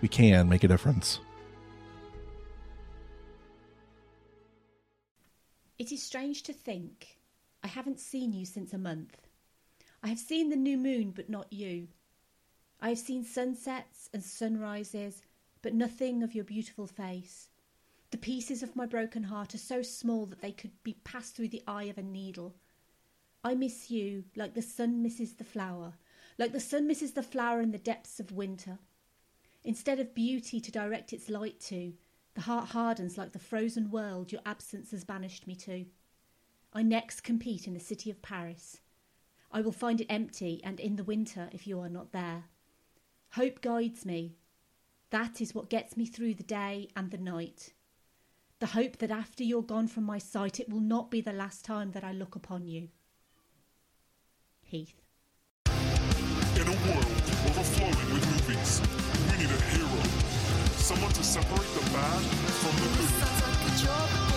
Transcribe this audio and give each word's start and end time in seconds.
we 0.00 0.08
can 0.08 0.48
make 0.48 0.64
a 0.64 0.68
difference. 0.68 1.20
It 5.78 5.92
is 5.92 6.02
strange 6.02 6.42
to 6.44 6.52
think 6.52 7.18
I 7.62 7.66
haven't 7.66 8.00
seen 8.00 8.32
you 8.32 8.44
since 8.44 8.72
a 8.72 8.78
month. 8.78 9.16
I 10.02 10.08
have 10.08 10.18
seen 10.18 10.48
the 10.48 10.56
new 10.56 10.78
moon, 10.78 11.10
but 11.10 11.28
not 11.28 11.52
you. 11.52 11.88
I 12.80 12.90
have 12.90 12.98
seen 12.98 13.24
sunsets 13.24 14.08
and 14.14 14.22
sunrises, 14.22 15.22
but 15.62 15.74
nothing 15.74 16.22
of 16.22 16.34
your 16.34 16.44
beautiful 16.44 16.86
face. 16.86 17.48
The 18.10 18.16
pieces 18.16 18.62
of 18.62 18.74
my 18.74 18.86
broken 18.86 19.24
heart 19.24 19.54
are 19.54 19.58
so 19.58 19.82
small 19.82 20.26
that 20.26 20.40
they 20.40 20.52
could 20.52 20.72
be 20.82 20.94
passed 21.04 21.36
through 21.36 21.48
the 21.48 21.62
eye 21.66 21.84
of 21.84 21.98
a 21.98 22.02
needle. 22.02 22.54
I 23.44 23.54
miss 23.54 23.90
you 23.90 24.24
like 24.34 24.54
the 24.54 24.62
sun 24.62 25.02
misses 25.02 25.34
the 25.34 25.44
flower, 25.44 25.94
like 26.38 26.52
the 26.52 26.60
sun 26.60 26.86
misses 26.86 27.12
the 27.12 27.22
flower 27.22 27.60
in 27.60 27.70
the 27.70 27.78
depths 27.78 28.18
of 28.18 28.32
winter. 28.32 28.78
Instead 29.64 30.00
of 30.00 30.14
beauty 30.14 30.60
to 30.60 30.72
direct 30.72 31.12
its 31.12 31.28
light 31.28 31.60
to, 31.60 31.92
the 32.34 32.40
heart 32.42 32.68
hardens 32.68 33.18
like 33.18 33.32
the 33.32 33.38
frozen 33.38 33.90
world 33.90 34.32
your 34.32 34.40
absence 34.46 34.90
has 34.90 35.04
banished 35.04 35.46
me 35.46 35.54
to. 35.54 35.84
I 36.72 36.82
next 36.82 37.22
compete 37.22 37.66
in 37.66 37.74
the 37.74 37.80
city 37.80 38.10
of 38.10 38.22
Paris. 38.22 38.80
I 39.52 39.60
will 39.60 39.72
find 39.72 40.00
it 40.00 40.06
empty 40.08 40.60
and 40.62 40.78
in 40.78 40.96
the 40.96 41.04
winter 41.04 41.50
if 41.52 41.66
you 41.66 41.80
are 41.80 41.88
not 41.88 42.12
there. 42.12 42.44
Hope 43.32 43.60
guides 43.60 44.06
me. 44.06 44.36
That 45.10 45.40
is 45.40 45.54
what 45.54 45.70
gets 45.70 45.96
me 45.96 46.06
through 46.06 46.34
the 46.34 46.44
day 46.44 46.88
and 46.96 47.10
the 47.10 47.18
night. 47.18 47.72
The 48.60 48.66
hope 48.66 48.98
that 48.98 49.10
after 49.10 49.42
you're 49.42 49.62
gone 49.62 49.88
from 49.88 50.04
my 50.04 50.18
sight, 50.18 50.60
it 50.60 50.68
will 50.68 50.80
not 50.80 51.10
be 51.10 51.20
the 51.20 51.32
last 51.32 51.64
time 51.64 51.92
that 51.92 52.04
I 52.04 52.12
look 52.12 52.36
upon 52.36 52.66
you. 52.66 52.88
Heath. 54.62 55.00
In 55.66 56.62
a 56.62 56.70
world 56.70 57.06
overflowing 57.46 58.14
with 58.14 58.48
movies, 58.48 59.29
need 59.40 59.50
a 59.50 59.62
hero. 59.72 60.02
Someone 60.76 61.12
to 61.12 61.24
separate 61.24 61.72
the 61.74 61.90
bad 61.92 62.20
from 62.60 62.76
the 62.76 62.88
good. 62.96 64.29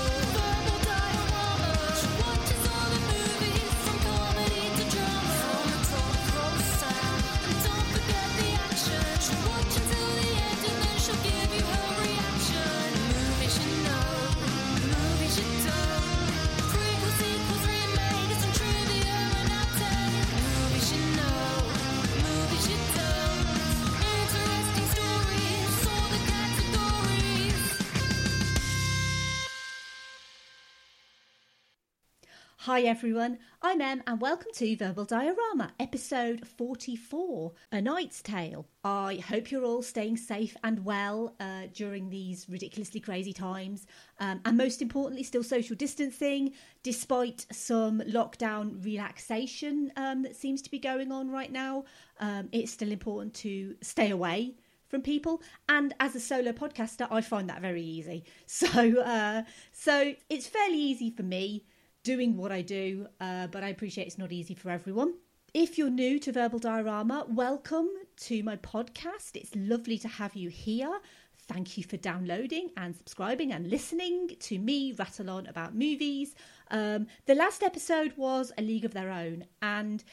Hi 32.66 32.84
everyone, 32.84 33.40
I'm 33.62 33.82
Em 33.82 34.02
and 34.08 34.22
welcome 34.22 34.52
to 34.54 34.78
Verbal 34.78 35.04
Diorama, 35.04 35.74
episode 35.82 36.48
44, 36.48 37.52
A 37.74 37.82
Knight's 37.82 38.22
Tale. 38.22 38.66
I 38.86 39.16
hope 39.16 39.52
you're 39.52 39.66
all 39.66 39.82
staying 39.82 40.16
safe 40.16 40.56
and 40.64 40.86
well 40.86 41.36
uh, 41.42 41.64
during 41.74 42.10
these 42.10 42.48
ridiculously 42.48 43.02
crazy 43.02 43.34
times, 43.34 43.86
um, 44.22 44.40
and 44.46 44.56
most 44.56 44.82
importantly, 44.82 45.24
still 45.24 45.44
social 45.44 45.76
distancing 45.76 46.54
despite 46.84 47.46
some 47.52 48.00
lockdown 48.08 48.82
relaxation 48.82 49.92
um, 49.98 50.24
that 50.24 50.38
seems 50.38 50.62
to 50.62 50.72
be 50.72 50.80
going 50.80 51.12
on 51.12 51.30
right 51.30 51.52
now. 51.52 51.84
Um, 52.22 52.48
it's 52.54 52.72
still 52.72 52.94
important 52.94 53.34
to 53.34 53.76
stay 53.82 54.10
away 54.10 54.56
from 54.88 55.02
people. 55.02 55.42
And 55.68 55.94
as 56.00 56.16
a 56.16 56.20
solo 56.20 56.54
podcaster 56.54 57.08
i 57.12 57.20
find 57.20 57.50
that 57.50 57.62
very 57.62 57.84
easy. 57.84 58.24
So 58.46 59.02
uh 59.02 59.42
so 59.74 60.14
it's 60.30 60.48
fairly 60.48 60.78
easy 60.78 61.10
for 61.10 61.24
me 61.24 61.66
doing 62.04 62.38
what 62.38 62.52
i 62.52 62.62
do 62.62 63.08
uh, 63.20 63.48
but 63.48 63.64
i 63.64 63.70
appreciate 63.70 64.08
it's 64.08 64.18
not 64.18 64.32
easy 64.32 64.54
for 64.54 64.70
everyone 64.70 65.14
if 65.54 65.78
you're 65.78 65.90
new 65.90 66.20
to 66.20 66.32
verbal 66.32 66.60
diorama 66.60 67.26
welcome 67.30 67.90
to 68.18 68.44
my 68.44 68.56
podcast 68.58 69.36
it's 69.36 69.56
lovely 69.56 69.98
to 69.98 70.08
have 70.08 70.36
you 70.36 70.50
here 70.50 71.00
thank 71.48 71.78
you 71.78 71.84
for 71.84 71.98
downloading 71.98 72.70
and 72.78 72.96
subscribing 72.96 73.52
and 73.52 73.70
listening 73.70 74.30
to 74.40 74.60
me 74.60 74.94
rattle 74.94 75.30
on 75.30 75.48
about 75.48 75.76
movies 75.76 76.36
um, 76.72 77.08
the 77.26 77.36
last 77.36 77.64
episode 77.64 78.14
was 78.18 78.52
a 78.58 78.62
league 78.62 78.86
of 78.86 78.94
their 78.94 79.12
own 79.12 79.46
and 79.62 80.04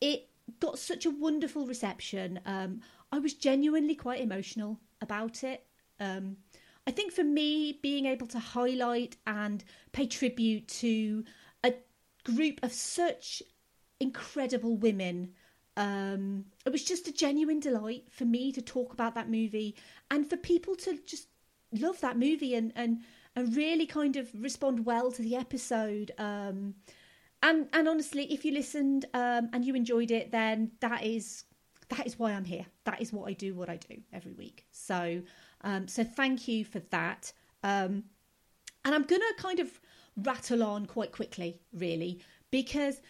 it 0.00 0.28
got 0.60 0.78
such 0.78 1.06
a 1.06 1.10
wonderful 1.10 1.66
reception. 1.66 2.40
Um, 2.46 2.80
I 3.12 3.18
was 3.18 3.34
genuinely 3.34 3.94
quite 3.94 4.20
emotional 4.20 4.78
about 5.00 5.44
it. 5.44 5.64
Um, 6.00 6.36
I 6.88 6.90
think 6.90 7.12
for 7.12 7.22
me, 7.22 7.78
being 7.82 8.06
able 8.06 8.26
to 8.28 8.38
highlight 8.38 9.18
and 9.26 9.62
pay 9.92 10.06
tribute 10.06 10.66
to 10.68 11.22
a 11.62 11.74
group 12.24 12.60
of 12.62 12.72
such 12.72 13.42
incredible 14.00 14.74
women, 14.74 15.34
um, 15.76 16.46
it 16.64 16.72
was 16.72 16.82
just 16.82 17.06
a 17.06 17.12
genuine 17.12 17.60
delight 17.60 18.04
for 18.10 18.24
me 18.24 18.52
to 18.52 18.62
talk 18.62 18.94
about 18.94 19.14
that 19.16 19.28
movie 19.28 19.76
and 20.10 20.30
for 20.30 20.38
people 20.38 20.74
to 20.76 20.98
just 21.04 21.28
love 21.72 22.00
that 22.00 22.18
movie 22.18 22.54
and 22.54 22.72
and 22.74 23.02
and 23.36 23.54
really 23.54 23.84
kind 23.84 24.16
of 24.16 24.30
respond 24.34 24.86
well 24.86 25.12
to 25.12 25.20
the 25.20 25.36
episode. 25.36 26.12
Um, 26.16 26.74
and 27.42 27.68
and 27.74 27.86
honestly 27.86 28.32
if 28.32 28.46
you 28.46 28.52
listened 28.52 29.04
um, 29.12 29.50
and 29.52 29.62
you 29.62 29.74
enjoyed 29.74 30.10
it 30.10 30.32
then 30.32 30.70
that 30.80 31.04
is 31.04 31.44
that 31.88 32.06
is 32.06 32.18
why 32.18 32.32
i'm 32.32 32.44
here 32.44 32.66
that 32.84 33.00
is 33.00 33.12
what 33.12 33.28
i 33.28 33.32
do 33.32 33.54
what 33.54 33.68
i 33.68 33.76
do 33.76 33.96
every 34.12 34.32
week 34.32 34.66
so 34.72 35.22
um, 35.62 35.88
so 35.88 36.04
thank 36.04 36.48
you 36.48 36.64
for 36.64 36.80
that. 36.90 37.32
Um, 37.62 38.04
and 38.84 38.94
i'm 38.94 39.02
gonna 39.02 39.24
kind 39.36 39.58
of 39.58 39.80
rattle 40.16 40.62
on 40.62 40.86
quite 40.86 41.10
quickly 41.10 41.60
really 41.72 42.20
because 42.52 43.00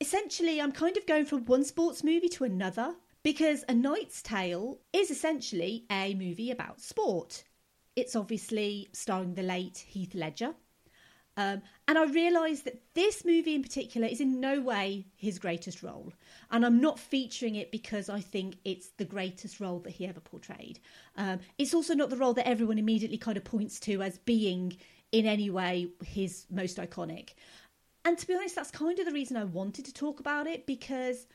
essentially 0.00 0.60
i'm 0.60 0.72
kind 0.72 0.96
of 0.96 1.06
going 1.06 1.26
from 1.26 1.44
one 1.44 1.62
sports 1.62 2.02
movie 2.02 2.30
to 2.30 2.44
another 2.44 2.94
because 3.22 3.64
a 3.68 3.74
knight's 3.74 4.22
tale 4.22 4.78
is 4.92 5.10
essentially 5.10 5.84
a 5.90 6.14
movie 6.14 6.50
about 6.50 6.80
sport. 6.80 7.44
It's 7.96 8.16
obviously 8.16 8.88
starring 8.92 9.34
the 9.34 9.42
late 9.42 9.78
heath 9.78 10.14
ledger 10.14 10.54
um, 11.38 11.62
and 11.86 11.96
I 11.96 12.04
realised 12.06 12.64
that 12.64 12.82
this 12.94 13.24
movie 13.24 13.54
in 13.54 13.62
particular 13.62 14.08
is 14.08 14.20
in 14.20 14.40
no 14.40 14.60
way 14.60 15.06
his 15.14 15.38
greatest 15.38 15.84
role. 15.84 16.12
And 16.50 16.66
I'm 16.66 16.80
not 16.80 16.98
featuring 16.98 17.54
it 17.54 17.70
because 17.70 18.08
I 18.08 18.20
think 18.20 18.56
it's 18.64 18.88
the 18.96 19.04
greatest 19.04 19.60
role 19.60 19.78
that 19.80 19.92
he 19.92 20.04
ever 20.04 20.18
portrayed. 20.18 20.80
Um, 21.16 21.38
it's 21.56 21.74
also 21.74 21.94
not 21.94 22.10
the 22.10 22.16
role 22.16 22.34
that 22.34 22.48
everyone 22.48 22.76
immediately 22.76 23.18
kind 23.18 23.36
of 23.36 23.44
points 23.44 23.78
to 23.80 24.02
as 24.02 24.18
being 24.18 24.76
in 25.12 25.26
any 25.26 25.48
way 25.48 25.92
his 26.04 26.44
most 26.50 26.76
iconic. 26.76 27.34
And 28.04 28.18
to 28.18 28.26
be 28.26 28.34
honest, 28.34 28.56
that's 28.56 28.72
kind 28.72 28.98
of 28.98 29.06
the 29.06 29.12
reason 29.12 29.36
I 29.36 29.44
wanted 29.44 29.84
to 29.84 29.94
talk 29.94 30.18
about 30.18 30.48
it 30.48 30.66
because 30.66 31.28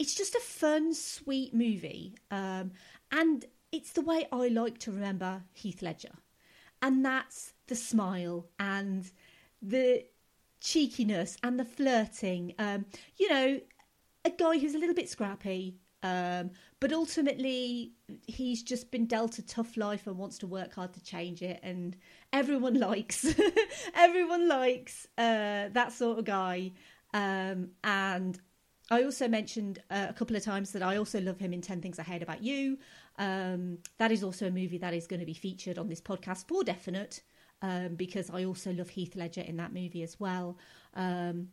it's 0.00 0.16
just 0.16 0.34
a 0.34 0.40
fun, 0.40 0.92
sweet 0.92 1.54
movie. 1.54 2.16
Um, 2.32 2.72
and 3.12 3.44
it's 3.70 3.92
the 3.92 4.02
way 4.02 4.26
I 4.32 4.48
like 4.48 4.78
to 4.78 4.90
remember 4.90 5.44
Heath 5.52 5.82
Ledger. 5.82 6.14
And 6.82 7.04
that's 7.04 7.52
the 7.68 7.76
smile 7.76 8.46
and 8.58 9.10
the 9.62 10.04
cheekiness 10.60 11.36
and 11.42 11.58
the 11.58 11.64
flirting. 11.64 12.54
Um, 12.58 12.86
you 13.16 13.28
know, 13.28 13.60
a 14.24 14.30
guy 14.30 14.58
who's 14.58 14.74
a 14.74 14.78
little 14.78 14.94
bit 14.94 15.08
scrappy, 15.08 15.76
Um, 16.02 16.52
but 16.80 16.92
ultimately, 16.94 17.92
he's 18.26 18.62
just 18.62 18.90
been 18.90 19.06
dealt 19.06 19.38
a 19.38 19.46
tough 19.46 19.76
life 19.76 20.06
and 20.06 20.16
wants 20.16 20.38
to 20.38 20.46
work 20.46 20.74
hard 20.74 20.94
to 20.94 21.02
change 21.02 21.42
it. 21.42 21.60
And 21.62 21.94
everyone 22.32 22.74
likes, 22.88 23.26
everyone 23.94 24.48
likes 24.48 25.06
uh, 25.18 25.68
that 25.72 25.92
sort 25.92 26.18
of 26.18 26.24
guy. 26.24 26.72
Um, 27.12 27.70
and 27.84 28.40
I 28.90 29.04
also 29.04 29.28
mentioned 29.28 29.80
uh, 29.90 30.06
a 30.08 30.12
couple 30.14 30.36
of 30.36 30.42
times 30.42 30.72
that 30.72 30.82
I 30.82 30.96
also 30.96 31.20
love 31.20 31.38
him 31.38 31.52
in 31.52 31.60
10 31.60 31.82
Things 31.82 31.98
I 31.98 32.02
Hate 32.02 32.22
About 32.22 32.42
You. 32.42 32.78
Um, 33.18 33.78
that 33.98 34.10
is 34.10 34.24
also 34.24 34.46
a 34.46 34.50
movie 34.50 34.78
that 34.78 34.94
is 34.94 35.06
going 35.06 35.20
to 35.20 35.26
be 35.26 35.34
featured 35.34 35.78
on 35.78 35.88
this 35.88 36.00
podcast 36.00 36.48
for 36.48 36.64
definite 36.64 37.20
um, 37.62 37.94
because 37.94 38.30
I 38.30 38.44
also 38.44 38.72
love 38.72 38.90
Heath 38.90 39.16
Ledger 39.16 39.42
in 39.42 39.56
that 39.56 39.72
movie 39.72 40.02
as 40.02 40.18
well. 40.18 40.56
Um, 40.94 41.48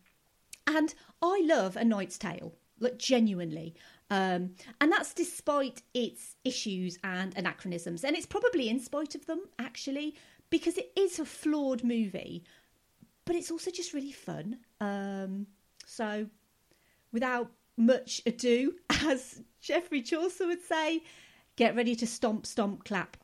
and 0.66 0.94
I 1.22 1.42
love 1.46 1.76
A 1.78 1.84
Knight's 1.86 2.18
Tale, 2.18 2.54
like 2.80 2.98
genuinely. 2.98 3.76
Um, 4.10 4.52
and 4.80 4.92
that's 4.92 5.14
despite 5.14 5.82
its 5.94 6.36
issues 6.44 6.98
and 7.04 7.36
anachronisms. 7.38 8.04
And 8.04 8.16
it's 8.16 8.26
probably 8.26 8.70
in 8.70 8.80
spite 8.80 9.16
of 9.16 9.26
them, 9.26 9.42
actually, 9.60 10.16
because 10.50 10.78
it 10.78 10.92
is 10.96 11.20
a 11.20 11.26
flawed 11.26 11.84
movie, 11.84 12.44
but 13.26 13.36
it's 13.36 13.52
also 13.52 13.72
just 13.72 13.94
really 13.94 14.12
fun. 14.12 14.58
Um, 14.80 15.48
so, 15.86 16.28
without 17.12 17.52
much 17.76 18.22
ado, 18.26 18.76
as 19.06 19.42
Geoffrey 19.62 20.02
Chaucer 20.02 20.48
would 20.48 20.64
say, 20.64 21.04
get 21.56 21.76
ready 21.76 21.96
to 21.96 22.08
stomp, 22.08 22.46
stomp, 22.46 22.86
clap. 22.86 23.18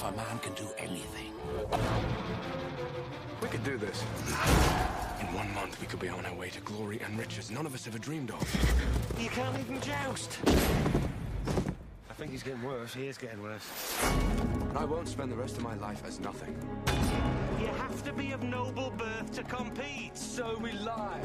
Believes 0.00 0.12
enough, 0.12 0.12
a 0.12 0.16
man 0.16 0.38
can 0.40 0.52
do 0.54 0.68
anything. 0.78 1.32
We 3.42 3.48
could 3.48 3.64
do 3.64 3.76
this. 3.78 4.02
In 5.20 5.26
one 5.34 5.52
month, 5.54 5.80
we 5.80 5.86
could 5.86 6.00
be 6.00 6.08
on 6.08 6.24
our 6.26 6.34
way 6.34 6.50
to 6.50 6.60
glory 6.60 7.00
and 7.04 7.18
riches 7.18 7.50
none 7.50 7.66
of 7.66 7.74
us 7.74 7.86
ever 7.86 7.98
dreamed 7.98 8.30
of. 8.30 8.42
You 9.18 9.28
can't 9.28 9.58
even 9.58 9.80
joust. 9.80 10.38
I 10.46 12.14
think 12.14 12.30
he's 12.32 12.42
getting 12.42 12.62
worse. 12.62 12.94
He 12.94 13.06
is 13.06 13.18
getting 13.18 13.42
worse. 13.42 13.98
But 14.72 14.80
I 14.80 14.84
won't 14.84 15.08
spend 15.08 15.32
the 15.32 15.36
rest 15.36 15.56
of 15.56 15.62
my 15.62 15.74
life 15.76 16.02
as 16.06 16.20
nothing. 16.20 16.54
You 17.60 17.66
have 17.66 18.02
to 18.04 18.12
be 18.12 18.32
of 18.32 18.42
noble 18.42 18.90
birth 18.90 19.32
to 19.32 19.42
compete. 19.42 20.16
So 20.16 20.58
we 20.58 20.72
lie. 20.72 21.20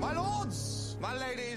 My 0.00 0.14
lords, 0.14 0.96
my 1.00 1.16
ladies, 1.18 1.49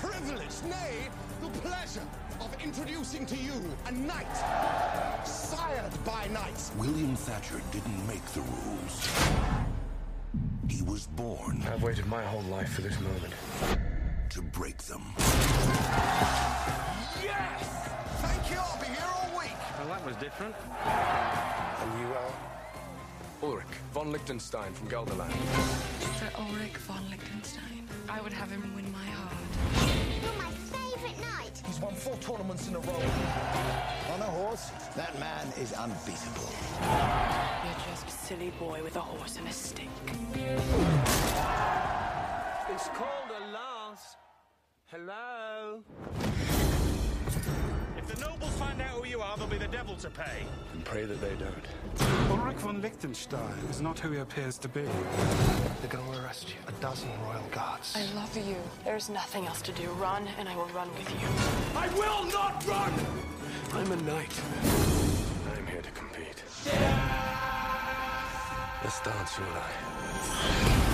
privilege, 0.00 0.62
nay, 0.64 1.08
the 1.40 1.48
pleasure 1.60 2.02
of 2.40 2.54
introducing 2.62 3.24
to 3.26 3.36
you 3.36 3.52
a 3.86 3.92
knight, 3.92 4.36
sired 5.26 5.92
by 6.04 6.26
knights. 6.28 6.72
William 6.76 7.16
Thatcher 7.16 7.60
didn't 7.72 8.06
make 8.06 8.24
the 8.26 8.40
rules. 8.42 9.08
He 10.68 10.82
was 10.82 11.06
born 11.06 11.62
I've 11.72 11.82
waited 11.82 12.06
my 12.06 12.22
whole 12.22 12.42
life 12.42 12.70
for 12.74 12.82
this 12.82 12.98
moment. 13.00 13.32
to 14.30 14.42
break 14.42 14.78
them. 14.78 15.02
Yes! 17.22 17.88
Thank 18.20 18.50
you, 18.50 18.58
I'll 18.58 18.80
be 18.80 18.86
here 18.86 19.10
all 19.14 19.38
week. 19.38 19.56
Well, 19.78 19.88
that 19.88 20.04
was 20.04 20.16
different. 20.16 20.54
And 20.84 22.00
you 22.00 22.06
are? 22.14 22.32
Ulrich 23.42 23.74
von 23.92 24.10
Liechtenstein 24.12 24.72
from 24.72 24.88
Gelderland. 24.88 25.32
Sir 26.18 26.30
Ulrich 26.38 26.76
von 26.78 27.08
Liechtenstein. 27.08 27.85
I 28.08 28.20
would 28.20 28.32
have 28.32 28.50
him 28.50 28.62
win 28.74 28.90
my 28.92 29.04
heart. 29.04 29.34
You're 30.22 30.32
my 30.38 30.50
favorite 30.50 31.20
knight. 31.20 31.62
He's 31.66 31.80
won 31.80 31.94
four 31.94 32.16
tournaments 32.16 32.68
in 32.68 32.76
a 32.76 32.78
row. 32.78 33.02
On 34.12 34.20
a 34.20 34.24
horse, 34.24 34.70
that 34.94 35.18
man 35.18 35.46
is 35.58 35.72
unbeatable. 35.72 36.48
You're 37.64 37.80
just 37.90 38.06
a 38.06 38.10
silly 38.10 38.50
boy 38.58 38.82
with 38.82 38.96
a 38.96 39.00
horse 39.00 39.36
and 39.38 39.48
a 39.48 39.52
stick. 39.52 39.88
It's 42.70 42.88
called 42.88 43.30
a 43.30 43.40
lance. 43.52 44.16
Hello? 44.86 45.82
If 48.08 48.14
the 48.14 48.24
nobles 48.24 48.52
find 48.52 48.80
out 48.80 48.90
who 48.90 49.04
you 49.04 49.20
are, 49.20 49.36
there'll 49.36 49.50
be 49.50 49.58
the 49.58 49.66
devil 49.66 49.96
to 49.96 50.08
pay. 50.08 50.46
And 50.72 50.84
pray 50.84 51.06
that 51.06 51.20
they 51.20 51.34
don't. 51.34 52.30
Ulrich 52.30 52.58
von 52.58 52.80
Liechtenstein 52.80 53.58
is 53.68 53.80
not 53.80 53.98
who 53.98 54.12
he 54.12 54.18
appears 54.18 54.58
to 54.58 54.68
be. 54.68 54.82
They're 54.82 55.90
going 55.90 56.12
to 56.12 56.22
arrest 56.22 56.50
you. 56.50 56.54
A 56.68 56.72
dozen 56.80 57.08
royal 57.24 57.42
guards. 57.50 57.96
I 57.96 58.04
love 58.14 58.36
you. 58.36 58.58
There's 58.84 59.08
nothing 59.08 59.46
else 59.46 59.60
to 59.62 59.72
do. 59.72 59.88
Run, 59.92 60.28
and 60.38 60.48
I 60.48 60.54
will 60.54 60.68
run 60.68 60.88
with 60.90 61.10
you. 61.10 61.26
I 61.76 61.88
will 61.94 62.30
not 62.30 62.64
run! 62.68 62.92
I'm 63.72 63.90
a 63.90 63.96
knight. 63.96 64.40
I'm 65.56 65.66
here 65.66 65.82
to 65.82 65.90
compete. 65.90 66.44
Let's 68.84 69.00
dance, 69.00 69.36
you 69.36 69.44
and 69.44 69.56
I. 69.56 70.85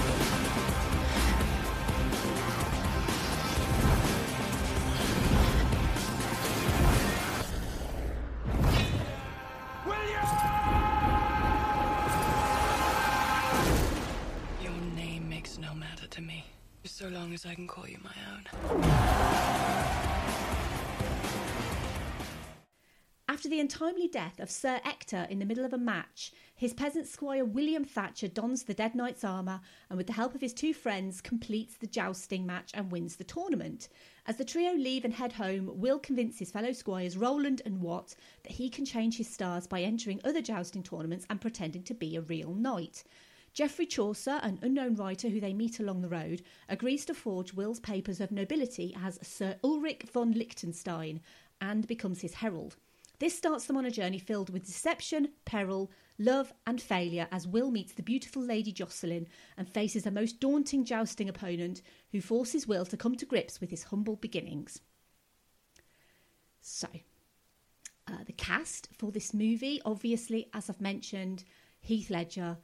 long 17.33 17.37
as 17.37 17.47
I 17.47 17.55
can 17.55 17.67
call 17.67 17.89
you 17.89 17.97
my 18.05 18.11
own. 18.31 18.45
After 23.27 23.49
the 23.49 23.59
untimely 23.59 24.07
death 24.07 24.39
of 24.39 24.51
Sir 24.51 24.81
Ector 24.85 25.27
in 25.31 25.39
the 25.39 25.47
middle 25.47 25.65
of 25.65 25.73
a 25.73 25.79
match, 25.79 26.33
his 26.55 26.75
peasant 26.75 27.07
squire 27.07 27.43
William 27.43 27.85
Thatcher 27.85 28.29
dons 28.29 28.65
the 28.65 28.75
dead 28.75 28.95
knight's 28.95 29.25
armour 29.25 29.63
and, 29.89 29.97
with 29.97 30.09
the 30.09 30.13
help 30.13 30.35
of 30.35 30.43
his 30.43 30.53
two 30.53 30.75
friends, 30.75 31.23
completes 31.23 31.77
the 31.79 31.87
jousting 31.87 32.45
match 32.45 32.71
and 32.75 32.93
wins 32.93 33.17
the 33.17 33.25
tournament. 33.25 33.89
As 34.27 34.37
the 34.37 34.45
trio 34.45 34.75
leave 34.75 35.07
and 35.07 35.15
head 35.15 35.33
home, 35.33 35.71
Will 35.81 35.99
convinces 35.99 36.39
his 36.39 36.51
fellow 36.51 36.73
squires 36.73 37.17
Roland 37.17 37.63
and 37.65 37.81
Watt 37.81 38.15
that 38.43 38.53
he 38.53 38.69
can 38.69 38.85
change 38.85 39.17
his 39.17 39.33
stars 39.33 39.67
by 39.67 39.81
entering 39.81 40.21
other 40.23 40.43
jousting 40.43 40.83
tournaments 40.83 41.25
and 41.31 41.41
pretending 41.41 41.83
to 41.85 41.95
be 41.95 42.15
a 42.15 42.21
real 42.21 42.53
knight. 42.53 43.05
Geoffrey 43.53 43.85
Chaucer, 43.85 44.41
an 44.43 44.59
unknown 44.63 44.95
writer 44.95 45.29
who 45.29 45.39
they 45.39 45.53
meet 45.53 45.79
along 45.79 46.01
the 46.01 46.09
road, 46.09 46.43
agrees 46.71 47.05
to 47.05 47.15
forge 47.15 47.53
Will's 47.53 47.81
papers 47.81 48.21
of 48.21 48.33
nobility 48.33 48.97
as 48.99 49.19
Sir 49.23 49.57
Ulrich 49.63 50.05
von 50.11 50.33
Liechtenstein 50.33 51.21
and 51.61 51.87
becomes 51.87 52.23
his 52.23 52.35
herald. 52.35 52.77
This 53.19 53.37
starts 53.37 53.67
them 53.67 53.77
on 53.77 53.85
a 53.85 53.91
journey 53.91 54.19
filled 54.19 54.51
with 54.51 54.67
deception, 54.67 55.29
peril, 55.45 55.93
love, 56.19 56.53
and 56.67 56.81
failure 56.81 57.29
as 57.31 57.47
Will 57.47 57.71
meets 57.71 57.93
the 57.93 58.03
beautiful 58.03 58.43
Lady 58.43 58.73
Jocelyn 58.73 59.29
and 59.57 59.69
faces 59.69 60.07
a 60.07 60.11
most 60.11 60.41
daunting 60.41 60.85
jousting 60.85 61.29
opponent 61.29 61.83
who 62.11 62.21
forces 62.21 62.67
Will 62.67 62.87
to 62.87 62.97
come 62.97 63.17
to 63.17 63.27
grips 63.27 63.61
with 63.61 63.71
his 63.71 63.85
humble 63.85 64.17
beginnings. 64.17 64.81
So, 66.63 66.89
uh, 68.09 68.25
the 68.27 68.33
cast 68.33 68.89
for 68.99 69.13
this 69.13 69.35
movie, 69.35 69.81
obviously, 69.85 70.49
as 70.55 70.71
I've 70.71 70.81
mentioned, 70.81 71.45
Heath 71.81 72.11
Ledger. 72.11 72.57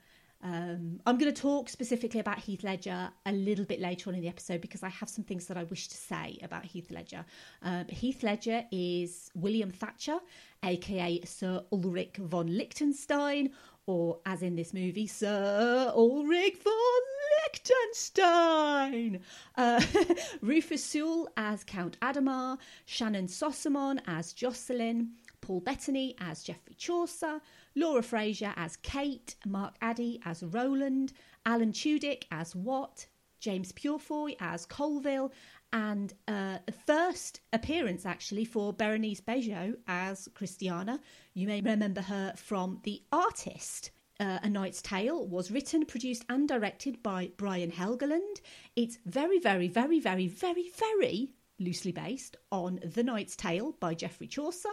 Um, 0.42 1.00
I'm 1.04 1.18
going 1.18 1.32
to 1.32 1.40
talk 1.40 1.68
specifically 1.68 2.20
about 2.20 2.38
Heath 2.38 2.62
Ledger 2.62 3.10
a 3.26 3.32
little 3.32 3.64
bit 3.64 3.80
later 3.80 4.08
on 4.08 4.14
in 4.14 4.22
the 4.22 4.28
episode 4.28 4.60
because 4.60 4.82
I 4.82 4.88
have 4.88 5.08
some 5.08 5.24
things 5.24 5.46
that 5.46 5.56
I 5.56 5.64
wish 5.64 5.88
to 5.88 5.96
say 5.96 6.38
about 6.42 6.64
Heath 6.64 6.90
Ledger. 6.90 7.24
Um, 7.62 7.86
Heath 7.88 8.22
Ledger 8.22 8.64
is 8.70 9.30
William 9.34 9.70
Thatcher, 9.70 10.18
aka 10.62 11.20
Sir 11.24 11.64
Ulrich 11.72 12.18
von 12.18 12.46
Liechtenstein, 12.46 13.50
or 13.86 14.18
as 14.26 14.42
in 14.42 14.54
this 14.54 14.72
movie, 14.72 15.06
Sir 15.06 15.92
Ulrich 15.96 16.58
von 16.62 17.02
Liechtenstein. 17.46 19.20
Uh, 19.56 19.82
Rufus 20.40 20.84
Sewell 20.84 21.28
as 21.36 21.64
Count 21.64 21.98
Adhemar, 22.00 22.58
Shannyn 22.86 23.26
Sossamon 23.26 24.00
as 24.06 24.32
Jocelyn, 24.34 25.12
Paul 25.40 25.60
Bettany 25.60 26.14
as 26.20 26.42
Geoffrey 26.42 26.74
Chaucer, 26.74 27.40
Laura 27.78 28.02
Fraser 28.02 28.52
as 28.56 28.76
Kate, 28.76 29.36
Mark 29.46 29.76
Addy 29.80 30.20
as 30.24 30.42
Roland, 30.42 31.12
Alan 31.46 31.70
Tudyk 31.70 32.24
as 32.32 32.56
Watt, 32.56 33.06
James 33.38 33.70
Purefoy 33.70 34.34
as 34.40 34.66
Colville, 34.66 35.30
and 35.72 36.12
uh, 36.26 36.58
first 36.86 37.40
appearance 37.52 38.04
actually 38.04 38.44
for 38.44 38.72
Berenice 38.72 39.20
Bejo 39.20 39.76
as 39.86 40.28
Christiana. 40.34 40.98
You 41.34 41.46
may 41.46 41.60
remember 41.60 42.00
her 42.00 42.32
from 42.36 42.80
The 42.82 43.00
Artist. 43.12 43.92
Uh, 44.18 44.40
a 44.42 44.50
Knight's 44.50 44.82
Tale 44.82 45.28
was 45.28 45.52
written, 45.52 45.86
produced, 45.86 46.24
and 46.28 46.48
directed 46.48 47.00
by 47.04 47.30
Brian 47.36 47.70
Helgeland. 47.70 48.40
It's 48.74 48.98
very, 49.06 49.38
very, 49.38 49.68
very, 49.68 50.00
very, 50.00 50.26
very, 50.26 50.72
very 50.76 51.30
loosely 51.60 51.92
based 51.92 52.36
on 52.50 52.80
The 52.84 53.04
Knight's 53.04 53.36
Tale 53.36 53.76
by 53.78 53.94
Geoffrey 53.94 54.26
Chaucer. 54.26 54.70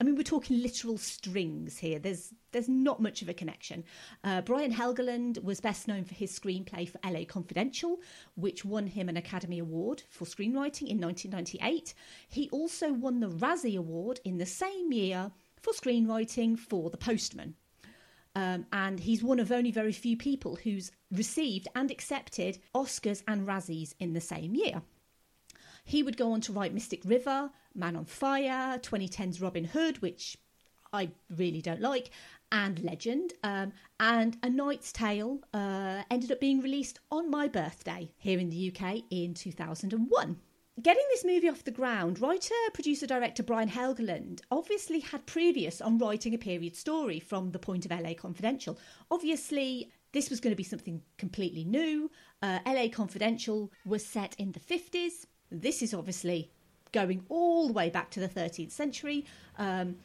I 0.00 0.04
mean, 0.04 0.14
we're 0.14 0.22
talking 0.22 0.62
literal 0.62 0.96
strings 0.96 1.76
here. 1.78 1.98
There's 1.98 2.32
there's 2.52 2.68
not 2.68 3.02
much 3.02 3.20
of 3.20 3.28
a 3.28 3.34
connection. 3.34 3.84
Uh, 4.22 4.40
Brian 4.42 4.72
Helgeland 4.72 5.42
was 5.42 5.60
best 5.60 5.88
known 5.88 6.04
for 6.04 6.14
his 6.14 6.38
screenplay 6.38 6.88
for 6.88 7.00
LA 7.04 7.24
Confidential, 7.24 8.00
which 8.36 8.64
won 8.64 8.86
him 8.86 9.08
an 9.08 9.16
Academy 9.16 9.58
Award 9.58 10.04
for 10.08 10.24
screenwriting 10.24 10.88
in 10.88 11.00
1998. 11.00 11.94
He 12.28 12.48
also 12.50 12.92
won 12.92 13.18
the 13.18 13.28
Razzie 13.28 13.76
Award 13.76 14.20
in 14.24 14.38
the 14.38 14.46
same 14.46 14.92
year 14.92 15.32
for 15.60 15.72
screenwriting 15.72 16.56
for 16.56 16.90
The 16.90 16.96
Postman. 16.96 17.56
Um, 18.36 18.66
and 18.72 19.00
he's 19.00 19.24
one 19.24 19.40
of 19.40 19.50
only 19.50 19.72
very 19.72 19.92
few 19.92 20.16
people 20.16 20.56
who's 20.56 20.92
received 21.10 21.66
and 21.74 21.90
accepted 21.90 22.58
Oscars 22.72 23.24
and 23.26 23.48
Razzies 23.48 23.94
in 23.98 24.12
the 24.12 24.20
same 24.20 24.54
year. 24.54 24.82
He 25.84 26.02
would 26.02 26.18
go 26.18 26.32
on 26.32 26.42
to 26.42 26.52
write 26.52 26.74
Mystic 26.74 27.02
River, 27.04 27.50
Man 27.78 27.96
on 27.96 28.04
Fire, 28.04 28.78
2010's 28.78 29.40
Robin 29.40 29.64
Hood, 29.64 30.02
which 30.02 30.36
I 30.92 31.10
really 31.36 31.62
don't 31.62 31.80
like, 31.80 32.10
and 32.50 32.82
Legend. 32.82 33.34
Um, 33.42 33.72
and 34.00 34.36
A 34.42 34.50
Knight's 34.50 34.92
Tale 34.92 35.40
uh, 35.54 36.02
ended 36.10 36.32
up 36.32 36.40
being 36.40 36.60
released 36.60 37.00
on 37.10 37.30
my 37.30 37.48
birthday 37.48 38.10
here 38.18 38.38
in 38.38 38.50
the 38.50 38.72
UK 38.74 39.02
in 39.10 39.34
2001. 39.34 40.36
Getting 40.80 41.04
this 41.10 41.24
movie 41.24 41.48
off 41.48 41.64
the 41.64 41.72
ground, 41.72 42.20
writer, 42.20 42.54
producer, 42.72 43.06
director 43.06 43.42
Brian 43.42 43.68
Helgeland 43.68 44.42
obviously 44.52 45.00
had 45.00 45.26
previous 45.26 45.80
on 45.80 45.98
writing 45.98 46.34
a 46.34 46.38
period 46.38 46.76
story 46.76 47.18
from 47.18 47.50
the 47.50 47.58
point 47.58 47.84
of 47.84 47.90
LA 47.90 48.14
Confidential. 48.14 48.78
Obviously, 49.10 49.90
this 50.12 50.30
was 50.30 50.38
going 50.38 50.52
to 50.52 50.56
be 50.56 50.62
something 50.62 51.02
completely 51.16 51.64
new. 51.64 52.10
Uh, 52.42 52.60
LA 52.64 52.86
Confidential 52.92 53.72
was 53.84 54.06
set 54.06 54.36
in 54.38 54.52
the 54.52 54.60
50s. 54.60 55.26
This 55.50 55.82
is 55.82 55.92
obviously 55.92 56.52
going 56.92 57.24
all 57.28 57.66
the 57.66 57.72
way 57.72 57.90
back 57.90 58.10
to 58.10 58.20
the 58.20 58.28
13th 58.28 58.72
century. 58.72 59.24
Um, 59.56 59.96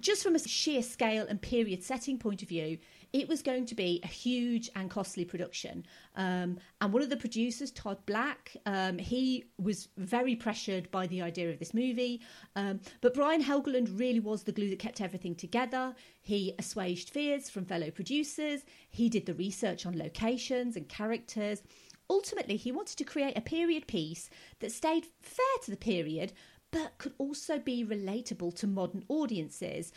just 0.00 0.22
from 0.22 0.34
a 0.34 0.38
sheer 0.38 0.82
scale 0.82 1.26
and 1.28 1.40
period 1.40 1.82
setting 1.82 2.18
point 2.18 2.42
of 2.42 2.48
view, 2.48 2.78
it 3.12 3.28
was 3.28 3.42
going 3.42 3.64
to 3.66 3.76
be 3.76 4.00
a 4.02 4.08
huge 4.08 4.68
and 4.74 4.90
costly 4.90 5.24
production. 5.24 5.86
Um, 6.16 6.58
and 6.80 6.92
one 6.92 7.00
of 7.00 7.10
the 7.10 7.16
producers, 7.16 7.70
Todd 7.70 7.98
Black, 8.06 8.56
um, 8.66 8.98
he 8.98 9.44
was 9.56 9.88
very 9.96 10.34
pressured 10.34 10.90
by 10.90 11.06
the 11.06 11.22
idea 11.22 11.48
of 11.50 11.60
this 11.60 11.72
movie. 11.72 12.20
Um, 12.56 12.80
but 13.02 13.14
Brian 13.14 13.40
Helgeland 13.42 14.00
really 14.00 14.18
was 14.18 14.42
the 14.42 14.50
glue 14.50 14.68
that 14.70 14.80
kept 14.80 15.00
everything 15.00 15.36
together. 15.36 15.94
He 16.22 16.54
assuaged 16.58 17.10
fears 17.10 17.48
from 17.48 17.64
fellow 17.64 17.92
producers, 17.92 18.62
he 18.90 19.08
did 19.08 19.26
the 19.26 19.34
research 19.34 19.86
on 19.86 19.96
locations 19.96 20.74
and 20.74 20.88
characters. 20.88 21.62
Ultimately, 22.10 22.56
he 22.56 22.72
wanted 22.72 22.96
to 22.98 23.04
create 23.04 23.36
a 23.36 23.42
period 23.42 23.86
piece 23.86 24.28
that 24.60 24.72
stayed 24.72 25.06
fair 25.22 25.58
to 25.62 25.70
the 25.70 25.76
period, 25.76 26.32
but 26.70 26.98
could 26.98 27.14
also 27.18 27.58
be 27.58 27.84
relatable 27.84 28.54
to 28.56 28.66
modern 28.66 29.04
audiences. 29.08 29.92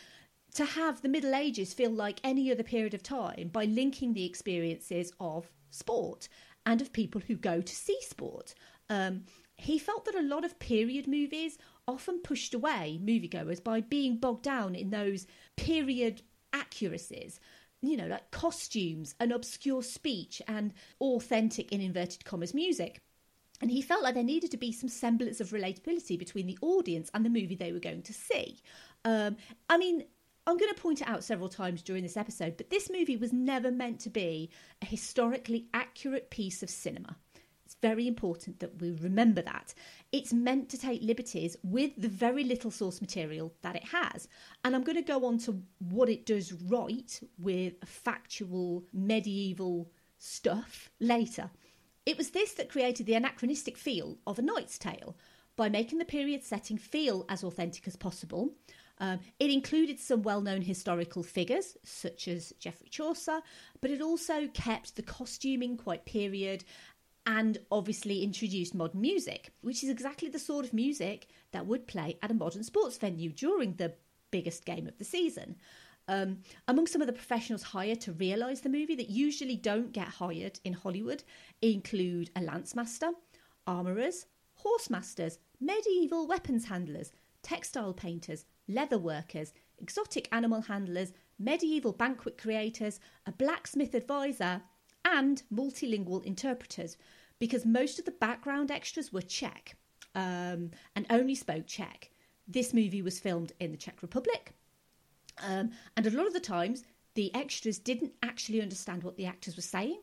To 0.54 0.64
have 0.64 1.02
the 1.02 1.08
Middle 1.08 1.34
Ages 1.34 1.74
feel 1.74 1.90
like 1.90 2.20
any 2.24 2.50
other 2.50 2.62
period 2.62 2.94
of 2.94 3.02
time 3.02 3.48
by 3.48 3.64
linking 3.64 4.14
the 4.14 4.24
experiences 4.24 5.12
of 5.20 5.50
sport 5.70 6.28
and 6.64 6.80
of 6.80 6.92
people 6.92 7.20
who 7.26 7.36
go 7.36 7.60
to 7.60 7.74
see 7.74 7.98
sport. 8.02 8.54
Um, 8.88 9.24
he 9.56 9.78
felt 9.78 10.04
that 10.06 10.14
a 10.14 10.22
lot 10.22 10.44
of 10.44 10.58
period 10.58 11.06
movies 11.06 11.58
often 11.86 12.20
pushed 12.20 12.54
away 12.54 12.98
moviegoers 13.02 13.62
by 13.62 13.80
being 13.80 14.16
bogged 14.16 14.44
down 14.44 14.74
in 14.74 14.90
those 14.90 15.26
period 15.56 16.22
accuracies 16.52 17.40
you 17.82 17.96
know, 17.96 18.06
like 18.06 18.30
costumes 18.30 19.14
and 19.20 19.32
obscure 19.32 19.82
speech 19.82 20.42
and 20.48 20.72
authentic, 21.00 21.72
in 21.72 21.80
inverted 21.80 22.24
commas, 22.24 22.54
music. 22.54 23.00
And 23.60 23.70
he 23.70 23.82
felt 23.82 24.02
like 24.02 24.14
there 24.14 24.22
needed 24.22 24.50
to 24.52 24.56
be 24.56 24.72
some 24.72 24.88
semblance 24.88 25.40
of 25.40 25.50
relatability 25.50 26.18
between 26.18 26.46
the 26.46 26.58
audience 26.62 27.10
and 27.12 27.24
the 27.24 27.30
movie 27.30 27.56
they 27.56 27.72
were 27.72 27.80
going 27.80 28.02
to 28.02 28.12
see. 28.12 28.60
Um, 29.04 29.36
I 29.68 29.78
mean, 29.78 30.04
I'm 30.46 30.56
going 30.56 30.74
to 30.74 30.80
point 30.80 31.02
it 31.02 31.08
out 31.08 31.24
several 31.24 31.48
times 31.48 31.82
during 31.82 32.02
this 32.02 32.16
episode, 32.16 32.56
but 32.56 32.70
this 32.70 32.88
movie 32.88 33.16
was 33.16 33.32
never 33.32 33.70
meant 33.70 34.00
to 34.00 34.10
be 34.10 34.50
a 34.80 34.86
historically 34.86 35.66
accurate 35.74 36.30
piece 36.30 36.62
of 36.62 36.70
cinema. 36.70 37.16
Very 37.80 38.08
important 38.08 38.58
that 38.60 38.80
we 38.80 38.92
remember 38.92 39.42
that. 39.42 39.72
It's 40.10 40.32
meant 40.32 40.68
to 40.70 40.78
take 40.78 41.02
liberties 41.02 41.56
with 41.62 41.92
the 41.96 42.08
very 42.08 42.42
little 42.44 42.70
source 42.70 43.00
material 43.00 43.54
that 43.62 43.76
it 43.76 43.84
has. 43.84 44.28
And 44.64 44.74
I'm 44.74 44.82
going 44.82 44.96
to 44.96 45.02
go 45.02 45.24
on 45.24 45.38
to 45.38 45.62
what 45.78 46.08
it 46.08 46.26
does 46.26 46.52
right 46.52 47.20
with 47.38 47.74
factual 47.84 48.84
medieval 48.92 49.90
stuff 50.18 50.90
later. 50.98 51.50
It 52.04 52.16
was 52.16 52.30
this 52.30 52.54
that 52.54 52.70
created 52.70 53.06
the 53.06 53.14
anachronistic 53.14 53.76
feel 53.76 54.18
of 54.26 54.38
A 54.38 54.42
Knight's 54.42 54.78
Tale 54.78 55.16
by 55.56 55.68
making 55.68 55.98
the 55.98 56.04
period 56.04 56.42
setting 56.42 56.78
feel 56.78 57.26
as 57.28 57.44
authentic 57.44 57.86
as 57.86 57.96
possible. 57.96 58.54
Um, 59.00 59.20
it 59.38 59.50
included 59.50 59.98
some 59.98 60.22
well 60.22 60.40
known 60.40 60.62
historical 60.62 61.22
figures, 61.22 61.76
such 61.84 62.28
as 62.28 62.52
Geoffrey 62.58 62.88
Chaucer, 62.88 63.40
but 63.80 63.90
it 63.90 64.00
also 64.00 64.48
kept 64.48 64.96
the 64.96 65.02
costuming 65.02 65.76
quite 65.76 66.04
period 66.04 66.64
and 67.28 67.58
obviously 67.70 68.22
introduced 68.22 68.74
modern 68.74 69.02
music, 69.02 69.52
which 69.60 69.84
is 69.84 69.90
exactly 69.90 70.30
the 70.30 70.38
sort 70.38 70.64
of 70.64 70.72
music 70.72 71.28
that 71.52 71.66
would 71.66 71.86
play 71.86 72.18
at 72.22 72.30
a 72.30 72.34
modern 72.34 72.64
sports 72.64 72.96
venue 72.96 73.30
during 73.30 73.74
the 73.74 73.92
biggest 74.30 74.64
game 74.64 74.86
of 74.86 74.96
the 74.96 75.04
season. 75.04 75.54
Um, 76.08 76.38
among 76.68 76.86
some 76.86 77.02
of 77.02 77.06
the 77.06 77.12
professionals 77.12 77.62
hired 77.62 78.00
to 78.00 78.12
realise 78.12 78.60
the 78.60 78.70
movie 78.70 78.96
that 78.96 79.10
usually 79.10 79.56
don't 79.56 79.92
get 79.92 80.08
hired 80.08 80.58
in 80.64 80.72
Hollywood 80.72 81.22
include 81.60 82.30
a 82.34 82.40
lance 82.40 82.74
master, 82.74 83.10
armourers, 83.66 84.24
horse 84.54 84.88
masters, 84.88 85.38
medieval 85.60 86.26
weapons 86.26 86.64
handlers, 86.64 87.12
textile 87.42 87.92
painters, 87.92 88.46
leather 88.68 88.98
workers, 88.98 89.52
exotic 89.76 90.30
animal 90.32 90.62
handlers, 90.62 91.12
medieval 91.38 91.92
banquet 91.92 92.38
creators, 92.38 93.00
a 93.26 93.32
blacksmith 93.32 93.92
advisor, 93.92 94.62
and 95.04 95.42
multilingual 95.52 96.24
interpreters, 96.24 96.96
because 97.38 97.64
most 97.64 97.98
of 97.98 98.04
the 98.04 98.10
background 98.10 98.70
extras 98.70 99.12
were 99.12 99.22
Czech 99.22 99.76
um, 100.14 100.70
and 100.96 101.06
only 101.10 101.34
spoke 101.34 101.66
Czech. 101.66 102.10
This 102.46 102.72
movie 102.72 103.02
was 103.02 103.20
filmed 103.20 103.52
in 103.60 103.70
the 103.70 103.76
Czech 103.76 104.02
Republic, 104.02 104.54
um, 105.46 105.70
and 105.96 106.06
a 106.06 106.10
lot 106.10 106.26
of 106.26 106.32
the 106.32 106.40
times 106.40 106.84
the 107.14 107.34
extras 107.34 107.78
didn't 107.78 108.12
actually 108.22 108.62
understand 108.62 109.02
what 109.02 109.16
the 109.16 109.26
actors 109.26 109.56
were 109.56 109.62
saying, 109.62 110.00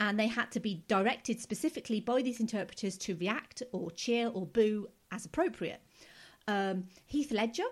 and 0.00 0.18
they 0.18 0.26
had 0.26 0.50
to 0.52 0.60
be 0.60 0.82
directed 0.88 1.40
specifically 1.40 2.00
by 2.00 2.22
these 2.22 2.40
interpreters 2.40 2.98
to 2.98 3.16
react 3.16 3.62
or 3.72 3.90
cheer 3.90 4.28
or 4.28 4.46
boo 4.46 4.88
as 5.12 5.24
appropriate. 5.24 5.80
Um, 6.48 6.84
Heath 7.06 7.32
Ledger, 7.32 7.64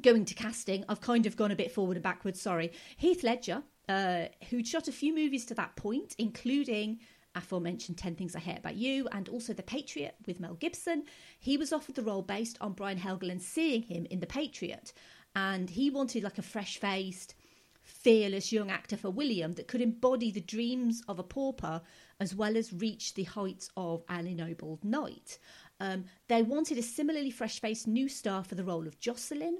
going 0.00 0.24
to 0.24 0.34
casting, 0.34 0.84
I've 0.88 1.00
kind 1.00 1.26
of 1.26 1.36
gone 1.36 1.50
a 1.50 1.56
bit 1.56 1.72
forward 1.72 1.96
and 1.96 2.04
backwards, 2.04 2.40
sorry. 2.40 2.72
Heath 2.96 3.22
Ledger, 3.22 3.62
uh, 3.88 4.26
who'd 4.48 4.66
shot 4.66 4.88
a 4.88 4.92
few 4.92 5.14
movies 5.14 5.44
to 5.46 5.54
that 5.54 5.74
point, 5.76 6.14
including 6.18 7.00
aforementioned 7.34 7.98
10 7.98 8.16
Things 8.16 8.36
I 8.36 8.40
Hate 8.40 8.58
About 8.58 8.76
You 8.76 9.08
and 9.12 9.28
also 9.28 9.52
The 9.52 9.62
Patriot 9.62 10.16
with 10.26 10.40
Mel 10.40 10.54
Gibson. 10.54 11.04
He 11.38 11.56
was 11.56 11.72
offered 11.72 11.94
the 11.94 12.02
role 12.02 12.22
based 12.22 12.58
on 12.60 12.72
Brian 12.72 12.98
Helgeland 12.98 13.40
seeing 13.40 13.82
him 13.82 14.06
in 14.10 14.20
The 14.20 14.26
Patriot. 14.26 14.92
And 15.34 15.70
he 15.70 15.90
wanted 15.90 16.24
like 16.24 16.38
a 16.38 16.42
fresh 16.42 16.78
faced, 16.78 17.34
fearless 17.82 18.52
young 18.52 18.70
actor 18.70 18.96
for 18.96 19.10
William 19.10 19.52
that 19.52 19.68
could 19.68 19.80
embody 19.80 20.30
the 20.30 20.40
dreams 20.40 21.02
of 21.08 21.18
a 21.18 21.22
pauper 21.22 21.80
as 22.18 22.34
well 22.34 22.56
as 22.56 22.72
reach 22.72 23.14
the 23.14 23.24
heights 23.24 23.70
of 23.76 24.02
an 24.08 24.26
ennobled 24.26 24.84
knight. 24.84 25.38
Um, 25.78 26.04
they 26.28 26.42
wanted 26.42 26.78
a 26.78 26.82
similarly 26.82 27.30
fresh 27.30 27.60
faced 27.60 27.86
new 27.86 28.08
star 28.08 28.44
for 28.44 28.54
the 28.54 28.64
role 28.64 28.86
of 28.86 29.00
Jocelyn. 29.00 29.58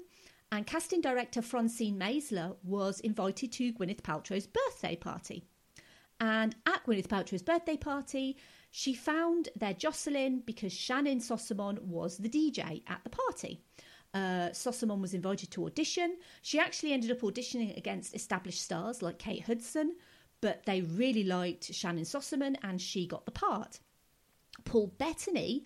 And 0.51 0.67
casting 0.67 0.99
director 0.99 1.41
Francine 1.41 1.97
Maisler 1.97 2.57
was 2.63 2.99
invited 2.99 3.53
to 3.53 3.73
Gwyneth 3.73 4.01
Paltrow's 4.01 4.47
birthday 4.47 4.97
party. 4.97 5.45
And 6.21 6.55
at 6.67 6.85
Gwyneth 6.85 7.07
Paltrow's 7.07 7.41
birthday 7.41 7.75
party, 7.75 8.37
she 8.69 8.93
found 8.93 9.49
their 9.55 9.73
Jocelyn 9.73 10.43
because 10.45 10.71
Shannyn 10.71 11.19
Sossamon 11.19 11.81
was 11.81 12.19
the 12.19 12.29
DJ 12.29 12.83
at 12.87 13.01
the 13.03 13.09
party. 13.09 13.59
Uh, 14.13 14.49
Sossamon 14.51 15.01
was 15.01 15.15
invited 15.15 15.49
to 15.51 15.65
audition. 15.65 16.17
She 16.43 16.59
actually 16.59 16.93
ended 16.93 17.09
up 17.09 17.21
auditioning 17.21 17.75
against 17.75 18.15
established 18.15 18.61
stars 18.61 19.01
like 19.01 19.17
Kate 19.17 19.41
Hudson, 19.41 19.95
but 20.41 20.63
they 20.65 20.81
really 20.81 21.23
liked 21.23 21.73
Shannyn 21.73 22.05
Sossamon 22.05 22.55
and 22.61 22.79
she 22.79 23.07
got 23.07 23.25
the 23.25 23.31
part. 23.31 23.79
Paul 24.63 24.93
Bettany, 24.99 25.65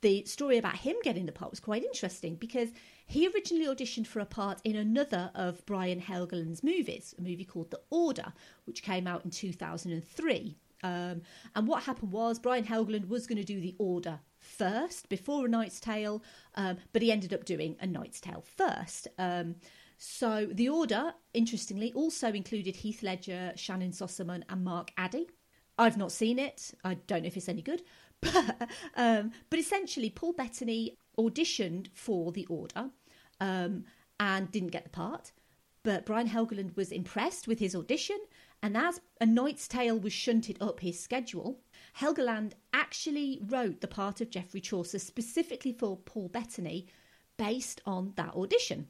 the 0.00 0.24
story 0.24 0.56
about 0.56 0.76
him 0.76 0.96
getting 1.02 1.26
the 1.26 1.32
part 1.32 1.50
was 1.50 1.60
quite 1.60 1.84
interesting 1.84 2.36
because 2.36 2.70
he 3.10 3.26
originally 3.26 3.66
auditioned 3.66 4.06
for 4.06 4.20
a 4.20 4.24
part 4.24 4.60
in 4.62 4.76
another 4.76 5.32
of 5.34 5.66
Brian 5.66 6.00
Helgeland's 6.00 6.62
movies, 6.62 7.12
a 7.18 7.20
movie 7.20 7.44
called 7.44 7.72
The 7.72 7.80
Order, 7.90 8.32
which 8.66 8.84
came 8.84 9.08
out 9.08 9.24
in 9.24 9.32
2003. 9.32 10.56
Um, 10.84 11.22
and 11.56 11.66
what 11.66 11.82
happened 11.82 12.12
was 12.12 12.38
Brian 12.38 12.64
Helgeland 12.64 13.08
was 13.08 13.26
going 13.26 13.38
to 13.38 13.44
do 13.44 13.60
The 13.60 13.74
Order 13.80 14.20
first 14.38 15.08
before 15.08 15.46
A 15.46 15.48
Knight's 15.48 15.80
Tale, 15.80 16.22
um, 16.54 16.76
but 16.92 17.02
he 17.02 17.10
ended 17.10 17.34
up 17.34 17.44
doing 17.44 17.74
A 17.80 17.86
Knight's 17.86 18.20
Tale 18.20 18.44
first. 18.56 19.08
Um, 19.18 19.56
so 19.98 20.46
The 20.48 20.68
Order, 20.68 21.12
interestingly, 21.34 21.92
also 21.94 22.28
included 22.28 22.76
Heath 22.76 23.02
Ledger, 23.02 23.52
Shannyn 23.56 23.90
Sossamon, 23.90 24.44
and 24.48 24.64
Mark 24.64 24.92
Addy. 24.96 25.26
I've 25.76 25.96
not 25.96 26.12
seen 26.12 26.38
it. 26.38 26.74
I 26.84 26.94
don't 26.94 27.22
know 27.22 27.26
if 27.26 27.36
it's 27.36 27.48
any 27.48 27.62
good, 27.62 27.82
but 28.20 28.68
um, 28.94 29.32
but 29.48 29.58
essentially, 29.58 30.10
Paul 30.10 30.34
Bettany 30.34 30.96
auditioned 31.18 31.88
for 31.92 32.32
The 32.32 32.46
Order, 32.46 32.90
um, 33.40 33.84
and 34.18 34.50
didn't 34.50 34.72
get 34.72 34.84
the 34.84 34.90
part. 34.90 35.32
But 35.82 36.04
Brian 36.04 36.28
Helgeland 36.28 36.76
was 36.76 36.92
impressed 36.92 37.48
with 37.48 37.58
his 37.58 37.74
audition, 37.74 38.18
and 38.62 38.76
as 38.76 39.00
A 39.20 39.26
Knight's 39.26 39.66
Tale 39.66 39.98
was 39.98 40.12
shunted 40.12 40.58
up 40.60 40.80
his 40.80 41.00
schedule, 41.00 41.60
Helgeland 41.98 42.52
actually 42.74 43.40
wrote 43.46 43.80
the 43.80 43.88
part 43.88 44.20
of 44.20 44.30
Geoffrey 44.30 44.60
Chaucer 44.60 44.98
specifically 44.98 45.72
for 45.72 45.96
Paul 45.96 46.28
Bettany 46.28 46.86
based 47.38 47.80
on 47.86 48.12
that 48.16 48.34
audition. 48.34 48.88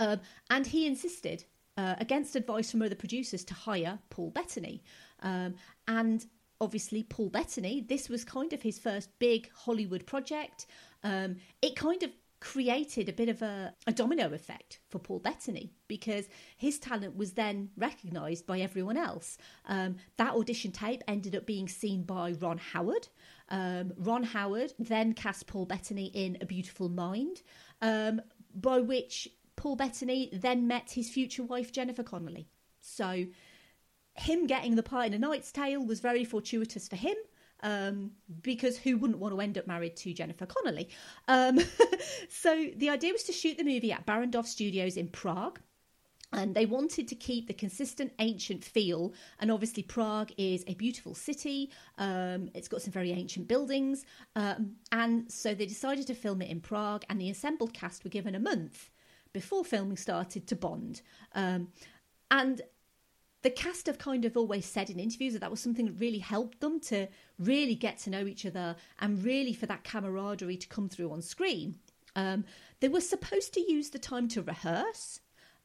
Um, 0.00 0.20
and 0.50 0.66
he 0.66 0.86
insisted, 0.86 1.44
uh, 1.76 1.94
against 1.98 2.34
advice 2.34 2.72
from 2.72 2.82
other 2.82 2.96
producers, 2.96 3.44
to 3.44 3.54
hire 3.54 4.00
Paul 4.10 4.30
Bettany. 4.30 4.82
Um, 5.22 5.54
and 5.86 6.26
obviously, 6.60 7.04
Paul 7.04 7.28
Bettany, 7.28 7.80
this 7.80 8.08
was 8.08 8.24
kind 8.24 8.52
of 8.52 8.62
his 8.62 8.80
first 8.80 9.16
big 9.20 9.50
Hollywood 9.52 10.06
project. 10.06 10.66
Um, 11.04 11.36
it 11.62 11.76
kind 11.76 12.02
of 12.02 12.10
created 12.40 13.08
a 13.08 13.12
bit 13.12 13.28
of 13.28 13.42
a, 13.42 13.74
a 13.86 13.92
domino 13.92 14.32
effect 14.32 14.80
for 14.88 14.98
Paul 14.98 15.18
Bettany 15.18 15.72
because 15.88 16.28
his 16.56 16.78
talent 16.78 17.16
was 17.16 17.32
then 17.32 17.70
recognised 17.76 18.46
by 18.46 18.60
everyone 18.60 18.96
else. 18.96 19.38
Um, 19.66 19.96
that 20.16 20.34
audition 20.34 20.70
tape 20.70 21.02
ended 21.08 21.34
up 21.34 21.46
being 21.46 21.68
seen 21.68 22.04
by 22.04 22.32
Ron 22.32 22.58
Howard. 22.58 23.08
Um, 23.48 23.92
Ron 23.96 24.22
Howard 24.22 24.72
then 24.78 25.14
cast 25.14 25.46
Paul 25.46 25.66
Bettany 25.66 26.06
in 26.14 26.38
A 26.40 26.46
Beautiful 26.46 26.88
Mind, 26.88 27.42
um, 27.82 28.20
by 28.54 28.80
which 28.80 29.28
Paul 29.56 29.76
Bettany 29.76 30.30
then 30.32 30.68
met 30.68 30.92
his 30.92 31.10
future 31.10 31.42
wife 31.42 31.72
Jennifer 31.72 32.02
Connelly. 32.02 32.48
So 32.80 33.26
him 34.14 34.46
getting 34.46 34.76
the 34.76 34.82
part 34.82 35.06
in 35.06 35.14
A 35.14 35.18
Knight's 35.18 35.50
Tale 35.50 35.84
was 35.84 36.00
very 36.00 36.24
fortuitous 36.24 36.88
for 36.88 36.96
him 36.96 37.16
um, 37.62 38.12
because 38.42 38.78
who 38.78 38.96
wouldn't 38.96 39.18
want 39.18 39.34
to 39.34 39.40
end 39.40 39.58
up 39.58 39.66
married 39.66 39.96
to 39.96 40.12
Jennifer 40.12 40.46
Connelly? 40.46 40.88
Um, 41.26 41.58
so 42.28 42.66
the 42.76 42.90
idea 42.90 43.12
was 43.12 43.24
to 43.24 43.32
shoot 43.32 43.56
the 43.56 43.64
movie 43.64 43.92
at 43.92 44.06
Barrandov 44.06 44.46
Studios 44.46 44.96
in 44.96 45.08
Prague. 45.08 45.60
And 46.30 46.54
they 46.54 46.66
wanted 46.66 47.08
to 47.08 47.14
keep 47.14 47.46
the 47.46 47.54
consistent 47.54 48.12
ancient 48.18 48.62
feel. 48.62 49.14
And 49.40 49.50
obviously, 49.50 49.82
Prague 49.82 50.30
is 50.36 50.62
a 50.66 50.74
beautiful 50.74 51.14
city. 51.14 51.70
Um, 51.96 52.50
it's 52.54 52.68
got 52.68 52.82
some 52.82 52.92
very 52.92 53.12
ancient 53.12 53.48
buildings. 53.48 54.04
Um, 54.36 54.72
and 54.92 55.32
so 55.32 55.54
they 55.54 55.64
decided 55.64 56.06
to 56.08 56.14
film 56.14 56.42
it 56.42 56.50
in 56.50 56.60
Prague. 56.60 57.04
And 57.08 57.18
the 57.18 57.30
assembled 57.30 57.72
cast 57.72 58.04
were 58.04 58.10
given 58.10 58.34
a 58.34 58.40
month 58.40 58.90
before 59.32 59.64
filming 59.64 59.96
started 59.96 60.46
to 60.48 60.56
bond. 60.56 61.00
Um, 61.34 61.68
and 62.30 62.60
the 63.42 63.50
cast 63.50 63.86
have 63.86 63.98
kind 63.98 64.24
of 64.24 64.36
always 64.36 64.66
said 64.66 64.90
in 64.90 64.98
interviews 64.98 65.32
that 65.32 65.40
that 65.40 65.50
was 65.50 65.60
something 65.60 65.86
that 65.86 66.00
really 66.00 66.18
helped 66.18 66.60
them 66.60 66.80
to 66.80 67.06
really 67.38 67.74
get 67.74 67.98
to 67.98 68.10
know 68.10 68.26
each 68.26 68.44
other 68.44 68.74
and 69.00 69.24
really 69.24 69.52
for 69.52 69.66
that 69.66 69.84
camaraderie 69.84 70.56
to 70.56 70.68
come 70.68 70.88
through 70.88 71.12
on 71.12 71.22
screen. 71.22 71.76
Um, 72.16 72.44
they 72.80 72.88
were 72.88 73.00
supposed 73.00 73.54
to 73.54 73.60
use 73.60 73.90
the 73.90 73.98
time 73.98 74.28
to 74.28 74.42
rehearse. 74.42 75.20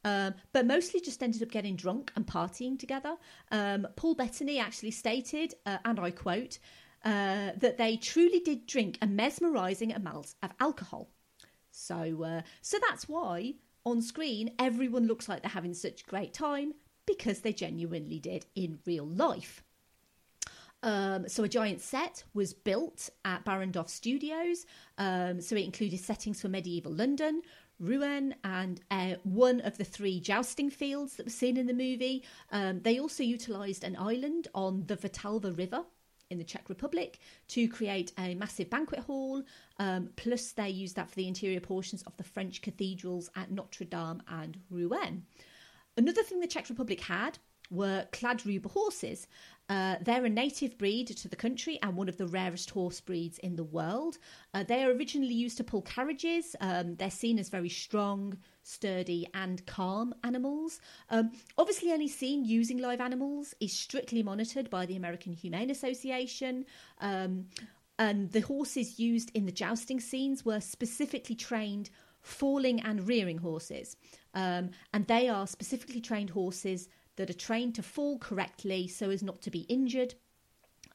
Um, 0.06 0.36
but 0.52 0.66
mostly 0.66 1.00
just 1.00 1.24
ended 1.24 1.42
up 1.42 1.50
getting 1.50 1.78
drunk 1.78 2.12
and 2.18 2.28
partying 2.28 2.78
together. 2.78 3.16
Um, 3.52 3.88
Paul 3.96 4.16
Bettany 4.16 4.60
actually 4.60 4.92
stated, 4.92 5.54
uh, 5.66 5.78
and 5.86 5.98
I 5.98 6.12
quote, 6.12 6.60
uh, 7.06 7.52
that 7.58 7.78
they 7.78 7.96
truly 7.96 8.42
did 8.42 8.66
drink 8.68 8.98
a 9.02 9.08
mesmerising 9.08 9.94
amount 9.94 10.36
of 10.44 10.52
alcohol. 10.60 11.10
So, 11.72 12.24
uh, 12.24 12.42
so 12.62 12.78
that's 12.88 13.08
why 13.08 13.54
on 13.86 14.02
screen 14.02 14.52
everyone 14.60 15.08
looks 15.08 15.28
like 15.28 15.42
they're 15.42 15.50
having 15.50 15.74
such 15.74 16.06
great 16.06 16.34
time 16.34 16.74
because 17.06 17.42
they 17.42 17.54
genuinely 17.54 18.20
did 18.20 18.46
in 18.56 18.80
real 18.86 19.06
life. 19.06 19.64
Um, 20.84 21.30
so 21.30 21.44
a 21.46 21.50
giant 21.50 21.80
set 21.80 22.24
was 22.34 22.54
built 22.54 23.10
at 23.24 23.46
Barrandov 23.46 23.90
Studios. 23.90 24.66
Um, 24.98 25.40
so 25.40 25.56
it 25.56 25.64
included 25.64 26.00
settings 26.00 26.42
for 26.42 26.50
medieval 26.50 26.92
London, 26.92 27.42
Rouen, 27.80 28.36
and 28.44 28.82
uh, 28.92 29.16
one 29.24 29.62
of 29.62 29.78
the 29.78 29.86
three 29.86 30.20
jousting 30.20 30.70
fields 30.70 31.16
that 31.16 31.26
were 31.26 31.32
seen 31.32 31.56
in 31.56 31.68
the 31.68 31.74
movie. 31.74 32.24
Um, 32.52 32.82
they 32.82 33.00
also 33.00 33.24
utilised 33.24 33.86
an 33.86 33.96
island 33.96 34.50
on 34.54 34.84
the 34.88 34.98
Vltava 34.98 35.58
River 35.58 35.84
in 36.30 36.38
the 36.38 36.44
Czech 36.44 36.68
Republic 36.68 37.20
to 37.48 37.68
create 37.70 38.12
a 38.20 38.36
massive 38.36 38.70
banquet 38.70 39.00
hall. 39.00 39.44
Um, 39.80 40.10
plus, 40.18 40.52
they 40.52 40.70
used 40.70 40.98
that 40.98 41.10
for 41.10 41.16
the 41.16 41.28
interior 41.28 41.62
portions 41.62 42.04
of 42.04 42.18
the 42.18 42.24
French 42.24 42.62
cathedrals 42.62 43.30
at 43.38 43.52
Notre 43.52 43.86
Dame 43.86 44.22
and 44.28 44.58
Rouen. 44.70 45.24
Another 45.96 46.24
thing 46.24 46.40
the 46.40 46.48
Czech 46.48 46.70
Republic 46.70 47.02
had 47.02 47.40
were 47.70 48.08
Kladruber 48.12 48.72
horses. 48.72 49.28
Uh, 49.70 49.96
they're 50.02 50.26
a 50.26 50.30
native 50.30 50.78
breed 50.78 51.08
to 51.08 51.28
the 51.28 51.36
country 51.36 51.80
and 51.82 51.96
one 51.96 52.10
of 52.10 52.18
the 52.18 52.28
rarest 52.28 52.70
horse 52.70 53.00
breeds 53.00 53.38
in 53.40 53.56
the 53.56 53.64
world. 53.64 54.18
Uh, 54.54 54.64
they 54.64 54.84
are 54.84 54.92
originally 54.92 55.34
used 55.34 55.58
to 55.58 55.64
pull 55.64 55.82
carriages. 55.82 56.56
Um, 56.60 56.96
they're 56.96 57.10
seen 57.10 57.40
as 57.40 57.50
very 57.50 57.70
strong, 57.70 58.38
sturdy, 58.64 59.28
and 59.34 59.66
calm 59.66 60.14
animals. 60.24 60.80
Um, 61.10 61.32
obviously, 61.58 61.92
any 61.92 62.08
scene 62.08 62.44
using 62.44 62.80
live 62.80 63.02
animals 63.02 63.56
is 63.60 63.72
strictly 63.72 64.22
monitored 64.22 64.70
by 64.70 64.86
the 64.86 64.98
American 64.98 65.34
Humane 65.34 65.70
Association. 65.70 66.66
Um, 67.00 67.46
and 67.98 68.32
the 68.32 68.42
horses 68.42 69.00
used 69.00 69.32
in 69.34 69.46
the 69.46 69.52
jousting 69.52 70.00
scenes 70.00 70.44
were 70.44 70.60
specifically 70.60 71.36
trained 71.36 71.90
falling 72.22 72.80
and 72.82 73.08
rearing 73.08 73.38
horses. 73.38 73.96
Um, 74.34 74.72
and 74.94 75.08
they 75.08 75.30
are 75.30 75.48
specifically 75.48 76.02
trained 76.02 76.32
horses 76.32 76.90
that 77.16 77.30
are 77.30 77.34
trained 77.34 77.76
to 77.76 77.84
fall 77.84 78.18
correctly 78.18 78.88
so 78.88 79.10
as 79.10 79.24
not 79.24 79.42
to 79.44 79.52
be 79.52 79.62
injured. 79.62 80.16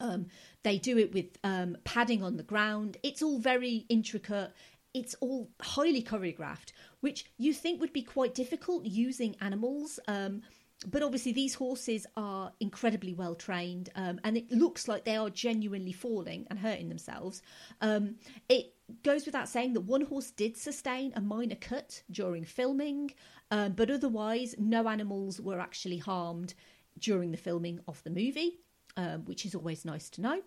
Um, 0.01 0.27
they 0.63 0.79
do 0.79 0.99
it 0.99 1.13
with 1.13 1.39
um, 1.45 1.77
padding 1.85 2.23
on 2.23 2.37
the 2.37 2.43
ground. 2.43 2.97
It's 3.03 3.23
all 3.23 3.39
very 3.39 3.85
intricate. 3.89 4.53
It's 4.95 5.15
all 5.21 5.51
highly 5.61 6.03
choreographed, 6.03 6.73
which 7.01 7.27
you 7.37 7.53
think 7.53 7.81
would 7.81 7.93
be 7.93 8.03
quite 8.03 8.35
difficult 8.35 8.85
using 8.85 9.37
animals. 9.41 10.01
Um, 10.09 10.43
but 10.87 11.03
obviously, 11.03 11.33
these 11.33 11.55
horses 11.55 12.07
are 12.17 12.53
incredibly 12.61 13.13
well 13.13 13.35
trained, 13.35 13.89
um, 13.97 14.21
and 14.23 14.37
it 14.37 14.51
looks 14.53 14.87
like 14.87 15.05
they 15.05 15.17
are 15.17 15.29
genuinely 15.29 15.93
falling 15.93 16.47
and 16.51 16.59
hurting 16.59 16.89
themselves. 16.89 17.43
Um, 17.81 18.15
it 18.49 18.75
goes 19.03 19.27
without 19.27 19.49
saying 19.49 19.75
that 19.75 19.83
one 19.83 20.03
horse 20.03 20.31
did 20.31 20.57
sustain 20.57 21.13
a 21.15 21.21
minor 21.21 21.57
cut 21.57 22.03
during 22.11 22.45
filming, 22.45 23.13
um, 23.51 23.73
but 23.73 23.91
otherwise, 23.91 24.55
no 24.59 24.89
animals 24.89 25.41
were 25.41 25.61
actually 25.61 25.99
harmed 25.99 26.55
during 26.99 27.31
the 27.31 27.39
filming 27.39 27.81
of 27.87 28.03
the 28.05 28.11
movie, 28.11 28.61
um, 28.97 29.25
which 29.25 29.45
is 29.45 29.55
always 29.55 29.85
nice 29.85 30.11
to 30.11 30.21
know. 30.21 30.43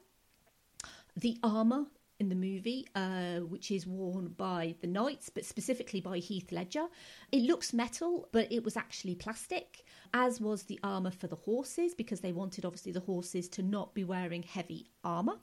The 1.15 1.37
armour 1.43 1.85
in 2.21 2.29
the 2.29 2.35
movie, 2.35 2.87
uh, 2.93 3.39
which 3.39 3.71
is 3.71 3.87
worn 3.87 4.27
by 4.37 4.75
the 4.81 4.87
knights, 4.87 5.29
but 5.29 5.43
specifically 5.43 5.99
by 5.99 6.19
Heath 6.19 6.51
Ledger. 6.51 6.85
It 7.31 7.41
looks 7.41 7.73
metal, 7.73 8.29
but 8.31 8.51
it 8.51 8.63
was 8.63 8.77
actually 8.77 9.15
plastic, 9.15 9.83
as 10.13 10.39
was 10.39 10.63
the 10.63 10.79
armour 10.83 11.09
for 11.09 11.25
the 11.25 11.35
horses, 11.35 11.95
because 11.95 12.19
they 12.19 12.31
wanted 12.31 12.63
obviously 12.63 12.91
the 12.91 12.99
horses 12.99 13.49
to 13.49 13.63
not 13.63 13.95
be 13.95 14.03
wearing 14.03 14.43
heavy 14.43 14.91
armour. 15.03 15.37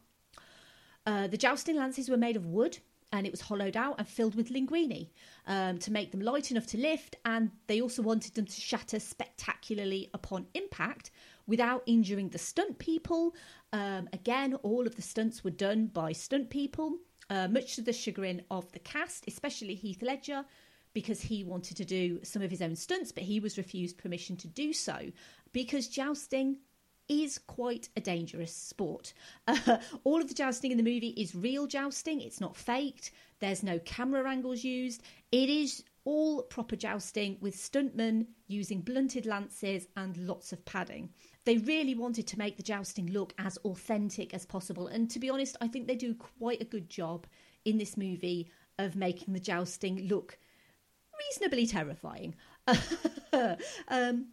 Uh, 1.09 1.27
the 1.27 1.39
jousting 1.39 1.75
lances 1.75 2.11
were 2.11 2.19
made 2.19 2.37
of 2.37 2.45
wood. 2.47 2.79
And 3.11 3.27
it 3.27 3.31
was 3.31 3.41
hollowed 3.41 3.75
out 3.75 3.95
and 3.97 4.07
filled 4.07 4.35
with 4.35 4.51
linguini 4.51 5.09
um, 5.47 5.79
to 5.79 5.91
make 5.91 6.11
them 6.11 6.21
light 6.21 6.51
enough 6.51 6.67
to 6.67 6.77
lift. 6.77 7.17
And 7.25 7.51
they 7.67 7.81
also 7.81 8.03
wanted 8.03 8.35
them 8.35 8.45
to 8.45 8.61
shatter 8.61 9.01
spectacularly 9.01 10.11
upon 10.13 10.47
impact 10.53 11.11
without 11.47 11.83
injuring 11.87 12.29
the 12.29 12.37
stunt 12.37 12.79
people. 12.79 13.35
Um, 13.73 14.11
again, 14.13 14.57
all 14.57 14.87
of 14.87 14.95
the 14.95 15.01
stunts 15.01 15.43
were 15.43 15.51
done 15.51 15.87
by 15.87 16.13
stunt 16.13 16.51
people, 16.51 16.99
uh, 17.31 17.49
much 17.49 17.77
to 17.77 17.81
the 17.81 17.95
chagrin 17.95 18.43
of 18.51 18.71
the 18.73 18.79
cast, 18.79 19.25
especially 19.27 19.75
Heath 19.75 20.03
Ledger, 20.03 20.45
because 20.93 21.23
he 21.23 21.45
wanted 21.45 21.79
to 21.79 21.87
do 21.87 22.21
some 22.23 22.43
of 22.43 22.51
his 22.51 22.61
own 22.61 22.77
stunts, 22.77 23.11
but 23.11 23.23
he 23.23 23.41
was 23.41 23.57
refused 23.57 23.97
permission 23.97 24.37
to 24.37 24.49
do 24.49 24.75
so 24.75 24.99
because 25.53 25.89
jousting 25.89 26.59
is 27.09 27.39
quite 27.39 27.89
a 27.97 28.01
dangerous 28.01 28.55
sport. 28.55 29.13
Uh, 29.47 29.79
all 30.05 30.21
of 30.21 30.29
the 30.29 30.35
jousting 30.35 30.71
in 30.71 30.77
the 30.77 30.83
movie 30.83 31.15
is 31.17 31.35
real 31.35 31.67
jousting, 31.67 32.21
it's 32.21 32.41
not 32.41 32.57
faked, 32.57 33.13
there's 33.41 33.63
no 33.63 33.79
camera 33.81 34.29
angles 34.29 34.63
used. 34.63 35.03
It 35.33 35.49
is 35.49 35.85
all 36.05 36.43
proper 36.43 36.77
jousting 36.77 37.37
with 37.41 37.57
stuntmen 37.57 38.27
using 38.47 38.81
blunted 38.81 39.27
lances 39.27 39.87
and 39.97 40.17
lots 40.17 40.53
of 40.53 40.65
padding. 40.65 41.11
They 41.45 41.59
really 41.59 41.95
wanted 41.95 42.27
to 42.29 42.39
make 42.39 42.57
the 42.57 42.63
jousting 42.63 43.11
look 43.11 43.33
as 43.39 43.59
authentic 43.59 44.35
as 44.35 44.45
possible, 44.47 44.89
and 44.89 45.11
to 45.11 45.19
be 45.19 45.31
honest, 45.31 45.57
I 45.61 45.69
think 45.69 45.87
they 45.87 45.97
do 45.97 46.15
quite 46.15 46.61
a 46.61 46.67
good 46.67 46.89
job 46.89 47.27
in 47.65 47.79
this 47.79 47.97
movie 47.97 48.51
of 48.79 48.97
making 48.97 49.35
the 49.35 49.41
jousting 49.41 50.09
look 50.09 50.39
reasonably 51.19 51.67
terrifying. 51.67 52.35
um, 53.89 54.27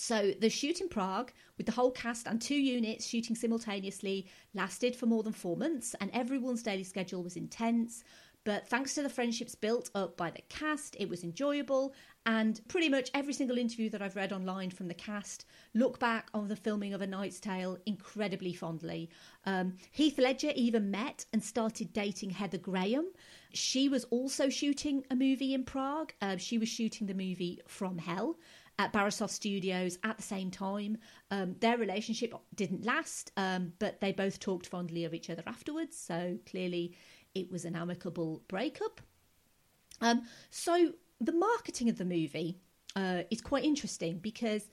so 0.00 0.32
the 0.40 0.48
shoot 0.48 0.80
in 0.80 0.88
Prague, 0.88 1.30
with 1.58 1.66
the 1.66 1.72
whole 1.72 1.90
cast 1.90 2.26
and 2.26 2.40
two 2.40 2.54
units 2.54 3.06
shooting 3.06 3.36
simultaneously, 3.36 4.26
lasted 4.54 4.96
for 4.96 5.06
more 5.06 5.22
than 5.22 5.32
four 5.32 5.56
months, 5.56 5.94
and 6.00 6.10
everyone's 6.12 6.62
daily 6.62 6.84
schedule 6.84 7.22
was 7.22 7.36
intense. 7.36 8.02
But 8.44 8.66
thanks 8.66 8.94
to 8.94 9.02
the 9.02 9.10
friendships 9.10 9.54
built 9.54 9.90
up 9.94 10.16
by 10.16 10.30
the 10.30 10.40
cast, 10.48 10.96
it 10.98 11.10
was 11.10 11.22
enjoyable. 11.22 11.92
And 12.24 12.60
pretty 12.68 12.88
much 12.88 13.10
every 13.12 13.34
single 13.34 13.58
interview 13.58 13.90
that 13.90 14.00
I've 14.00 14.16
read 14.16 14.32
online 14.32 14.70
from 14.70 14.88
the 14.88 14.94
cast 14.94 15.44
look 15.74 15.98
back 15.98 16.28
on 16.32 16.48
the 16.48 16.56
filming 16.56 16.94
of 16.94 17.02
A 17.02 17.06
Knight's 17.06 17.40
Tale 17.40 17.76
incredibly 17.84 18.54
fondly. 18.54 19.10
Um, 19.44 19.74
Heath 19.90 20.18
Ledger 20.18 20.52
even 20.54 20.90
met 20.90 21.26
and 21.34 21.44
started 21.44 21.92
dating 21.92 22.30
Heather 22.30 22.58
Graham. 22.58 23.10
She 23.52 23.90
was 23.90 24.04
also 24.04 24.48
shooting 24.48 25.04
a 25.10 25.16
movie 25.16 25.52
in 25.52 25.64
Prague. 25.64 26.14
Uh, 26.22 26.38
she 26.38 26.56
was 26.56 26.70
shooting 26.70 27.06
the 27.06 27.14
movie 27.14 27.60
From 27.66 27.98
Hell 27.98 28.36
at 28.80 29.30
Studios 29.30 29.98
at 30.02 30.16
the 30.16 30.22
same 30.22 30.50
time. 30.50 30.96
Um, 31.30 31.56
their 31.60 31.76
relationship 31.76 32.34
didn't 32.54 32.84
last, 32.84 33.30
um, 33.36 33.72
but 33.78 34.00
they 34.00 34.12
both 34.12 34.40
talked 34.40 34.66
fondly 34.66 35.04
of 35.04 35.14
each 35.14 35.30
other 35.30 35.42
afterwards. 35.46 35.96
So 35.96 36.38
clearly, 36.46 36.96
it 37.34 37.50
was 37.50 37.64
an 37.64 37.76
amicable 37.76 38.42
breakup. 38.48 39.00
Um, 40.00 40.22
so 40.50 40.92
the 41.20 41.32
marketing 41.32 41.90
of 41.90 41.98
the 41.98 42.04
movie 42.04 42.58
uh, 42.96 43.22
is 43.30 43.40
quite 43.40 43.64
interesting 43.64 44.18
because 44.18 44.70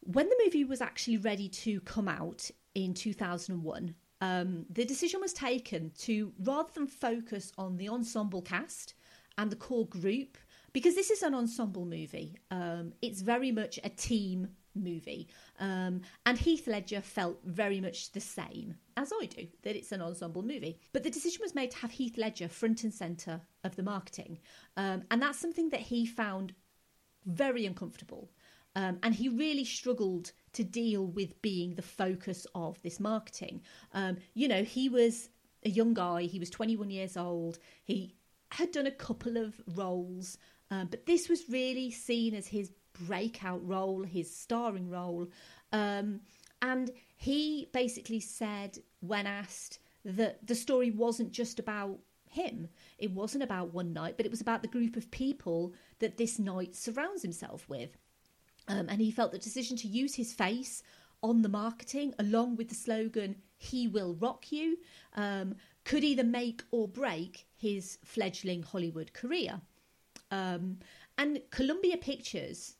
when 0.00 0.28
the 0.28 0.40
movie 0.44 0.64
was 0.64 0.80
actually 0.80 1.16
ready 1.18 1.48
to 1.48 1.80
come 1.80 2.08
out 2.08 2.50
in 2.74 2.94
2001, 2.94 3.94
um, 4.20 4.64
the 4.70 4.84
decision 4.84 5.20
was 5.20 5.32
taken 5.32 5.90
to 5.98 6.32
rather 6.40 6.70
than 6.72 6.86
focus 6.86 7.52
on 7.58 7.76
the 7.76 7.88
ensemble 7.88 8.42
cast 8.42 8.94
and 9.36 9.50
the 9.50 9.56
core 9.56 9.86
group, 9.86 10.38
because 10.72 10.94
this 10.94 11.10
is 11.10 11.22
an 11.22 11.34
ensemble 11.34 11.84
movie, 11.84 12.36
um, 12.50 12.92
it's 13.02 13.20
very 13.20 13.52
much 13.52 13.78
a 13.82 13.88
team 13.88 14.48
movie. 14.74 15.28
Um, 15.58 16.02
and 16.26 16.38
Heath 16.38 16.66
Ledger 16.66 17.00
felt 17.00 17.40
very 17.44 17.80
much 17.80 18.12
the 18.12 18.20
same 18.20 18.76
as 18.96 19.12
I 19.12 19.26
do, 19.26 19.46
that 19.62 19.76
it's 19.76 19.92
an 19.92 20.02
ensemble 20.02 20.42
movie. 20.42 20.78
But 20.92 21.02
the 21.02 21.10
decision 21.10 21.40
was 21.42 21.54
made 21.54 21.70
to 21.72 21.78
have 21.78 21.92
Heath 21.92 22.18
Ledger 22.18 22.48
front 22.48 22.84
and 22.84 22.92
centre 22.92 23.40
of 23.64 23.76
the 23.76 23.82
marketing. 23.82 24.38
Um, 24.76 25.04
and 25.10 25.22
that's 25.22 25.38
something 25.38 25.70
that 25.70 25.80
he 25.80 26.06
found 26.06 26.54
very 27.24 27.66
uncomfortable. 27.66 28.30
Um, 28.74 28.98
and 29.02 29.14
he 29.14 29.28
really 29.28 29.64
struggled 29.64 30.32
to 30.52 30.64
deal 30.64 31.06
with 31.06 31.40
being 31.42 31.74
the 31.74 31.82
focus 31.82 32.46
of 32.54 32.80
this 32.82 33.00
marketing. 33.00 33.62
Um, 33.92 34.18
you 34.34 34.48
know, 34.48 34.62
he 34.62 34.88
was 34.88 35.30
a 35.64 35.70
young 35.70 35.94
guy, 35.94 36.22
he 36.22 36.38
was 36.38 36.50
21 36.50 36.90
years 36.90 37.16
old, 37.16 37.58
he 37.84 38.14
had 38.50 38.70
done 38.72 38.86
a 38.86 38.92
couple 38.92 39.36
of 39.36 39.60
roles, 39.74 40.38
um, 40.70 40.88
but 40.88 41.06
this 41.06 41.28
was 41.28 41.48
really 41.48 41.90
seen 41.90 42.34
as 42.34 42.46
his 42.46 42.70
breakout 43.06 43.66
role, 43.66 44.02
his 44.02 44.34
starring 44.34 44.90
role. 44.90 45.28
Um, 45.72 46.20
and 46.60 46.90
he 47.16 47.68
basically 47.72 48.20
said, 48.20 48.78
when 49.00 49.26
asked, 49.26 49.78
that 50.04 50.46
the 50.46 50.54
story 50.54 50.90
wasn't 50.90 51.32
just 51.32 51.58
about 51.58 51.98
him. 52.30 52.68
It 52.98 53.12
wasn't 53.12 53.44
about 53.44 53.72
one 53.72 53.92
night, 53.92 54.16
but 54.16 54.26
it 54.26 54.30
was 54.30 54.40
about 54.40 54.62
the 54.62 54.68
group 54.68 54.96
of 54.96 55.10
people 55.10 55.74
that 55.98 56.16
this 56.16 56.38
knight 56.38 56.74
surrounds 56.74 57.22
himself 57.22 57.68
with. 57.68 57.96
Um, 58.68 58.88
and 58.88 59.00
he 59.00 59.10
felt 59.10 59.32
the 59.32 59.38
decision 59.38 59.76
to 59.78 59.88
use 59.88 60.14
his 60.14 60.32
face 60.32 60.82
on 61.22 61.42
the 61.42 61.48
marketing, 61.48 62.14
along 62.18 62.56
with 62.56 62.68
the 62.68 62.74
slogan, 62.74 63.36
He 63.56 63.88
Will 63.88 64.14
Rock 64.14 64.52
You, 64.52 64.78
um, 65.14 65.56
could 65.84 66.04
either 66.04 66.22
make 66.24 66.62
or 66.70 66.86
break 66.86 67.46
his 67.56 67.98
fledgling 68.04 68.62
Hollywood 68.62 69.12
career. 69.12 69.60
Um, 70.30 70.78
and 71.16 71.40
Columbia 71.50 71.96
Pictures 71.96 72.76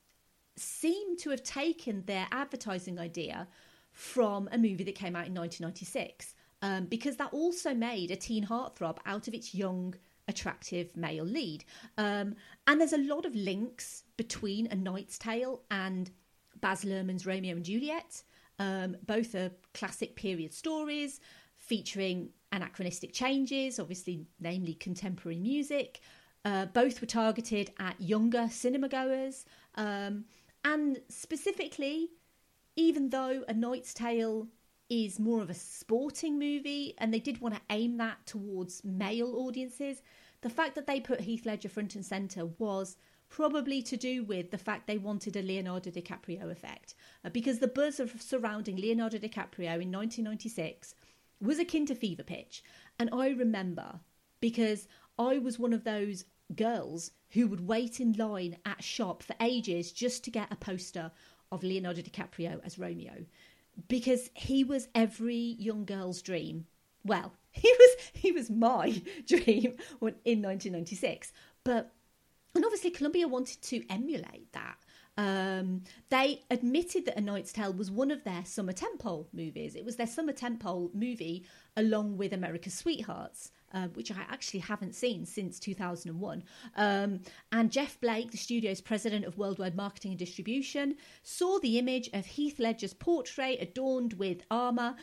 seem 0.57 1.17
to 1.19 1.31
have 1.31 1.43
taken 1.43 2.05
their 2.07 2.27
advertising 2.31 2.99
idea 2.99 3.49
from 3.93 4.49
a 4.53 4.59
movie 4.59 4.85
that 4.85 4.95
came 4.95 5.17
out 5.17 5.27
in 5.27 5.35
1996 5.35 6.35
um, 6.63 6.87
because 6.87 7.17
that 7.17 7.33
also 7.33 7.75
made 7.75 8.11
a 8.11 8.17
teen 8.17 8.45
heartthrob 8.45 8.99
out 9.07 9.29
of 9.29 9.35
its 9.35 9.55
young, 9.55 9.95
attractive 10.27 10.97
male 10.97 11.25
lead. 11.25 11.65
Um, 11.97 12.35
and 12.67 12.81
there's 12.81 12.93
a 12.93 12.99
lot 12.99 13.25
of 13.25 13.35
links 13.35 14.05
between 14.17 14.67
A 14.71 14.75
Knight's 14.75 15.19
Tale 15.19 15.63
and 15.71 16.11
Baz 16.61 16.85
Luhrmann's 16.85 17.27
Romeo 17.27 17.57
and 17.57 17.65
Juliet. 17.65 18.23
Um, 18.59 18.97
both 19.07 19.35
are 19.37 19.53
classic 19.73 20.17
period 20.17 20.53
stories 20.53 21.21
featuring 21.59 22.31
anachronistic 22.51 23.13
changes, 23.13 23.79
obviously, 23.79 24.27
namely 24.41 24.75
contemporary 24.75 25.39
music. 25.39 26.01
Uh, 26.49 26.65
both 26.65 27.03
were 27.03 27.07
targeted 27.07 27.71
at 27.79 28.01
younger 28.01 28.49
cinema 28.51 28.89
goers. 28.89 29.45
Um, 29.75 30.25
and 30.65 30.99
specifically, 31.11 32.09
even 32.75 33.11
though 33.11 33.45
A 33.49 33.53
Knight's 33.53 33.93
Tale 33.93 34.49
is 34.89 35.19
more 35.19 35.43
of 35.43 35.51
a 35.51 35.55
sporting 35.55 36.39
movie 36.39 36.95
and 36.97 37.13
they 37.13 37.19
did 37.19 37.43
want 37.43 37.55
to 37.55 37.61
aim 37.69 37.99
that 37.99 38.25
towards 38.25 38.83
male 38.83 39.35
audiences, 39.37 40.01
the 40.41 40.49
fact 40.49 40.75
that 40.77 40.87
they 40.87 41.01
put 41.01 41.21
Heath 41.21 41.45
Ledger 41.45 41.69
front 41.69 41.95
and 41.97 42.07
centre 42.07 42.47
was 42.59 42.97
probably 43.29 43.83
to 43.83 43.99
do 43.99 44.25
with 44.25 44.51
the 44.51 44.57
fact 44.57 44.87
they 44.87 44.97
wanted 44.97 45.37
a 45.37 45.43
Leonardo 45.43 45.91
DiCaprio 45.91 46.51
effect. 46.51 46.95
Uh, 47.27 47.29
because 47.29 47.59
the 47.59 47.69
buzz 47.69 48.01
of 48.01 48.23
surrounding 48.23 48.77
Leonardo 48.77 49.19
DiCaprio 49.19 49.83
in 49.83 49.93
1996 49.93 50.95
was 51.43 51.59
akin 51.59 51.85
to 51.85 51.95
fever 51.95 52.23
pitch. 52.23 52.65
And 52.99 53.11
I 53.13 53.29
remember 53.29 54.01
because 54.41 54.89
I 55.19 55.37
was 55.37 55.59
one 55.59 55.75
of 55.75 55.85
those 55.85 56.25
girls 56.55 57.11
who 57.31 57.47
would 57.47 57.67
wait 57.67 58.01
in 58.01 58.13
line 58.13 58.57
at 58.65 58.83
shop 58.83 59.23
for 59.23 59.35
ages 59.41 59.93
just 59.93 60.25
to 60.25 60.31
get 60.31 60.53
a 60.53 60.57
poster 60.57 61.11
of 61.53 61.63
Leonardo 61.63 62.03
DiCaprio 62.03 62.61
as 62.65 62.79
Romeo 62.79 63.25
because 63.87 64.31
he 64.35 64.65
was 64.65 64.89
every 64.95 65.57
young 65.59 65.85
girl's 65.85 66.23
dream. 66.23 66.67
Well, 67.05 67.33
he 67.51 67.73
was 67.79 67.91
he 68.13 68.33
was 68.33 68.51
my 68.51 69.03
dream 69.27 69.77
in 70.25 70.43
1996. 70.43 71.33
But 71.65 71.93
and 72.55 72.65
obviously 72.65 72.91
Columbia 72.91 73.29
wanted 73.29 73.63
to 73.63 73.85
emulate 73.89 74.53
that. 74.53 74.79
Um, 75.17 75.83
they 76.11 76.43
admitted 76.49 77.05
that 77.07 77.19
A 77.19 77.21
Knight's 77.21 77.53
Tale 77.53 77.73
was 77.73 77.91
one 77.91 78.13
of 78.13 78.23
their 78.23 78.45
summer 78.45 78.73
tentpole 78.73 79.27
movies. 79.33 79.75
It 79.75 79.85
was 79.85 79.97
their 79.97 80.07
summer 80.07 80.33
tentpole 80.33 80.95
movie 80.95 81.45
along 81.77 82.19
with 82.19 82.33
America's 82.33 82.75
Sweethearts. 82.75 83.51
Uh, 83.75 83.89
which 83.89 84.11
I 84.11 84.25
actually 84.31 84.61
haven't 84.61 84.95
seen 84.95 85.27
since 85.27 85.61
2001. 85.61 86.43
Um, 86.75 87.21
and 87.53 87.71
Jeff 87.71 88.01
Blake, 88.01 88.31
the 88.31 88.39
studio's 88.39 88.81
president 88.81 89.27
of 89.27 89.37
worldwide 89.37 89.77
marketing 89.77 90.13
and 90.13 90.19
distribution, 90.19 90.97
saw 91.23 91.59
the 91.59 91.79
image 91.79 92.09
of 92.15 92.25
Heath 92.25 92.59
Ledger's 92.59 92.95
portrait 92.95 93.59
adorned 93.61 94.15
with 94.15 94.39
armour, 94.51 94.97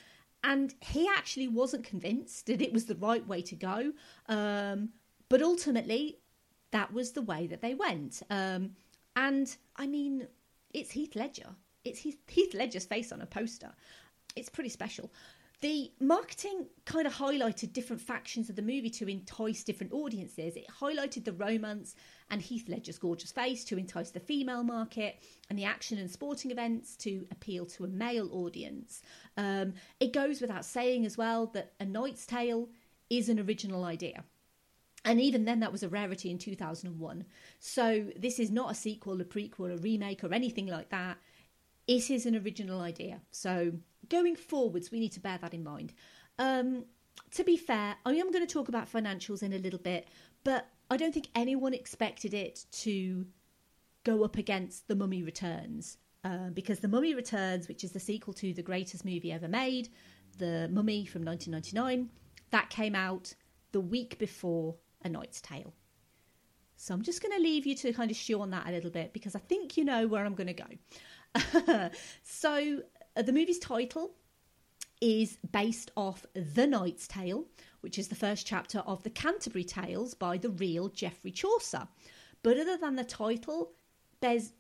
and 0.43 0.73
he 0.81 1.07
actually 1.07 1.47
wasn't 1.47 1.83
convinced 1.83 2.47
that 2.47 2.59
it 2.59 2.73
was 2.73 2.85
the 2.85 2.95
right 2.95 3.27
way 3.27 3.43
to 3.43 3.55
go. 3.55 3.91
Um, 4.27 4.89
but 5.29 5.43
ultimately, 5.43 6.17
that 6.71 6.91
was 6.91 7.11
the 7.11 7.21
way 7.21 7.47
that 7.47 7.61
they 7.61 7.73
went. 7.73 8.23
Um, 8.29 8.71
and 9.15 9.55
I 9.75 9.87
mean, 9.87 10.27
it's 10.73 10.91
Heath 10.91 11.15
Ledger. 11.15 11.49
It's 11.83 11.99
Heath, 11.99 12.19
Heath 12.27 12.53
Ledger's 12.53 12.85
face 12.85 13.11
on 13.11 13.21
a 13.21 13.25
poster. 13.25 13.71
It's 14.35 14.49
pretty 14.49 14.69
special. 14.69 15.11
The 15.61 15.91
marketing 15.99 16.67
kind 16.85 17.07
of 17.07 17.13
highlighted 17.13 17.73
different 17.73 18.01
factions 18.01 18.49
of 18.49 18.55
the 18.55 18.61
movie 18.61 18.89
to 18.91 19.07
entice 19.07 19.63
different 19.63 19.93
audiences. 19.93 20.55
It 20.55 20.67
highlighted 20.81 21.23
the 21.23 21.33
romance 21.33 21.95
and 22.29 22.41
Heath 22.41 22.67
Ledger's 22.67 22.97
gorgeous 22.97 23.31
face 23.31 23.63
to 23.65 23.77
entice 23.77 24.11
the 24.11 24.19
female 24.19 24.63
market, 24.63 25.19
and 25.49 25.57
the 25.57 25.65
action 25.65 25.97
and 25.97 26.09
sporting 26.09 26.51
events 26.51 26.95
to 26.97 27.25
appeal 27.31 27.65
to 27.67 27.85
a 27.85 27.87
male 27.87 28.29
audience. 28.31 29.01
Um, 29.37 29.73
it 29.99 30.13
goes 30.13 30.41
without 30.41 30.65
saying 30.65 31.05
as 31.05 31.17
well 31.17 31.47
that 31.47 31.73
A 31.79 31.85
Knight's 31.85 32.25
Tale 32.25 32.67
is 33.09 33.29
an 33.29 33.39
original 33.39 33.83
idea. 33.83 34.23
And 35.03 35.21
even 35.21 35.45
then, 35.45 35.59
that 35.59 35.71
was 35.71 35.83
a 35.83 35.89
rarity 35.89 36.31
in 36.31 36.39
2001. 36.39 37.25
So, 37.59 38.07
this 38.17 38.39
is 38.39 38.49
not 38.49 38.71
a 38.71 38.75
sequel, 38.75 39.21
a 39.21 39.23
prequel, 39.23 39.71
a 39.71 39.77
remake, 39.77 40.23
or 40.23 40.33
anything 40.33 40.65
like 40.65 40.89
that. 40.89 41.17
It 41.87 42.09
is 42.09 42.25
an 42.25 42.35
original 42.35 42.81
idea. 42.81 43.21
So, 43.29 43.73
going 44.09 44.35
forwards, 44.35 44.91
we 44.91 44.99
need 44.99 45.11
to 45.13 45.19
bear 45.19 45.37
that 45.39 45.53
in 45.53 45.63
mind. 45.63 45.93
Um, 46.39 46.85
to 47.31 47.43
be 47.43 47.57
fair, 47.57 47.95
I 48.05 48.13
am 48.13 48.31
going 48.31 48.45
to 48.45 48.53
talk 48.53 48.67
about 48.67 48.91
financials 48.91 49.43
in 49.43 49.53
a 49.53 49.57
little 49.57 49.79
bit, 49.79 50.07
but 50.43 50.67
I 50.89 50.97
don't 50.97 51.13
think 51.13 51.27
anyone 51.35 51.73
expected 51.73 52.33
it 52.33 52.65
to 52.83 53.25
go 54.03 54.23
up 54.23 54.37
against 54.37 54.87
The 54.87 54.95
Mummy 54.95 55.23
Returns. 55.23 55.97
Uh, 56.23 56.49
because 56.53 56.79
The 56.79 56.87
Mummy 56.87 57.13
Returns, 57.13 57.67
which 57.67 57.83
is 57.83 57.91
the 57.91 57.99
sequel 57.99 58.33
to 58.33 58.53
the 58.53 58.63
greatest 58.63 59.05
movie 59.05 59.31
ever 59.31 59.47
made, 59.47 59.89
The 60.37 60.69
Mummy 60.71 61.05
from 61.05 61.23
1999, 61.23 62.09
that 62.51 62.69
came 62.69 62.95
out 62.95 63.33
the 63.71 63.81
week 63.81 64.17
before 64.17 64.75
A 65.03 65.09
Knight's 65.09 65.41
Tale. 65.41 65.73
So 66.77 66.93
I'm 66.93 67.03
just 67.03 67.21
going 67.21 67.35
to 67.35 67.41
leave 67.41 67.65
you 67.65 67.75
to 67.75 67.93
kind 67.93 68.11
of 68.11 68.17
stew 68.17 68.41
on 68.41 68.51
that 68.51 68.67
a 68.67 68.71
little 68.71 68.91
bit 68.91 69.13
because 69.13 69.35
I 69.35 69.39
think 69.39 69.77
you 69.77 69.85
know 69.85 70.07
where 70.07 70.25
I'm 70.25 70.35
going 70.35 70.53
to 70.53 70.53
go. 70.53 71.89
so 72.23 72.81
the 73.15 73.33
movie's 73.33 73.59
title 73.59 74.11
is 75.01 75.37
based 75.51 75.91
off 75.95 76.25
The 76.33 76.67
Knight's 76.67 77.07
Tale, 77.07 77.45
which 77.81 77.99
is 77.99 78.07
the 78.07 78.15
first 78.15 78.47
chapter 78.47 78.79
of 78.79 79.03
the 79.03 79.09
Canterbury 79.09 79.63
Tales 79.63 80.13
by 80.13 80.37
the 80.37 80.49
real 80.49 80.89
Geoffrey 80.89 81.31
Chaucer. 81.31 81.87
But 82.43 82.57
other 82.57 82.77
than 82.77 82.95
the 82.95 83.03
title, 83.03 83.71
there's 84.21 84.53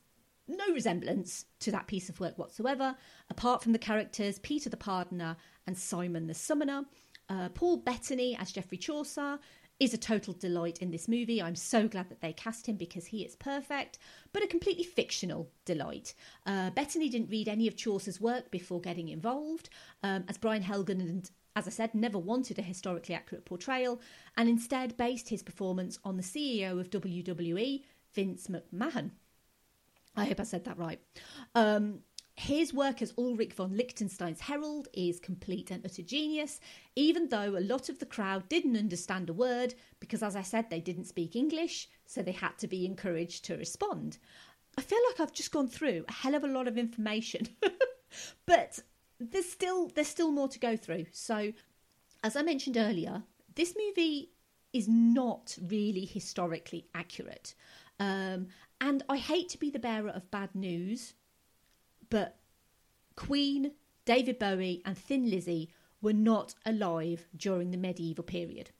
no 0.47 0.65
resemblance 0.73 1.45
to 1.59 1.71
that 1.71 1.87
piece 1.87 2.09
of 2.09 2.19
work 2.19 2.37
whatsoever, 2.37 2.95
apart 3.29 3.63
from 3.63 3.71
the 3.71 3.79
characters 3.79 4.39
Peter 4.39 4.69
the 4.69 4.77
Pardoner 4.77 5.35
and 5.65 5.77
Simon 5.77 6.27
the 6.27 6.33
Summoner. 6.33 6.85
Uh, 7.27 7.49
Paul 7.49 7.77
Bettany 7.77 8.37
as 8.39 8.51
Geoffrey 8.51 8.77
Chaucer, 8.77 9.39
is 9.79 9.93
a 9.93 9.97
total 9.97 10.33
delight 10.33 10.79
in 10.79 10.91
this 10.91 11.07
movie. 11.07 11.41
I'm 11.41 11.55
so 11.55 11.87
glad 11.87 12.09
that 12.09 12.21
they 12.21 12.33
cast 12.33 12.67
him 12.67 12.77
because 12.77 13.07
he 13.07 13.23
is 13.23 13.35
perfect, 13.35 13.97
but 14.31 14.43
a 14.43 14.47
completely 14.47 14.83
fictional 14.83 15.49
delight. 15.65 16.13
Uh, 16.45 16.69
Bettany 16.69 17.09
didn't 17.09 17.29
read 17.29 17.49
any 17.49 17.67
of 17.67 17.75
Chaucer's 17.75 18.21
work 18.21 18.51
before 18.51 18.79
getting 18.79 19.09
involved, 19.09 19.69
um, 20.01 20.23
as 20.29 20.37
Brian 20.37 20.63
Helgeland, 20.63 21.31
as 21.55 21.67
I 21.67 21.71
said, 21.71 21.93
never 21.93 22.17
wanted 22.17 22.59
a 22.59 22.61
historically 22.61 23.15
accurate 23.15 23.45
portrayal 23.45 24.01
and 24.37 24.49
instead 24.49 24.97
based 24.97 25.29
his 25.29 25.43
performance 25.43 25.99
on 26.03 26.17
the 26.17 26.23
CEO 26.23 26.79
of 26.79 26.89
WWE, 26.89 27.83
Vince 28.13 28.47
McMahon. 28.47 29.11
I 30.17 30.25
hope 30.25 30.39
I 30.39 30.43
said 30.43 30.63
that 30.65 30.77
right. 30.77 30.99
Um, 31.53 31.99
his 32.37 32.73
work 32.73 33.01
as 33.01 33.13
Ulrich 33.17 33.53
von 33.53 33.75
Liechtenstein's 33.77 34.41
herald 34.41 34.89
is 34.93 35.19
complete 35.19 35.71
and 35.71 35.85
utter 35.85 36.01
genius, 36.01 36.59
even 36.95 37.29
though 37.29 37.57
a 37.57 37.61
lot 37.61 37.87
of 37.87 37.99
the 37.99 38.05
crowd 38.05 38.49
didn't 38.49 38.75
understand 38.75 39.29
a 39.29 39.33
word 39.33 39.73
because, 40.01 40.21
as 40.21 40.35
I 40.35 40.41
said, 40.41 40.69
they 40.69 40.81
didn't 40.81 41.05
speak 41.05 41.35
English, 41.35 41.87
so 42.05 42.21
they 42.21 42.33
had 42.33 42.57
to 42.57 42.67
be 42.67 42.85
encouraged 42.85 43.45
to 43.45 43.55
respond. 43.55 44.17
I 44.77 44.81
feel 44.81 44.99
like 45.09 45.21
I've 45.21 45.33
just 45.33 45.53
gone 45.53 45.69
through 45.69 46.03
a 46.09 46.11
hell 46.11 46.35
of 46.35 46.43
a 46.43 46.49
lot 46.49 46.67
of 46.67 46.77
information, 46.77 47.47
but 48.45 48.79
there's 49.17 49.49
still 49.49 49.87
there's 49.95 50.09
still 50.09 50.31
more 50.31 50.49
to 50.49 50.59
go 50.59 50.75
through. 50.75 51.05
So, 51.13 51.53
as 52.21 52.35
I 52.35 52.41
mentioned 52.41 52.75
earlier, 52.75 53.23
this 53.55 53.73
movie 53.77 54.31
is 54.73 54.89
not 54.89 55.57
really 55.69 56.03
historically 56.03 56.85
accurate, 56.93 57.55
um, 57.97 58.47
and 58.81 59.03
I 59.07 59.15
hate 59.15 59.47
to 59.49 59.57
be 59.57 59.69
the 59.69 59.79
bearer 59.79 60.09
of 60.09 60.29
bad 60.31 60.53
news 60.53 61.13
but 62.09 62.39
Queen, 63.15 63.71
David 64.05 64.39
Bowie, 64.39 64.81
and 64.85 64.97
Thin 64.97 65.29
Lizzy 65.29 65.69
were 66.01 66.13
not 66.13 66.55
alive 66.65 67.27
during 67.35 67.71
the 67.71 67.77
medieval 67.77 68.23
period. 68.23 68.71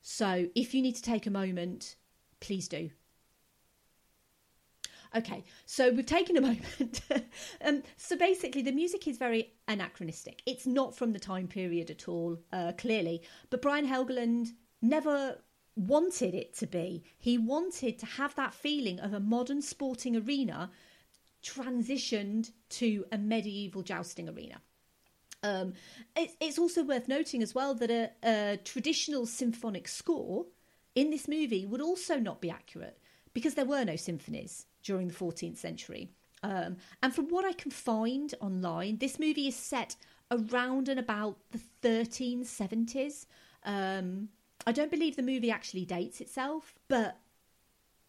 So 0.00 0.48
if 0.54 0.74
you 0.74 0.82
need 0.82 0.96
to 0.96 1.02
take 1.02 1.26
a 1.26 1.30
moment, 1.30 1.96
please 2.40 2.68
do. 2.68 2.90
Okay, 5.14 5.44
so 5.64 5.90
we've 5.90 6.06
taken 6.06 6.36
a 6.36 6.40
moment. 6.42 7.00
um, 7.64 7.82
so 7.96 8.16
basically, 8.16 8.62
the 8.62 8.72
music 8.72 9.06
is 9.08 9.18
very 9.18 9.52
anachronistic. 9.68 10.42
It's 10.46 10.66
not 10.66 10.96
from 10.96 11.12
the 11.12 11.18
time 11.18 11.48
period 11.48 11.90
at 11.90 12.08
all, 12.08 12.38
uh, 12.52 12.72
clearly. 12.76 13.22
But 13.50 13.62
Brian 13.62 13.86
Helgeland 13.86 14.48
never 14.82 15.38
wanted 15.74 16.34
it 16.34 16.54
to 16.54 16.66
be. 16.66 17.04
He 17.18 17.38
wanted 17.38 17.98
to 17.98 18.06
have 18.06 18.34
that 18.34 18.54
feeling 18.54 18.98
of 19.00 19.12
a 19.12 19.20
modern 19.20 19.62
sporting 19.62 20.16
arena 20.16 20.70
transitioned 21.46 22.50
to 22.68 23.04
a 23.12 23.18
medieval 23.18 23.82
jousting 23.82 24.28
arena. 24.28 24.60
Um, 25.42 25.74
it's, 26.16 26.34
it's 26.40 26.58
also 26.58 26.82
worth 26.82 27.08
noting 27.08 27.42
as 27.42 27.54
well 27.54 27.74
that 27.74 27.90
a, 27.90 28.10
a 28.24 28.58
traditional 28.64 29.26
symphonic 29.26 29.86
score 29.86 30.46
in 30.94 31.10
this 31.10 31.28
movie 31.28 31.66
would 31.66 31.80
also 31.80 32.18
not 32.18 32.40
be 32.40 32.50
accurate 32.50 32.98
because 33.32 33.54
there 33.54 33.66
were 33.66 33.84
no 33.84 33.96
symphonies 33.96 34.66
during 34.82 35.08
the 35.08 35.14
14th 35.14 35.58
century. 35.58 36.10
Um, 36.42 36.76
and 37.02 37.14
from 37.14 37.28
what 37.28 37.44
I 37.44 37.52
can 37.52 37.70
find 37.70 38.34
online, 38.40 38.98
this 38.98 39.18
movie 39.18 39.48
is 39.48 39.56
set 39.56 39.96
around 40.30 40.88
and 40.88 40.98
about 40.98 41.38
the 41.52 41.60
1370s. 41.82 43.26
Um, 43.64 44.28
I 44.66 44.72
don't 44.72 44.90
believe 44.90 45.16
the 45.16 45.22
movie 45.22 45.50
actually 45.50 45.84
dates 45.84 46.20
itself, 46.20 46.74
but 46.88 47.18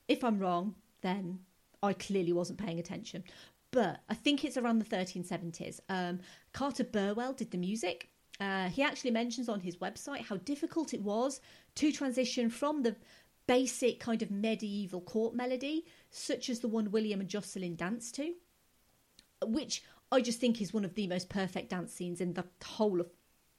if 0.08 0.24
I'm 0.24 0.40
wrong, 0.40 0.76
then 1.02 1.40
I 1.84 1.94
clearly 1.94 2.34
wasn't 2.34 2.60
paying 2.60 2.80
attention. 2.80 3.24
But 3.72 4.00
I 4.10 4.14
think 4.14 4.44
it's 4.44 4.58
around 4.58 4.80
the 4.80 4.86
1370s. 4.86 5.80
Um, 5.90 6.20
Carter 6.54 6.84
Burwell 6.84 7.34
did 7.34 7.52
the 7.52 7.58
music. 7.58 8.10
Uh, 8.40 8.70
he 8.70 8.84
actually 8.84 9.12
mentions 9.12 9.50
on 9.50 9.60
his 9.60 9.78
website 9.78 10.26
how 10.26 10.38
difficult 10.38 10.94
it 10.94 11.02
was 11.02 11.42
to 11.76 11.92
transition 11.92 12.50
from 12.50 12.84
the 12.84 12.96
basic 13.48 14.00
kind 14.00 14.22
of 14.22 14.30
medieval 14.30 15.02
court 15.02 15.34
melody, 15.34 15.86
such 16.12 16.50
as 16.50 16.60
the 16.60 16.68
one 16.68 16.92
William 16.92 17.20
and 17.20 17.30
Jocelyn 17.30 17.76
dance 17.76 18.12
to, 18.14 18.34
which 19.46 19.84
I 20.12 20.22
just 20.22 20.40
think 20.40 20.62
is 20.62 20.74
one 20.74 20.86
of 20.86 20.96
the 20.96 21.08
most 21.08 21.30
perfect 21.30 21.70
dance 21.70 21.94
scenes 21.94 22.22
in 22.22 22.34
the 22.34 22.46
whole 22.64 23.02
of 23.02 23.10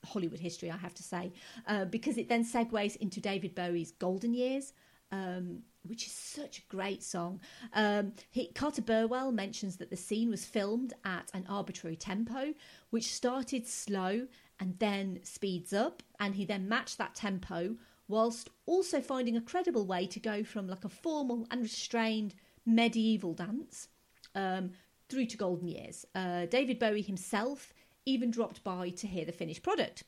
Hollywood 0.05 0.39
history, 0.39 0.71
I 0.71 0.77
have 0.77 0.95
to 0.95 1.03
say, 1.03 1.33
uh, 1.67 1.85
because 1.87 2.17
it 2.19 2.29
then 2.29 2.45
segues 2.45 2.97
into 2.97 3.21
David 3.21 3.55
Bowie's 3.55 3.93
golden 3.93 4.33
years. 4.33 4.73
Um, 5.11 5.63
which 5.89 6.07
is 6.07 6.13
such 6.13 6.59
a 6.59 6.63
great 6.69 7.03
song. 7.03 7.41
Um, 7.73 8.13
he, 8.31 8.49
Carter 8.49 8.83
Burwell 8.83 9.33
mentions 9.33 9.77
that 9.77 9.91
the 9.91 9.97
scene 9.97 10.31
was 10.31 10.45
filmed 10.45 10.93
at 11.05 11.31
an 11.35 11.47
arbitrary 11.49 11.97
tempo, 11.97 12.55
which 12.91 13.13
started 13.13 13.67
slow 13.67 14.27
and 14.61 14.79
then 14.79 15.21
speeds 15.23 15.73
up, 15.73 16.03
and 16.21 16.35
he 16.35 16.45
then 16.45 16.69
matched 16.69 16.99
that 16.99 17.15
tempo 17.15 17.77
whilst 18.09 18.49
also 18.67 19.01
finding 19.01 19.37
a 19.37 19.41
credible 19.41 19.87
way 19.87 20.07
to 20.07 20.19
go 20.19 20.43
from 20.43 20.67
like 20.67 20.85
a 20.85 20.89
formal 20.89 21.47
and 21.51 21.63
restrained 21.63 22.35
medieval 22.65 23.35
dance 23.35 23.89
um, 24.35 24.71
through 25.09 25.27
to 25.27 25.37
golden 25.37 25.69
years. 25.69 26.07
Uh, 26.15 26.47
David 26.47 26.79
Bowie 26.79 27.03
himself 27.03 27.73
even 28.07 28.31
dropped 28.31 28.65
by 28.65 28.89
to 28.91 29.07
hear 29.07 29.25
the 29.25 29.33
finished 29.33 29.63
product. 29.63 30.05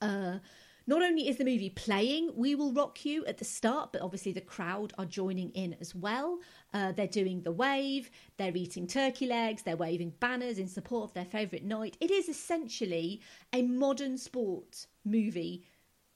Uh, 0.00 0.38
not 0.86 1.02
only 1.02 1.28
is 1.28 1.36
the 1.38 1.44
movie 1.44 1.70
playing 1.70 2.30
We 2.34 2.54
Will 2.54 2.72
Rock 2.72 3.04
You 3.04 3.24
at 3.26 3.38
the 3.38 3.44
start, 3.44 3.92
but 3.92 4.02
obviously 4.02 4.32
the 4.32 4.40
crowd 4.40 4.92
are 4.98 5.06
joining 5.06 5.50
in 5.50 5.76
as 5.80 5.94
well. 5.94 6.38
Uh, 6.72 6.92
they're 6.92 7.06
doing 7.06 7.42
the 7.42 7.52
wave, 7.52 8.10
they're 8.36 8.56
eating 8.56 8.86
turkey 8.86 9.26
legs, 9.26 9.62
they're 9.62 9.76
waving 9.76 10.14
banners 10.20 10.58
in 10.58 10.68
support 10.68 11.10
of 11.10 11.14
their 11.14 11.24
favourite 11.24 11.64
knight. 11.64 11.96
It 12.00 12.10
is 12.10 12.28
essentially 12.28 13.20
a 13.52 13.62
modern 13.62 14.18
sport 14.18 14.86
movie 15.04 15.64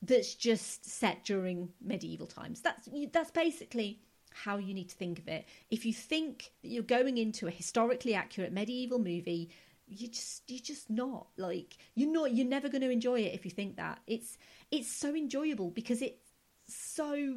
that's 0.02 0.34
just 0.34 0.84
set 0.84 1.24
during 1.24 1.70
medieval 1.80 2.26
times. 2.26 2.60
That's 2.60 2.88
that's 3.12 3.30
basically 3.30 4.00
how 4.32 4.58
you 4.58 4.74
need 4.74 4.88
to 4.90 4.96
think 4.96 5.18
of 5.18 5.28
it. 5.28 5.46
If 5.70 5.84
you 5.84 5.92
think 5.92 6.52
that 6.62 6.68
you're 6.68 6.82
going 6.82 7.18
into 7.18 7.46
a 7.46 7.50
historically 7.50 8.14
accurate 8.14 8.52
medieval 8.52 8.98
movie, 8.98 9.50
you 9.88 10.08
just 10.08 10.42
you're 10.48 10.60
just 10.60 10.90
not 10.90 11.28
like 11.36 11.76
you're 11.94 12.10
not 12.12 12.34
you're 12.34 12.46
never 12.46 12.68
going 12.68 12.82
to 12.82 12.90
enjoy 12.90 13.20
it 13.20 13.34
if 13.34 13.44
you 13.44 13.50
think 13.50 13.76
that. 13.76 14.00
It's 14.06 14.36
it's 14.70 14.90
so 14.90 15.14
enjoyable 15.14 15.70
because 15.70 16.02
it's 16.02 16.32
so 16.66 17.36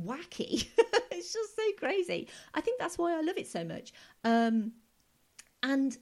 wacky. 0.00 0.68
It's 1.14 1.34
just 1.34 1.54
so 1.54 1.62
crazy. 1.78 2.26
I 2.52 2.60
think 2.60 2.80
that's 2.80 2.98
why 2.98 3.16
i 3.16 3.20
love 3.20 3.36
it 3.36 3.46
so 3.46 3.62
much. 3.62 3.92
Um 4.24 4.72
and 5.62 5.96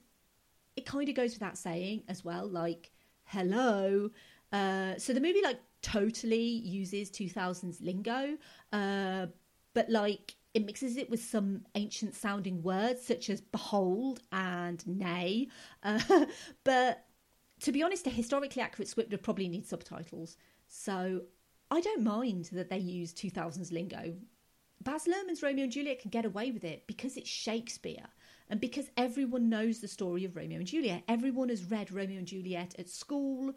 it 0.75 0.85
kind 0.85 1.07
of 1.07 1.13
goes 1.13 1.33
without 1.33 1.57
saying 1.59 2.03
as 2.07 2.25
well 2.25 2.47
like 2.47 2.91
hello. 3.25 4.09
Uh 4.51 4.95
so 4.97 5.13
the 5.13 5.19
movie 5.19 5.43
like 5.43 5.59
totally 5.83 6.43
uses 6.43 7.11
2000s 7.11 7.81
lingo 7.81 8.37
uh 8.71 9.25
but 9.73 9.89
like 9.89 10.35
it 10.53 10.65
mixes 10.65 10.97
it 10.97 11.09
with 11.09 11.23
some 11.23 11.65
ancient 11.75 12.13
sounding 12.15 12.61
words 12.61 13.05
such 13.05 13.29
as 13.29 13.41
behold 13.41 14.21
and 14.31 14.85
nay. 14.87 15.47
Uh, 15.83 16.25
but 16.63 17.05
to 17.61 17.71
be 17.71 17.81
honest, 17.81 18.05
a 18.05 18.09
historically 18.09 18.61
accurate 18.61 18.87
script 18.87 19.11
would 19.11 19.23
probably 19.23 19.47
need 19.47 19.65
subtitles. 19.65 20.37
So 20.67 21.21
I 21.69 21.81
don't 21.81 22.03
mind 22.03 22.49
that 22.51 22.69
they 22.69 22.77
use 22.77 23.13
2000s 23.13 23.71
lingo. 23.71 24.13
Baz 24.83 25.05
Luhrmann's 25.05 25.43
Romeo 25.43 25.63
and 25.63 25.71
Juliet 25.71 26.01
can 26.01 26.09
get 26.09 26.25
away 26.25 26.51
with 26.51 26.63
it 26.63 26.85
because 26.87 27.17
it's 27.17 27.29
Shakespeare 27.29 28.07
and 28.49 28.59
because 28.59 28.89
everyone 28.97 29.49
knows 29.49 29.79
the 29.79 29.87
story 29.87 30.25
of 30.25 30.35
Romeo 30.35 30.57
and 30.57 30.67
Juliet. 30.67 31.03
Everyone 31.07 31.49
has 31.49 31.63
read 31.63 31.91
Romeo 31.91 32.17
and 32.17 32.27
Juliet 32.27 32.75
at 32.77 32.89
school 32.89 33.53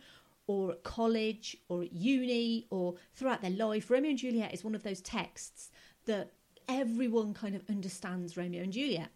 or 0.46 0.72
at 0.72 0.83
college 0.83 1.57
or 1.68 1.83
at 1.83 1.92
uni 1.92 2.66
or 2.70 2.94
throughout 3.14 3.40
their 3.40 3.50
life. 3.50 3.90
Romeo 3.90 4.11
and 4.11 4.18
Juliet 4.18 4.52
is 4.52 4.62
one 4.62 4.74
of 4.74 4.83
those 4.83 5.00
texts 5.00 5.70
that 6.04 6.33
everyone 6.68 7.35
kind 7.35 7.55
of 7.55 7.62
understands 7.68 8.37
Romeo 8.37 8.62
and 8.62 8.72
Juliet. 8.72 9.11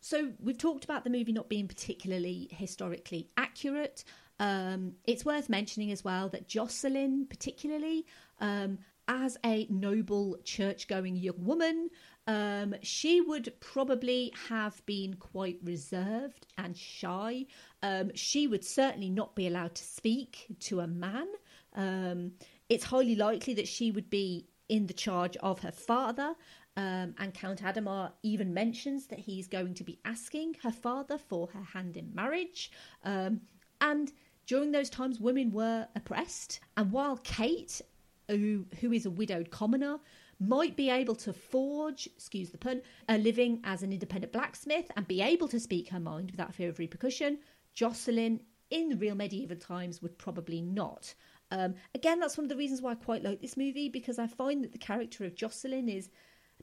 So 0.00 0.32
we've 0.38 0.58
talked 0.58 0.84
about 0.84 1.04
the 1.04 1.10
movie 1.10 1.32
not 1.32 1.48
being 1.48 1.66
particularly 1.66 2.48
historically 2.50 3.30
accurate. 3.36 4.04
Um, 4.38 4.92
it's 5.04 5.24
worth 5.24 5.48
mentioning 5.48 5.92
as 5.92 6.04
well 6.04 6.28
that 6.30 6.46
Jocelyn, 6.46 7.26
particularly 7.26 8.04
um, 8.40 8.78
as 9.08 9.38
a 9.44 9.66
noble 9.70 10.36
church-going 10.44 11.16
young 11.16 11.44
woman, 11.44 11.88
um, 12.26 12.74
she 12.82 13.20
would 13.20 13.52
probably 13.60 14.32
have 14.48 14.84
been 14.86 15.14
quite 15.14 15.58
reserved 15.62 16.46
and 16.58 16.76
shy. 16.76 17.46
Um, 17.82 18.10
she 18.14 18.46
would 18.46 18.64
certainly 18.64 19.10
not 19.10 19.34
be 19.34 19.46
allowed 19.46 19.74
to 19.74 19.84
speak 19.84 20.46
to 20.60 20.80
a 20.80 20.86
man. 20.86 21.28
Um, 21.74 22.32
it's 22.68 22.84
highly 22.84 23.14
likely 23.14 23.54
that 23.54 23.68
she 23.68 23.90
would 23.90 24.10
be 24.10 24.48
in 24.68 24.86
the 24.86 24.94
charge 24.94 25.36
of 25.38 25.60
her 25.60 25.72
father. 25.72 26.34
Um, 26.76 27.14
and 27.18 27.32
Count 27.32 27.62
Adhemar 27.62 28.12
even 28.22 28.52
mentions 28.52 29.06
that 29.06 29.20
he's 29.20 29.46
going 29.46 29.74
to 29.74 29.84
be 29.84 30.00
asking 30.04 30.56
her 30.62 30.72
father 30.72 31.18
for 31.18 31.46
her 31.48 31.62
hand 31.62 31.96
in 31.96 32.12
marriage. 32.14 32.72
Um, 33.04 33.42
and 33.80 34.12
during 34.46 34.72
those 34.72 34.90
times, 34.90 35.20
women 35.20 35.52
were 35.52 35.86
oppressed. 35.94 36.60
And 36.76 36.90
while 36.90 37.18
Kate, 37.18 37.80
who, 38.28 38.66
who 38.80 38.92
is 38.92 39.06
a 39.06 39.10
widowed 39.10 39.50
commoner, 39.50 39.98
might 40.40 40.76
be 40.76 40.90
able 40.90 41.14
to 41.14 41.32
forge, 41.32 42.06
excuse 42.06 42.50
the 42.50 42.58
pun, 42.58 42.82
a 43.08 43.18
living 43.18 43.60
as 43.64 43.82
an 43.82 43.92
independent 43.92 44.32
blacksmith 44.32 44.90
and 44.96 45.06
be 45.06 45.22
able 45.22 45.48
to 45.48 45.60
speak 45.60 45.88
her 45.88 46.00
mind 46.00 46.30
without 46.32 46.54
fear 46.54 46.68
of 46.68 46.78
repercussion, 46.78 47.38
Jocelyn 47.72 48.40
in 48.70 48.98
real 48.98 49.14
medieval 49.14 49.56
times 49.56 50.02
would 50.02 50.18
probably 50.18 50.60
not. 50.60 51.14
Um, 51.50 51.74
again, 51.94 52.18
that's 52.18 52.36
one 52.36 52.46
of 52.46 52.48
the 52.48 52.56
reasons 52.56 52.82
why 52.82 52.92
I 52.92 52.96
quite 52.96 53.22
like 53.22 53.40
this 53.40 53.56
movie 53.56 53.88
because 53.88 54.18
I 54.18 54.26
find 54.26 54.64
that 54.64 54.72
the 54.72 54.78
character 54.78 55.24
of 55.24 55.36
Jocelyn 55.36 55.88
is 55.88 56.08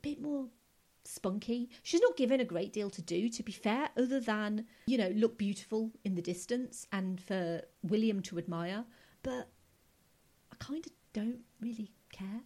bit 0.02 0.22
more 0.22 0.48
spunky. 1.04 1.70
She's 1.84 2.02
not 2.02 2.18
given 2.18 2.40
a 2.40 2.46
great 2.46 2.74
deal 2.74 2.90
to 2.90 3.02
do, 3.02 3.30
to 3.30 3.44
be 3.44 3.52
fair, 3.52 3.90
other 3.98 4.20
than, 4.20 4.66
you 4.86 4.98
know, 4.98 5.10
look 5.16 5.38
beautiful 5.38 5.92
in 6.04 6.16
the 6.16 6.22
distance 6.22 6.88
and 6.92 7.20
for 7.20 7.62
William 7.84 8.22
to 8.24 8.38
admire. 8.38 8.86
But 9.24 9.50
I 10.52 10.56
kind 10.60 10.86
of 10.86 10.92
don't 11.14 11.40
really 11.60 11.92
care. 12.12 12.42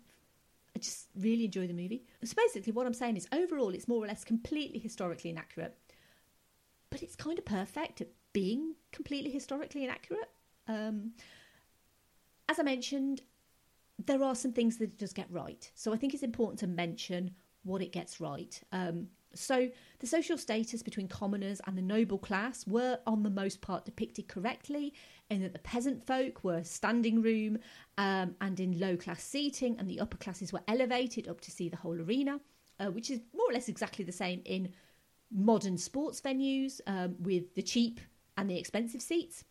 I 0.76 0.80
just 0.80 1.08
really 1.16 1.46
enjoy 1.46 1.68
the 1.68 1.74
movie. 1.74 2.06
So 2.24 2.34
basically, 2.36 2.74
what 2.74 2.86
I'm 2.86 2.94
saying 2.94 3.18
is 3.18 3.28
overall, 3.32 3.70
it's 3.70 3.88
more 3.88 4.04
or 4.04 4.08
less 4.08 4.24
completely 4.24 4.80
historically 4.80 5.30
inaccurate. 5.30 5.78
But 6.90 7.02
it's 7.02 7.16
kind 7.16 7.38
of 7.38 7.46
perfect 7.46 8.02
at 8.02 8.10
being 8.34 8.76
completely 8.92 9.32
historically 9.32 9.84
inaccurate. 9.84 10.30
Um, 10.68 11.12
as 12.50 12.60
I 12.60 12.64
mentioned, 12.64 13.22
there 14.06 14.22
are 14.22 14.36
some 14.36 14.52
things 14.52 14.78
that 14.78 14.86
it 14.86 14.98
does 14.98 15.14
get 15.14 15.32
right. 15.32 15.70
So 15.76 15.94
I 15.94 15.98
think 15.98 16.14
it's 16.14 16.24
important 16.24 16.60
to 16.60 16.68
mention 16.68 17.32
what 17.66 17.82
it 17.82 17.92
gets 17.92 18.22
right. 18.22 18.60
Um, 18.72 19.08
so 19.34 19.70
the 20.00 20.08
social 20.08 20.38
status 20.38 20.82
between 20.82 21.10
commoners 21.10 21.60
and 21.68 21.78
the 21.78 21.82
noble 21.82 22.18
class 22.18 22.66
were, 22.66 23.00
on 23.06 23.24
the 23.24 23.30
most 23.30 23.60
part, 23.60 23.84
depicted 23.84 24.28
correctly, 24.28 24.94
in 25.30 25.42
that 25.42 25.52
the 25.52 25.60
peasant 25.60 26.06
folk 26.06 26.44
were 26.44 26.64
standing 26.64 27.22
room 27.22 27.58
um, 27.98 28.36
and 28.40 28.60
in 28.60 28.80
low 28.80 28.96
class 28.96 29.24
seating, 29.24 29.78
and 29.78 29.90
the 29.90 30.00
upper 30.00 30.18
classes 30.18 30.54
were 30.54 30.62
elevated 30.68 31.28
up 31.28 31.42
to 31.42 31.52
see 31.52 31.68
the 31.68 31.76
whole 31.76 32.00
arena, 32.00 32.40
uh, 32.80 32.88
which 32.88 33.12
is 33.12 33.20
more 33.36 33.50
or 33.50 33.54
less 33.54 33.68
exactly 33.68 34.06
the 34.06 34.12
same 34.12 34.42
in 34.46 34.70
modern 35.32 35.78
sports 35.78 36.22
venues 36.22 36.80
um, 36.88 37.16
with 37.20 37.54
the 37.56 37.62
cheap 37.62 38.00
and 38.38 38.50
the 38.50 38.58
expensive 38.58 39.02
seats. 39.02 39.44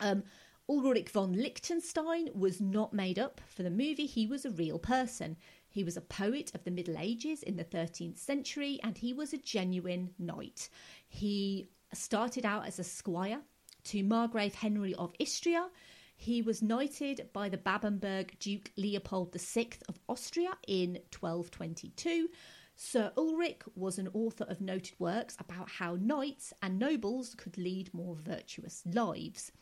Um, 0.00 0.24
Ulrich 0.68 1.10
von 1.10 1.32
Liechtenstein 1.32 2.30
was 2.34 2.60
not 2.60 2.92
made 2.92 3.18
up 3.18 3.40
for 3.46 3.62
the 3.62 3.70
movie, 3.70 4.06
he 4.06 4.26
was 4.26 4.44
a 4.44 4.50
real 4.50 4.78
person. 4.78 5.36
He 5.72 5.84
was 5.84 5.96
a 5.96 6.02
poet 6.02 6.54
of 6.54 6.64
the 6.64 6.70
Middle 6.70 6.98
Ages 6.98 7.42
in 7.42 7.56
the 7.56 7.64
13th 7.64 8.18
century 8.18 8.78
and 8.84 8.98
he 8.98 9.14
was 9.14 9.32
a 9.32 9.38
genuine 9.38 10.10
knight. 10.18 10.68
He 11.08 11.70
started 11.94 12.44
out 12.44 12.66
as 12.66 12.78
a 12.78 12.84
squire 12.84 13.40
to 13.84 14.04
Margrave 14.04 14.54
Henry 14.54 14.94
of 14.94 15.14
Istria. 15.18 15.70
He 16.14 16.42
was 16.42 16.60
knighted 16.60 17.30
by 17.32 17.48
the 17.48 17.56
Babenberg 17.56 18.38
Duke 18.38 18.70
Leopold 18.76 19.34
VI 19.34 19.70
of 19.88 19.98
Austria 20.10 20.50
in 20.68 20.98
1222. 21.18 22.28
Sir 22.76 23.10
Ulrich 23.16 23.62
was 23.74 23.98
an 23.98 24.08
author 24.12 24.44
of 24.44 24.60
noted 24.60 25.00
works 25.00 25.36
about 25.40 25.70
how 25.70 25.96
knights 25.98 26.52
and 26.62 26.78
nobles 26.78 27.34
could 27.34 27.56
lead 27.56 27.94
more 27.94 28.14
virtuous 28.14 28.82
lives. 28.84 29.52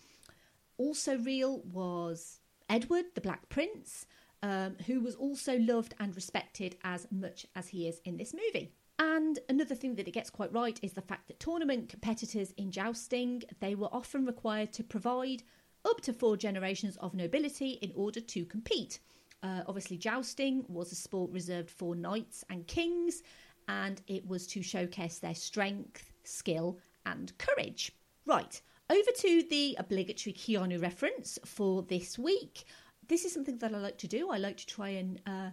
Also 0.76 1.18
real 1.18 1.60
was 1.60 2.40
Edward, 2.68 3.06
the 3.14 3.20
Black 3.20 3.48
Prince, 3.48 4.06
um, 4.42 4.76
who 4.86 5.00
was 5.00 5.14
also 5.14 5.58
loved 5.58 5.94
and 6.00 6.14
respected 6.14 6.76
as 6.84 7.06
much 7.10 7.46
as 7.54 7.68
he 7.68 7.86
is 7.88 8.00
in 8.04 8.16
this 8.16 8.34
movie. 8.34 8.72
And 8.98 9.38
another 9.48 9.74
thing 9.74 9.94
that 9.94 10.08
it 10.08 10.12
gets 10.12 10.28
quite 10.28 10.52
right 10.52 10.78
is 10.82 10.92
the 10.92 11.00
fact 11.00 11.28
that 11.28 11.40
tournament 11.40 11.88
competitors 11.88 12.52
in 12.58 12.70
jousting 12.70 13.42
they 13.60 13.74
were 13.74 13.88
often 13.92 14.26
required 14.26 14.72
to 14.74 14.84
provide 14.84 15.42
up 15.86 16.00
to 16.02 16.12
four 16.12 16.36
generations 16.36 16.96
of 16.98 17.14
nobility 17.14 17.78
in 17.82 17.92
order 17.94 18.20
to 18.20 18.44
compete. 18.44 19.00
Uh, 19.42 19.62
obviously, 19.66 19.96
jousting 19.96 20.64
was 20.68 20.92
a 20.92 20.94
sport 20.94 21.30
reserved 21.32 21.70
for 21.70 21.94
knights 21.94 22.44
and 22.50 22.66
kings, 22.66 23.22
and 23.68 24.02
it 24.06 24.26
was 24.26 24.46
to 24.48 24.62
showcase 24.62 25.18
their 25.18 25.34
strength, 25.34 26.12
skill, 26.24 26.78
and 27.06 27.36
courage. 27.38 27.92
Right, 28.26 28.60
over 28.90 29.10
to 29.18 29.42
the 29.48 29.76
obligatory 29.78 30.34
Keanu 30.34 30.82
reference 30.82 31.38
for 31.46 31.82
this 31.82 32.18
week. 32.18 32.64
This 33.10 33.24
is 33.24 33.32
something 33.32 33.58
that 33.58 33.74
I 33.74 33.78
like 33.78 33.98
to 33.98 34.06
do. 34.06 34.30
I 34.30 34.38
like 34.38 34.56
to 34.58 34.66
try 34.66 34.90
and 34.90 35.20
uh, 35.26 35.50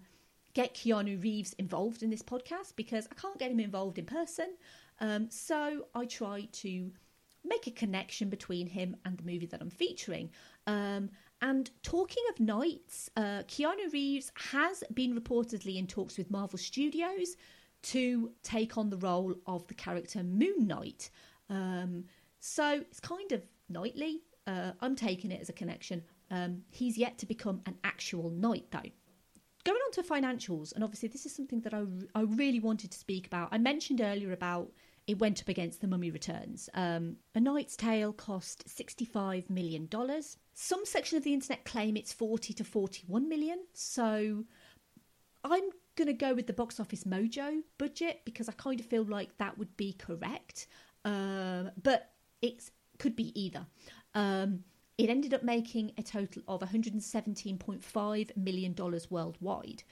get 0.53 0.75
Keanu 0.75 1.23
Reeves 1.23 1.53
involved 1.53 2.03
in 2.03 2.11
this 2.11 2.21
podcast 2.21 2.75
because 2.75 3.07
I 3.11 3.15
can't 3.15 3.39
get 3.39 3.49
him 3.49 3.59
involved 3.59 3.97
in 3.97 4.05
person. 4.05 4.53
Um, 5.01 5.31
so 5.31 5.87
I 5.95 6.05
try 6.05 6.47
to 6.51 6.91
make 7.43 7.65
a 7.65 7.71
connection 7.71 8.29
between 8.29 8.67
him 8.67 8.95
and 9.05 9.17
the 9.17 9.23
movie 9.23 9.47
that 9.47 9.59
I'm 9.59 9.71
featuring. 9.71 10.29
Um, 10.67 11.09
and 11.41 11.71
talking 11.81 12.23
of 12.29 12.39
knights, 12.39 13.09
uh, 13.17 13.41
Keanu 13.47 13.91
Reeves 13.91 14.31
has 14.35 14.83
been 14.93 15.19
reportedly 15.19 15.77
in 15.77 15.87
talks 15.87 16.19
with 16.19 16.29
Marvel 16.29 16.59
Studios 16.59 17.37
to 17.81 18.33
take 18.43 18.77
on 18.77 18.91
the 18.91 18.97
role 18.97 19.33
of 19.47 19.65
the 19.65 19.73
character 19.73 20.21
Moon 20.21 20.67
Knight. 20.67 21.09
Um, 21.49 22.03
so 22.39 22.81
it's 22.81 22.99
kind 22.99 23.31
of 23.31 23.41
nightly. 23.67 24.21
Uh, 24.45 24.73
I'm 24.79 24.95
taking 24.95 25.31
it 25.31 25.41
as 25.41 25.49
a 25.49 25.53
connection. 25.53 26.03
Um, 26.29 26.63
he's 26.69 26.97
yet 26.97 27.17
to 27.19 27.25
become 27.25 27.61
an 27.65 27.75
actual 27.83 28.29
knight, 28.29 28.65
though. 28.71 28.91
Going 29.63 29.79
on 29.85 29.91
to 29.93 30.03
financials, 30.03 30.73
and 30.73 30.83
obviously 30.83 31.09
this 31.09 31.25
is 31.25 31.35
something 31.35 31.61
that 31.61 31.73
I, 31.73 31.83
I 32.15 32.21
really 32.21 32.59
wanted 32.59 32.91
to 32.91 32.97
speak 32.97 33.27
about. 33.27 33.49
I 33.51 33.57
mentioned 33.57 34.01
earlier 34.01 34.31
about 34.31 34.71
it 35.07 35.19
went 35.19 35.41
up 35.41 35.47
against 35.47 35.79
The 35.79 35.87
Mummy 35.87 36.11
Returns. 36.11 36.69
Um, 36.73 37.15
a 37.33 37.39
Knight's 37.39 37.77
Tale 37.77 38.11
cost 38.11 38.67
$65 38.67 39.49
million. 39.49 39.89
Some 40.53 40.85
section 40.85 41.17
of 41.17 41.23
the 41.23 41.33
internet 41.33 41.63
claim 41.63 41.95
it's 41.95 42.11
40 42.11 42.53
to 42.53 42.63
41 42.65 43.29
million. 43.29 43.59
So 43.73 44.43
I'm 45.45 45.69
going 45.95 46.07
to 46.07 46.13
go 46.13 46.33
with 46.33 46.47
the 46.47 46.53
box 46.53 46.79
office 46.79 47.05
mojo 47.05 47.61
budget 47.77 48.21
because 48.25 48.49
I 48.49 48.51
kind 48.53 48.81
of 48.81 48.85
feel 48.85 49.03
like 49.03 49.37
that 49.37 49.57
would 49.57 49.75
be 49.77 49.93
correct. 49.93 50.67
Um, 51.05 51.71
but 51.81 52.11
it 52.41 52.69
could 52.99 53.15
be 53.15 53.31
either. 53.39 53.65
Um, 54.13 54.63
it 54.97 55.09
ended 55.09 55.33
up 55.33 55.43
making 55.43 55.91
a 55.97 56.03
total 56.03 56.41
of 56.47 56.61
$117.5 56.61 58.37
million 58.37 58.75
worldwide. 59.09 59.83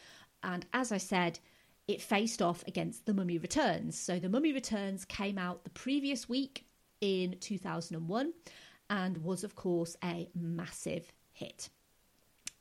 And 0.43 0.65
as 0.73 0.91
I 0.91 0.97
said, 0.97 1.39
it 1.87 2.01
faced 2.01 2.41
off 2.41 2.63
against 2.67 3.05
The 3.05 3.13
Mummy 3.13 3.37
Returns. 3.37 3.97
So 3.97 4.19
The 4.19 4.29
Mummy 4.29 4.53
Returns 4.53 5.05
came 5.05 5.37
out 5.37 5.63
the 5.63 5.69
previous 5.69 6.27
week 6.27 6.65
in 7.01 7.37
2001 7.39 8.33
and 8.89 9.17
was, 9.17 9.43
of 9.43 9.55
course, 9.55 9.95
a 10.03 10.29
massive 10.33 11.11
hit. 11.33 11.69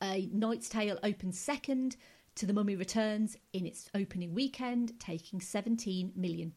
A 0.02 0.28
Knight's 0.32 0.68
Tale 0.68 0.98
opened 1.02 1.34
second 1.34 1.96
to 2.34 2.46
The 2.46 2.52
Mummy 2.52 2.76
Returns 2.76 3.36
in 3.52 3.64
its 3.64 3.88
opening 3.94 4.34
weekend, 4.34 4.98
taking 4.98 5.38
$17 5.38 6.16
million, 6.16 6.52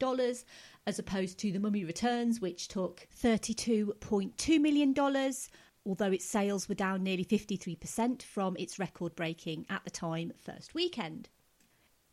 as 0.88 1.00
opposed 1.00 1.38
to 1.39 1.52
The 1.52 1.60
Mummy 1.60 1.86
Returns, 1.86 2.41
which 2.41 2.67
took 2.67 3.08
$32.2 3.21 4.60
million, 4.60 4.93
although 5.88 6.12
its 6.12 6.26
sales 6.26 6.67
were 6.67 6.76
down 6.76 7.02
nearly 7.02 7.23
53% 7.23 8.21
from 8.21 8.58
its 8.58 8.78
record 8.78 9.15
breaking 9.15 9.65
at 9.69 9.86
the 9.86 9.89
time 9.89 10.34
first 10.38 10.76
weekend. 10.76 11.30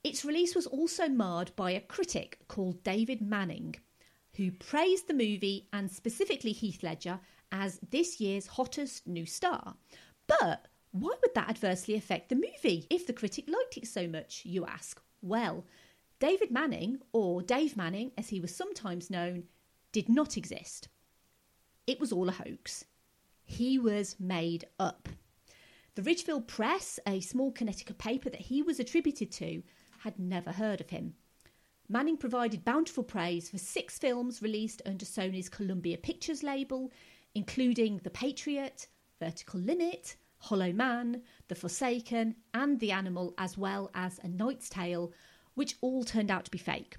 Its 0.04 0.24
release 0.24 0.54
was 0.54 0.66
also 0.66 1.08
marred 1.08 1.50
by 1.56 1.72
a 1.72 1.80
critic 1.80 2.38
called 2.46 2.84
David 2.84 3.20
Manning, 3.20 3.74
who 4.36 4.52
praised 4.52 5.08
the 5.08 5.14
movie 5.14 5.66
and 5.72 5.90
specifically 5.90 6.52
Heath 6.52 6.82
Ledger 6.84 7.18
as 7.50 7.80
this 7.90 8.20
year's 8.20 8.46
hottest 8.46 9.06
new 9.08 9.26
star. 9.26 9.74
But 10.26 10.68
why 10.92 11.14
would 11.20 11.34
that 11.34 11.48
adversely 11.48 11.96
affect 11.96 12.28
the 12.28 12.36
movie 12.36 12.86
if 12.90 13.06
the 13.06 13.12
critic 13.12 13.46
liked 13.48 13.76
it 13.76 13.88
so 13.88 14.06
much, 14.06 14.42
you 14.44 14.64
ask? 14.64 15.00
Well, 15.20 15.64
David 16.20 16.52
Manning, 16.52 17.00
or 17.12 17.42
Dave 17.42 17.76
Manning 17.76 18.12
as 18.16 18.28
he 18.28 18.40
was 18.40 18.54
sometimes 18.54 19.10
known, 19.10 19.44
did 19.90 20.08
not 20.08 20.36
exist. 20.36 20.88
It 21.86 21.98
was 21.98 22.12
all 22.12 22.28
a 22.28 22.32
hoax. 22.32 22.84
He 23.44 23.78
was 23.78 24.16
made 24.18 24.66
up. 24.78 25.08
The 25.94 26.02
Ridgefield 26.02 26.48
Press, 26.48 26.98
a 27.06 27.20
small 27.20 27.52
Connecticut 27.52 27.98
paper 27.98 28.30
that 28.30 28.40
he 28.40 28.62
was 28.62 28.80
attributed 28.80 29.30
to, 29.32 29.62
had 29.98 30.18
never 30.18 30.52
heard 30.52 30.80
of 30.80 30.90
him. 30.90 31.14
Manning 31.88 32.16
provided 32.16 32.64
bountiful 32.64 33.04
praise 33.04 33.50
for 33.50 33.58
six 33.58 33.98
films 33.98 34.42
released 34.42 34.82
under 34.86 35.04
Sony's 35.04 35.48
Columbia 35.48 35.98
Pictures 35.98 36.42
label, 36.42 36.90
including 37.34 37.98
The 37.98 38.10
Patriot, 38.10 38.88
Vertical 39.20 39.60
Limit, 39.60 40.16
Hollow 40.38 40.72
Man, 40.72 41.22
The 41.48 41.54
Forsaken, 41.54 42.36
and 42.52 42.80
The 42.80 42.90
Animal, 42.90 43.34
as 43.38 43.56
well 43.56 43.90
as 43.94 44.18
A 44.22 44.28
Knight's 44.28 44.68
Tale, 44.68 45.12
which 45.54 45.76
all 45.80 46.04
turned 46.04 46.30
out 46.30 46.46
to 46.46 46.50
be 46.50 46.58
fake. 46.58 46.96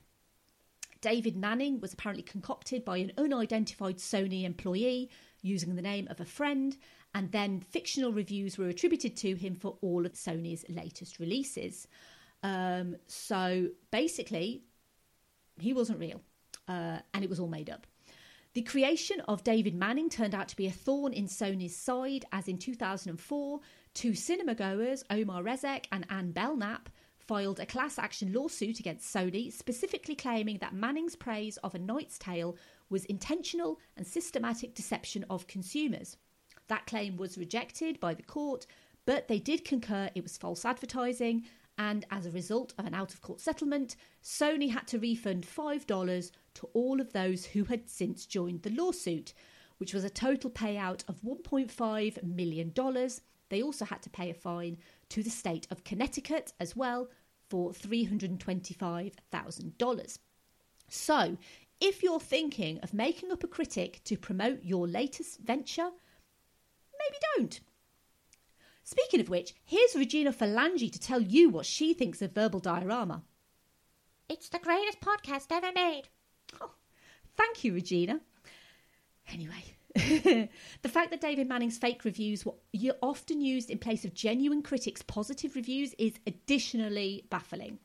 David 1.02 1.36
Manning 1.36 1.80
was 1.80 1.94
apparently 1.94 2.24
concocted 2.24 2.84
by 2.86 2.98
an 2.98 3.12
unidentified 3.18 3.98
Sony 3.98 4.44
employee 4.44 5.10
using 5.46 5.76
the 5.76 5.82
name 5.82 6.08
of 6.10 6.20
a 6.20 6.26
friend, 6.26 6.76
and 7.14 7.32
then 7.32 7.62
fictional 7.62 8.12
reviews 8.12 8.58
were 8.58 8.68
attributed 8.68 9.16
to 9.18 9.36
him 9.36 9.56
for 9.56 9.78
all 9.82 10.06
of 10.06 10.14
Sony's 10.14 10.66
latest 10.68 11.20
releases. 11.20 11.88
Um, 12.44 12.98
so 13.08 13.70
basically, 13.92 14.64
he 15.60 15.72
wasn't 15.72 16.00
real, 16.00 16.22
uh, 16.68 17.00
and 17.14 17.24
it 17.24 17.30
was 17.30 17.40
all 17.40 17.48
made 17.48 17.70
up. 17.70 17.88
The 18.54 18.62
creation 18.62 19.20
of 19.28 19.44
David 19.44 19.76
Manning 19.76 20.10
turned 20.10 20.34
out 20.34 20.48
to 20.48 20.56
be 20.56 20.66
a 20.66 20.72
thorn 20.72 21.12
in 21.12 21.28
Sony's 21.28 21.76
side, 21.76 22.26
as 22.32 22.48
in 22.48 22.58
2004, 22.58 23.60
two 23.94 24.14
cinema 24.16 24.56
goers, 24.56 25.04
Omar 25.10 25.44
Rezek 25.44 25.86
and 25.92 26.06
Anne 26.10 26.32
Belknap, 26.32 26.90
filed 27.20 27.60
a 27.60 27.66
class 27.66 28.00
action 28.00 28.32
lawsuit 28.32 28.80
against 28.80 29.14
Sony, 29.14 29.52
specifically 29.52 30.16
claiming 30.16 30.60
that 30.60 30.74
Manning's 30.74 31.16
praise 31.16 31.58
of 31.58 31.76
A 31.76 31.80
Knight's 31.80 32.18
Tale 32.18 32.56
was 32.90 33.06
intentional 33.06 33.80
and 33.98 34.06
systematic 34.06 34.74
deception 34.74 35.26
of 35.30 35.48
consumers. 35.48 36.18
That 36.68 36.88
claim 36.88 37.18
was 37.18 37.38
rejected 37.38 38.00
by 38.00 38.14
the 38.14 38.24
court, 38.24 38.66
But 39.06 39.28
they 39.28 39.40
did 39.40 39.66
concur 39.66 40.10
it 40.16 40.24
was 40.24 40.38
false 40.38 40.66
advertising, 40.66 41.46
and 41.78 42.06
as 42.10 42.26
a 42.26 42.32
result 42.32 42.74
of 42.78 42.86
an 42.86 42.94
out 42.94 43.14
of 43.14 43.22
court 43.22 43.40
settlement, 43.40 43.96
Sony 44.24 44.72
had 44.72 44.88
to 44.88 45.00
refund 45.00 45.46
$5 45.46 46.32
to 46.56 46.70
all 46.74 47.00
of 47.00 47.14
those 47.14 47.46
who 47.46 47.66
had 47.66 47.88
since 47.90 48.26
joined 48.26 48.64
the 48.64 48.72
lawsuit, 48.72 49.34
which 49.78 49.94
was 49.94 50.04
a 50.04 50.10
total 50.10 50.50
payout 50.50 51.08
of 51.08 51.22
$1.5 51.22 52.24
million. 52.24 52.74
They 53.50 53.62
also 53.62 53.86
had 53.86 54.02
to 54.04 54.10
pay 54.10 54.32
a 54.32 54.34
fine 54.34 54.78
to 55.10 55.22
the 55.22 55.30
state 55.30 55.68
of 55.70 55.84
Connecticut 55.84 56.54
as 56.60 56.76
well 56.76 57.10
for 57.50 57.72
$325,000. 57.72 60.20
So, 60.88 61.38
if 61.80 62.04
you're 62.04 62.20
thinking 62.20 62.80
of 62.80 62.94
making 62.94 63.32
up 63.32 63.44
a 63.44 63.48
critic 63.48 64.02
to 64.06 64.18
promote 64.18 64.64
your 64.64 64.88
latest 64.88 65.40
venture, 65.40 65.90
maybe 67.00 67.18
don't. 67.36 67.60
Speaking 68.84 69.20
of 69.20 69.30
which, 69.30 69.54
here's 69.66 69.96
Regina 69.96 70.32
Phalange 70.32 70.92
to 70.92 71.00
tell 71.00 71.22
you 71.22 71.50
what 71.50 71.66
she 71.66 71.94
thinks 71.94 72.22
of 72.22 72.34
Verbal 72.34 72.60
Diorama. 72.60 73.24
It's 74.30 74.50
the 74.50 74.60
greatest 74.60 75.02
podcast 75.02 75.48
ever 75.52 75.72
made. 75.74 76.04
Oh, 76.62 76.72
thank 77.36 77.64
you, 77.64 77.74
Regina. 77.74 78.22
Anyway, 79.32 79.64
the 79.96 80.90
fact 80.90 81.10
that 81.12 81.22
David 81.22 81.48
Manning's 81.48 81.78
fake 81.78 82.04
reviews 82.06 82.46
were 82.46 82.54
often 83.02 83.42
used 83.42 83.70
in 83.70 83.80
place 83.80 84.06
of 84.06 84.14
genuine 84.14 84.62
critics' 84.62 85.02
positive 85.02 85.56
reviews 85.56 85.96
is 85.98 86.14
additionally 86.28 87.26
baffling. 87.30 87.80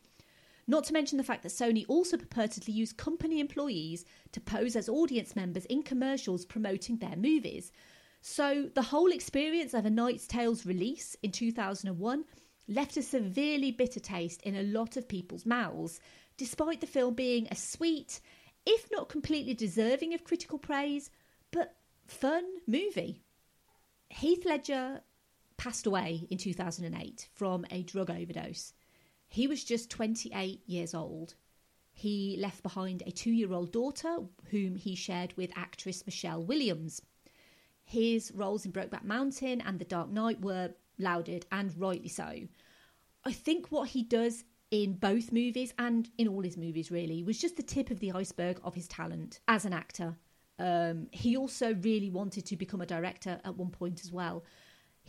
Not 0.71 0.85
to 0.85 0.93
mention 0.93 1.19
the 1.19 1.25
fact 1.25 1.43
that 1.43 1.49
Sony 1.49 1.85
also 1.89 2.17
purportedly 2.17 2.73
used 2.73 2.97
company 2.97 3.41
employees 3.41 4.05
to 4.31 4.41
pose 4.41 4.77
as 4.77 4.89
audience 4.89 5.35
members 5.35 5.65
in 5.65 5.83
commercials 5.83 6.45
promoting 6.45 6.99
their 6.99 7.17
movies. 7.17 7.73
So 8.21 8.71
the 8.73 8.83
whole 8.83 9.11
experience 9.11 9.75
of 9.75 9.85
A 9.85 9.91
Knight's 9.91 10.29
Tale's 10.29 10.65
release 10.65 11.17
in 11.25 11.33
2001 11.33 12.25
left 12.69 12.97
a 12.97 13.03
severely 13.03 13.73
bitter 13.73 13.99
taste 13.99 14.43
in 14.43 14.55
a 14.55 14.63
lot 14.63 14.97
of 14.97 15.09
people's 15.09 15.45
mouths, 15.45 15.99
despite 16.37 16.81
the 16.81 16.87
film 16.87 17.15
being 17.15 17.49
a 17.51 17.57
sweet, 17.57 18.21
if 18.65 18.89
not 18.93 19.09
completely 19.09 19.55
deserving 19.55 20.15
of 20.15 20.23
critical 20.23 20.61
praise, 20.61 21.11
but 21.51 21.75
fun 22.07 22.45
movie. 22.69 23.25
Heath 24.09 24.45
Ledger 24.45 25.01
passed 25.57 25.89
away 25.89 26.29
in 26.31 26.39
2008 26.39 27.29
from 27.35 27.67
a 27.73 27.83
drug 27.83 28.09
overdose. 28.09 28.73
He 29.31 29.47
was 29.47 29.63
just 29.63 29.91
28 29.91 30.61
years 30.67 30.93
old. 30.93 31.35
He 31.93 32.37
left 32.39 32.65
behind 32.65 33.05
a 33.07 33.13
two 33.13 33.31
year 33.31 33.53
old 33.53 33.73
daughter 33.73 34.19
whom 34.51 34.75
he 34.75 34.95
shared 34.97 35.37
with 35.37 35.53
actress 35.55 36.05
Michelle 36.05 36.43
Williams. 36.43 37.01
His 37.85 38.33
roles 38.35 38.67
in 38.67 38.73
Brokeback 38.73 39.05
Mountain 39.05 39.61
and 39.61 39.79
The 39.79 39.85
Dark 39.85 40.11
Knight 40.11 40.41
were 40.41 40.75
lauded, 40.99 41.47
and 41.53 41.73
rightly 41.79 42.09
so. 42.09 42.49
I 43.25 43.33
think 43.33 43.71
what 43.71 43.91
he 43.91 44.03
does 44.03 44.45
in 44.73 44.95
both 44.95 45.33
movies 45.33 45.75
and 45.79 46.09
in 46.19 46.27
all 46.27 46.43
his 46.43 46.57
movies 46.57 46.91
really 46.91 47.23
was 47.23 47.39
just 47.39 47.57
the 47.57 47.63
tip 47.63 47.91
of 47.91 48.01
the 48.01 48.13
iceberg 48.13 48.61
of 48.65 48.75
his 48.75 48.89
talent 48.89 49.41
as 49.47 49.65
an 49.65 49.73
actor. 49.73 50.17
Um, 50.59 51.07
he 51.13 51.37
also 51.37 51.75
really 51.75 52.11
wanted 52.11 52.47
to 52.47 52.57
become 52.57 52.81
a 52.81 52.87
director 52.87 53.41
at 53.45 53.57
one 53.57 53.71
point 53.71 54.01
as 54.05 54.11
well. 54.11 54.45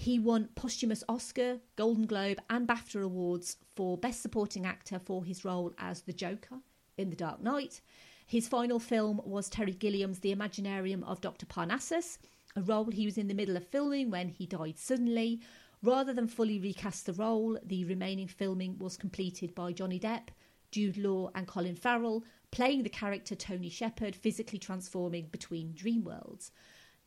He 0.01 0.17
won 0.17 0.49
posthumous 0.55 1.03
Oscar, 1.07 1.59
Golden 1.75 2.07
Globe, 2.07 2.41
and 2.49 2.67
BAFTA 2.67 3.03
awards 3.03 3.57
for 3.75 3.99
Best 3.99 4.23
Supporting 4.23 4.65
Actor 4.65 4.97
for 4.97 5.23
his 5.23 5.45
role 5.45 5.75
as 5.77 6.01
the 6.01 6.11
Joker 6.11 6.55
in 6.97 7.11
The 7.11 7.15
Dark 7.15 7.43
Knight. 7.43 7.81
His 8.25 8.47
final 8.47 8.79
film 8.79 9.21
was 9.23 9.47
Terry 9.47 9.73
Gilliam's 9.73 10.17
The 10.17 10.35
Imaginarium 10.35 11.03
of 11.03 11.21
Dr. 11.21 11.45
Parnassus, 11.45 12.17
a 12.55 12.63
role 12.63 12.89
he 12.89 13.05
was 13.05 13.19
in 13.19 13.27
the 13.27 13.35
middle 13.35 13.55
of 13.55 13.67
filming 13.67 14.09
when 14.09 14.29
he 14.29 14.47
died 14.47 14.79
suddenly. 14.79 15.39
Rather 15.83 16.13
than 16.13 16.27
fully 16.27 16.57
recast 16.57 17.05
the 17.05 17.13
role, 17.13 17.59
the 17.63 17.85
remaining 17.85 18.27
filming 18.27 18.79
was 18.79 18.97
completed 18.97 19.53
by 19.53 19.71
Johnny 19.71 19.99
Depp, 19.99 20.29
Jude 20.71 20.97
Law, 20.97 21.29
and 21.35 21.45
Colin 21.45 21.75
Farrell, 21.75 22.23
playing 22.49 22.81
the 22.81 22.89
character 22.89 23.35
Tony 23.35 23.69
Shepard, 23.69 24.15
physically 24.15 24.57
transforming 24.57 25.27
between 25.27 25.75
dream 25.75 26.03
worlds. 26.03 26.51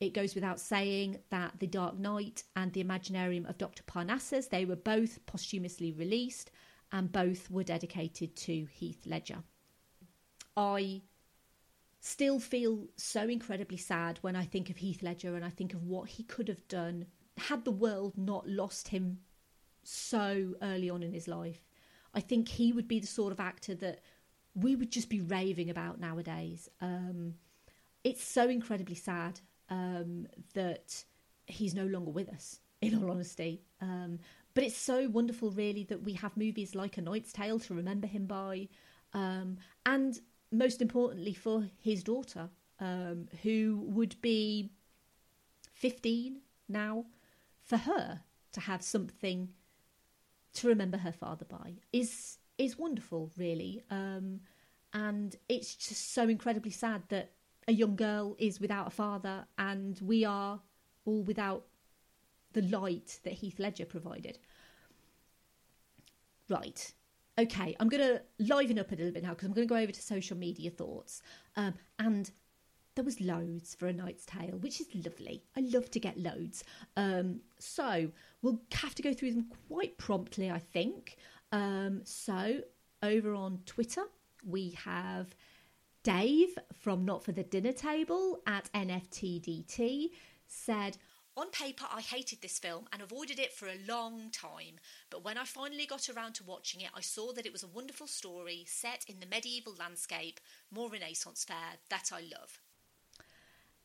It 0.01 0.15
goes 0.15 0.35
without 0.35 0.61
saying 0.61 1.19
that 1.31 1.59
The 1.61 1.67
Dark 1.67 1.99
Knight 1.99 2.45
and 2.57 2.73
The 2.73 2.83
Imaginarium 2.83 3.49
of 3.49 3.59
Dr. 3.59 3.83
Parnassus, 3.85 4.49
they 4.49 4.65
were 4.65 4.77
both 4.77 5.25
posthumously 5.27 5.93
released 5.93 6.51
and 6.93 7.13
both 7.13 7.51
were 7.51 7.65
dedicated 7.65 8.37
to 8.37 8.67
Heath 8.73 9.07
Ledger. 9.07 9.43
I 10.57 11.03
still 12.01 12.39
feel 12.39 12.87
so 12.97 13.23
incredibly 13.29 13.79
sad 13.79 14.19
when 14.21 14.37
I 14.37 14.45
think 14.45 14.69
of 14.69 14.77
Heath 14.77 15.03
Ledger 15.03 15.37
and 15.37 15.45
I 15.45 15.49
think 15.49 15.75
of 15.75 15.85
what 15.85 16.09
he 16.11 16.23
could 16.23 16.49
have 16.49 16.67
done 16.69 17.07
had 17.39 17.65
the 17.65 17.71
world 17.71 18.17
not 18.17 18.49
lost 18.49 18.89
him 18.89 19.21
so 19.83 20.55
early 20.63 20.91
on 20.91 21.03
in 21.03 21.13
his 21.13 21.27
life. 21.29 21.63
I 22.13 22.21
think 22.21 22.49
he 22.49 22.73
would 22.73 22.87
be 22.87 23.01
the 23.01 23.07
sort 23.07 23.33
of 23.33 23.41
actor 23.41 23.75
that 23.77 24.01
we 24.55 24.77
would 24.77 24.93
just 24.93 25.09
be 25.09 25.21
raving 25.21 25.71
about 25.71 25.99
nowadays. 25.99 26.69
Um, 26.81 27.35
it's 28.05 28.23
so 28.23 28.49
incredibly 28.49 28.95
sad 28.95 29.41
um, 29.71 30.27
that 30.55 31.05
he's 31.47 31.75
no 31.75 31.87
longer 31.87 32.11
with 32.11 32.29
us, 32.29 32.61
in 32.81 33.03
all 33.03 33.11
honesty. 33.11 33.63
Um, 33.81 34.19
but 34.55 34.65
it's 34.65 34.77
so 34.77 35.09
wonderful, 35.09 35.51
really, 35.51 35.85
that 35.85 36.03
we 36.03 36.13
have 36.15 36.37
movies 36.37 36.75
like 36.75 36.97
A 36.97 37.03
Knight's 37.03 37.33
Tale 37.33 37.59
to 37.61 37.75
remember 37.75 38.07
him 38.07 38.27
by, 38.27 38.69
um, 39.13 39.59
and 39.85 40.21
most 40.53 40.81
importantly, 40.81 41.35
for 41.35 41.69
his 41.81 42.03
daughter, 42.05 42.49
um, 42.81 43.27
who 43.43 43.83
would 43.87 44.21
be 44.21 44.71
15 45.73 46.41
now, 46.69 47.07
for 47.63 47.77
her 47.79 48.21
to 48.53 48.61
have 48.61 48.83
something 48.83 49.49
to 50.55 50.69
remember 50.69 50.99
her 50.99 51.13
father 51.13 51.45
by 51.45 51.75
is 51.93 52.39
is 52.57 52.79
wonderful, 52.79 53.33
really. 53.37 53.83
Um, 53.91 54.41
and 54.93 55.35
it's 55.49 55.75
just 55.75 56.13
so 56.13 56.29
incredibly 56.29 56.71
sad 56.71 57.03
that 57.09 57.33
a 57.69 57.73
young 57.73 57.97
girl 57.97 58.37
is 58.39 58.61
without 58.61 58.87
a 58.87 58.91
father, 58.91 59.47
and 59.59 59.99
we 60.01 60.25
are 60.25 60.61
all 61.05 61.23
without 61.23 61.65
the 62.53 62.63
light 62.63 63.21
that 63.25 63.35
Heath 63.35 63.59
Ledger 63.59 63.85
provided. 63.85 64.39
Right. 66.49 66.93
Okay, 67.37 67.75
I'm 67.81 67.89
going 67.89 68.03
to 68.03 68.23
liven 68.39 68.79
up 68.79 68.93
a 68.93 68.95
little 68.95 69.11
bit 69.11 69.25
now 69.25 69.31
because 69.31 69.47
I'm 69.47 69.55
going 69.55 69.67
to 69.67 69.75
go 69.75 69.81
over 69.81 69.91
to 69.91 70.03
social 70.03 70.37
media 70.37 70.71
thoughts. 70.71 71.21
Um, 71.57 71.75
and 71.99 72.31
there 72.95 73.05
was 73.05 73.21
loads 73.21 73.75
for 73.75 73.89
a 73.89 73.93
Knight's 73.93 74.25
Tale, 74.25 74.57
which 74.61 74.81
is 74.81 74.87
lovely. 74.95 75.43
I 75.57 75.61
love 75.61 75.91
to 75.91 76.01
get 76.01 76.17
loads. 76.17 76.63
Um, 76.97 77.41
so 77.59 78.11
we'll 78.43 78.61
have 78.73 78.95
to 78.95 79.03
go 79.03 79.13
through 79.13 79.33
them 79.33 79.51
quite 79.69 79.99
promptly, 79.99 80.51
I 80.51 80.61
think. 80.61 81.17
Um, 81.51 82.03
so 82.05 82.61
over 83.03 83.35
on 83.35 83.61
Twitter, 83.67 84.05
we 84.47 84.71
have 84.85 85.35
Dave 86.05 86.59
from 86.79 87.07
Not 87.07 87.25
for 87.25 87.33
the 87.33 87.43
Dinner 87.43 87.73
Table 87.73 88.43
at 88.47 88.71
NFTDT 88.75 90.11
said, 90.47 90.99
on 91.35 91.51
paper, 91.51 91.87
I 91.91 92.03
hated 92.03 92.43
this 92.43 92.59
film 92.59 92.87
and 92.93 93.01
avoided 93.01 93.39
it 93.39 93.55
for 93.55 93.67
a 93.67 93.81
long 93.89 94.31
time, 94.31 94.79
but 95.09 95.25
when 95.25 95.39
I 95.39 95.45
finally 95.45 95.87
got 95.87 96.11
around 96.11 96.35
to 96.35 96.45
watching 96.45 96.83
it, 96.83 96.91
I 96.95 97.01
saw 97.01 97.33
that 97.33 97.47
it 97.47 97.53
was 97.53 97.63
a 97.63 97.69
wonderful 97.69 98.07
story 98.07 98.65
set 98.69 99.07
in 99.09 99.19
the 99.19 99.27
medieval 99.27 99.75
landscape, 99.81 100.41
more 100.71 100.91
Renaissance 100.91 101.43
fair, 101.43 101.79
that 101.89 102.11
I 102.13 102.21
love. 102.21 102.61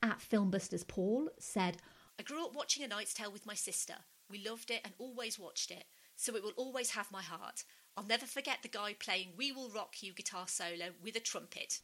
At 0.04 0.20
Filmbusters 0.20 0.86
Paul 0.86 1.30
said, 1.40 1.78
I 2.20 2.24
grew 2.24 2.44
up 2.44 2.54
watching 2.54 2.84
A 2.84 2.88
Knight's 2.90 3.14
Tale 3.14 3.32
with 3.32 3.46
my 3.46 3.56
sister. 3.56 3.96
We 4.30 4.46
loved 4.46 4.72
it 4.72 4.82
and 4.84 4.94
always 5.00 5.40
watched 5.40 5.72
it, 5.72 5.86
so 6.18 6.36
it 6.36 6.44
will 6.44 6.52
always 6.58 6.92
have 6.92 7.14
my 7.14 7.22
heart. 7.22 7.64
I'll 7.96 8.04
never 8.04 8.26
forget 8.26 8.58
the 8.62 8.68
guy 8.68 8.94
playing 8.94 9.30
We 9.38 9.54
Will 9.54 9.70
Rock 9.70 10.04
You 10.04 10.12
guitar 10.14 10.50
solo 10.50 10.90
with 11.02 11.16
a 11.16 11.22
trumpet. 11.22 11.80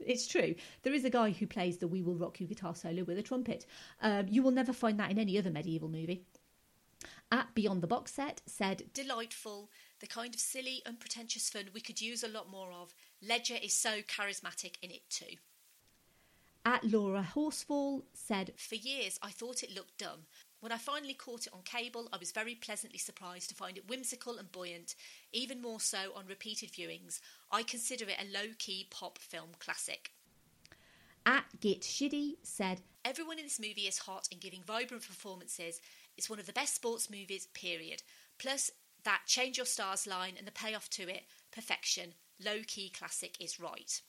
It's 0.00 0.26
true. 0.26 0.54
There 0.82 0.92
is 0.92 1.04
a 1.04 1.10
guy 1.10 1.30
who 1.30 1.46
plays 1.46 1.78
the 1.78 1.88
We 1.88 2.02
Will 2.02 2.16
Rock 2.16 2.40
You 2.40 2.46
guitar 2.46 2.74
solo 2.74 3.04
with 3.04 3.18
a 3.18 3.22
trumpet. 3.22 3.66
Um, 4.02 4.26
you 4.28 4.42
will 4.42 4.50
never 4.50 4.72
find 4.72 4.98
that 5.00 5.10
in 5.10 5.18
any 5.18 5.38
other 5.38 5.50
medieval 5.50 5.88
movie. 5.88 6.24
At 7.32 7.54
Beyond 7.54 7.82
the 7.82 7.86
Box 7.86 8.12
Set 8.12 8.42
said, 8.46 8.84
Delightful, 8.92 9.70
the 10.00 10.06
kind 10.06 10.34
of 10.34 10.40
silly, 10.40 10.82
unpretentious 10.84 11.48
fun 11.48 11.66
we 11.72 11.80
could 11.80 12.00
use 12.00 12.24
a 12.24 12.28
lot 12.28 12.50
more 12.50 12.72
of. 12.72 12.94
Ledger 13.22 13.56
is 13.62 13.72
so 13.72 14.00
charismatic 14.02 14.74
in 14.82 14.90
it 14.90 15.08
too. 15.08 15.36
At 16.64 16.84
Laura 16.84 17.26
Horsefall 17.34 18.02
said, 18.12 18.52
For 18.56 18.74
years 18.74 19.18
I 19.22 19.30
thought 19.30 19.62
it 19.62 19.74
looked 19.74 19.98
dumb. 19.98 20.26
When 20.60 20.72
I 20.72 20.78
finally 20.78 21.14
caught 21.14 21.46
it 21.46 21.54
on 21.54 21.62
cable, 21.62 22.08
I 22.12 22.18
was 22.18 22.32
very 22.32 22.54
pleasantly 22.54 22.98
surprised 22.98 23.48
to 23.48 23.54
find 23.54 23.78
it 23.78 23.88
whimsical 23.88 24.36
and 24.36 24.52
buoyant, 24.52 24.94
even 25.32 25.62
more 25.62 25.80
so 25.80 26.12
on 26.14 26.26
repeated 26.26 26.70
viewings. 26.70 27.20
I 27.50 27.62
consider 27.62 28.04
it 28.04 28.20
a 28.20 28.30
low 28.30 28.52
key 28.58 28.86
pop 28.90 29.18
film 29.18 29.50
classic. 29.58 30.12
At 31.24 31.44
Git 31.60 31.80
Shiddy 31.82 32.36
said, 32.42 32.82
Everyone 33.04 33.38
in 33.38 33.46
this 33.46 33.58
movie 33.58 33.88
is 33.88 33.98
hot 33.98 34.28
and 34.30 34.40
giving 34.40 34.62
vibrant 34.62 35.06
performances. 35.06 35.80
It's 36.18 36.28
one 36.28 36.38
of 36.38 36.46
the 36.46 36.52
best 36.52 36.74
sports 36.74 37.08
movies, 37.08 37.46
period. 37.54 38.02
Plus, 38.38 38.70
that 39.04 39.22
change 39.26 39.56
your 39.56 39.66
stars 39.66 40.06
line 40.06 40.34
and 40.36 40.46
the 40.46 40.52
payoff 40.52 40.90
to 40.90 41.08
it, 41.08 41.22
perfection. 41.50 42.14
Low 42.44 42.58
key 42.66 42.90
classic 42.90 43.36
is 43.40 43.58
right 43.58 44.02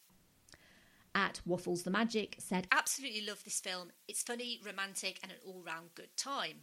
at 1.16 1.42
Waffles 1.46 1.84
the 1.84 1.92
Magic 1.92 2.36
said, 2.40 2.68
Absolutely 2.72 3.26
love 3.26 3.44
this 3.44 3.60
film. 3.60 3.92
It's 4.08 4.24
funny, 4.24 4.60
romantic, 4.66 5.20
and 5.24 5.32
an 5.32 5.38
all 5.46 5.64
round 5.66 5.96
good 5.96 6.16
time. 6.18 6.62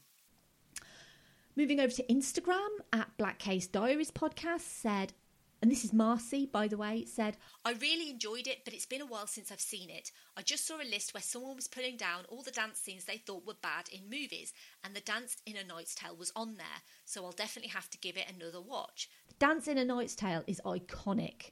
Moving 1.57 1.81
over 1.81 1.93
to 1.93 2.05
Instagram 2.05 2.69
at 2.93 3.17
Black 3.17 3.39
Case 3.39 3.67
Diaries 3.67 4.13
podcast 4.13 4.61
said, 4.61 5.13
and 5.61 5.71
this 5.71 5.85
is 5.85 5.93
Marcy, 5.93 6.47
by 6.47 6.69
the 6.69 6.77
way, 6.77 7.05
said, 7.05 7.37
I 7.65 7.73
really 7.73 8.11
enjoyed 8.11 8.47
it, 8.47 8.65
but 8.65 8.75
it's 8.75 8.87
been 8.87 9.01
a 9.01 9.07
while 9.07 9.27
since 9.27 9.51
I've 9.51 9.61
seen 9.61 9.91
it. 9.91 10.13
I 10.37 10.43
just 10.43 10.67
saw 10.67 10.77
a 10.77 10.89
list 10.89 11.13
where 11.13 11.23
someone 11.23 11.57
was 11.57 11.67
pulling 11.67 11.97
down 11.97 12.27
all 12.29 12.43
the 12.43 12.53
dance 12.53 12.79
scenes 12.79 13.05
they 13.05 13.17
thought 13.17 13.47
were 13.47 13.55
bad 13.61 13.89
in 13.93 14.09
movies, 14.09 14.53
and 14.85 14.95
the 14.95 15.01
dance 15.01 15.37
in 15.47 15.57
A 15.57 15.65
Knight's 15.65 15.97
Tale 15.97 16.15
was 16.15 16.33
on 16.37 16.59
there, 16.59 16.67
so 17.05 17.25
I'll 17.25 17.33
definitely 17.33 17.71
have 17.71 17.91
to 17.91 17.99
give 17.99 18.17
it 18.17 18.33
another 18.33 18.61
watch. 18.61 19.11
The 19.27 19.35
Dance 19.45 19.67
in 19.67 19.79
a 19.79 19.85
Knight's 19.85 20.15
Tale 20.15 20.45
is 20.47 20.61
iconic. 20.65 21.51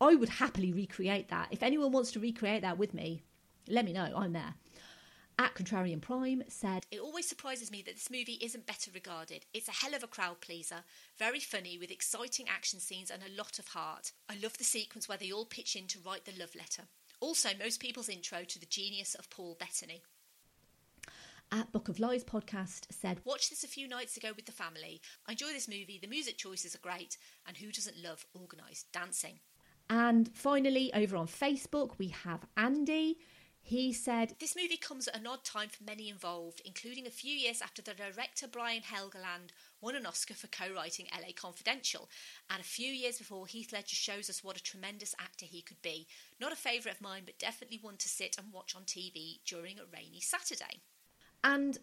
I 0.00 0.14
would 0.14 0.28
happily 0.28 0.72
recreate 0.72 1.28
that. 1.28 1.48
If 1.50 1.62
anyone 1.62 1.92
wants 1.92 2.12
to 2.12 2.20
recreate 2.20 2.62
that 2.62 2.78
with 2.78 2.92
me, 2.92 3.22
let 3.68 3.84
me 3.84 3.92
know. 3.92 4.12
I'm 4.14 4.32
there. 4.32 4.54
At 5.38 5.54
Contrarian 5.54 6.00
Prime 6.00 6.42
said, 6.48 6.86
It 6.90 7.00
always 7.00 7.28
surprises 7.28 7.70
me 7.70 7.82
that 7.82 7.94
this 7.94 8.10
movie 8.10 8.38
isn't 8.40 8.66
better 8.66 8.90
regarded. 8.94 9.44
It's 9.52 9.68
a 9.68 9.72
hell 9.72 9.94
of 9.94 10.02
a 10.02 10.06
crowd 10.06 10.40
pleaser, 10.40 10.84
very 11.18 11.40
funny 11.40 11.76
with 11.76 11.90
exciting 11.90 12.46
action 12.48 12.80
scenes 12.80 13.10
and 13.10 13.22
a 13.22 13.36
lot 13.36 13.58
of 13.58 13.68
heart. 13.68 14.12
I 14.30 14.36
love 14.42 14.56
the 14.56 14.64
sequence 14.64 15.08
where 15.08 15.18
they 15.18 15.30
all 15.30 15.44
pitch 15.44 15.76
in 15.76 15.88
to 15.88 15.98
write 16.00 16.24
the 16.24 16.38
love 16.38 16.54
letter. 16.54 16.84
Also, 17.20 17.50
most 17.58 17.80
people's 17.80 18.08
intro 18.08 18.44
to 18.44 18.58
the 18.58 18.66
genius 18.66 19.14
of 19.14 19.28
Paul 19.28 19.56
Bettany. 19.58 20.02
At 21.52 21.70
Book 21.70 21.88
of 21.88 22.00
Lies 22.00 22.24
podcast 22.24 22.86
said, 22.90 23.20
Watch 23.24 23.50
this 23.50 23.62
a 23.62 23.68
few 23.68 23.86
nights 23.86 24.16
ago 24.16 24.30
with 24.34 24.46
the 24.46 24.52
family. 24.52 25.00
I 25.28 25.32
enjoy 25.32 25.52
this 25.52 25.68
movie, 25.68 25.98
the 26.00 26.08
music 26.08 26.38
choices 26.38 26.74
are 26.74 26.80
great, 26.80 27.18
and 27.46 27.58
who 27.58 27.70
doesn't 27.70 28.02
love 28.02 28.26
organised 28.34 28.90
dancing? 28.90 29.38
And 29.88 30.30
finally, 30.34 30.92
over 30.94 31.16
on 31.16 31.26
Facebook, 31.26 31.98
we 31.98 32.08
have 32.08 32.46
Andy. 32.56 33.18
He 33.66 33.92
said, 33.92 34.34
This 34.38 34.54
movie 34.54 34.76
comes 34.76 35.08
at 35.08 35.16
an 35.16 35.26
odd 35.26 35.42
time 35.42 35.68
for 35.68 35.82
many 35.82 36.08
involved, 36.08 36.62
including 36.64 37.06
a 37.06 37.10
few 37.10 37.32
years 37.32 37.60
after 37.60 37.82
the 37.82 37.94
director 37.94 38.46
Brian 38.46 38.82
Helgeland 38.82 39.50
won 39.80 39.96
an 39.96 40.06
Oscar 40.06 40.34
for 40.34 40.46
co 40.46 40.72
writing 40.72 41.06
LA 41.12 41.32
Confidential, 41.34 42.08
and 42.48 42.60
a 42.60 42.64
few 42.64 42.92
years 42.92 43.18
before 43.18 43.48
Heath 43.48 43.72
Ledger 43.72 43.96
shows 43.96 44.30
us 44.30 44.44
what 44.44 44.56
a 44.56 44.62
tremendous 44.62 45.16
actor 45.18 45.46
he 45.46 45.62
could 45.62 45.82
be. 45.82 46.06
Not 46.40 46.52
a 46.52 46.56
favourite 46.56 46.94
of 46.94 47.00
mine, 47.00 47.22
but 47.26 47.40
definitely 47.40 47.80
one 47.82 47.96
to 47.96 48.08
sit 48.08 48.36
and 48.38 48.52
watch 48.52 48.76
on 48.76 48.82
TV 48.82 49.40
during 49.44 49.80
a 49.80 49.84
rainy 49.92 50.20
Saturday. 50.20 50.80
And 51.42 51.78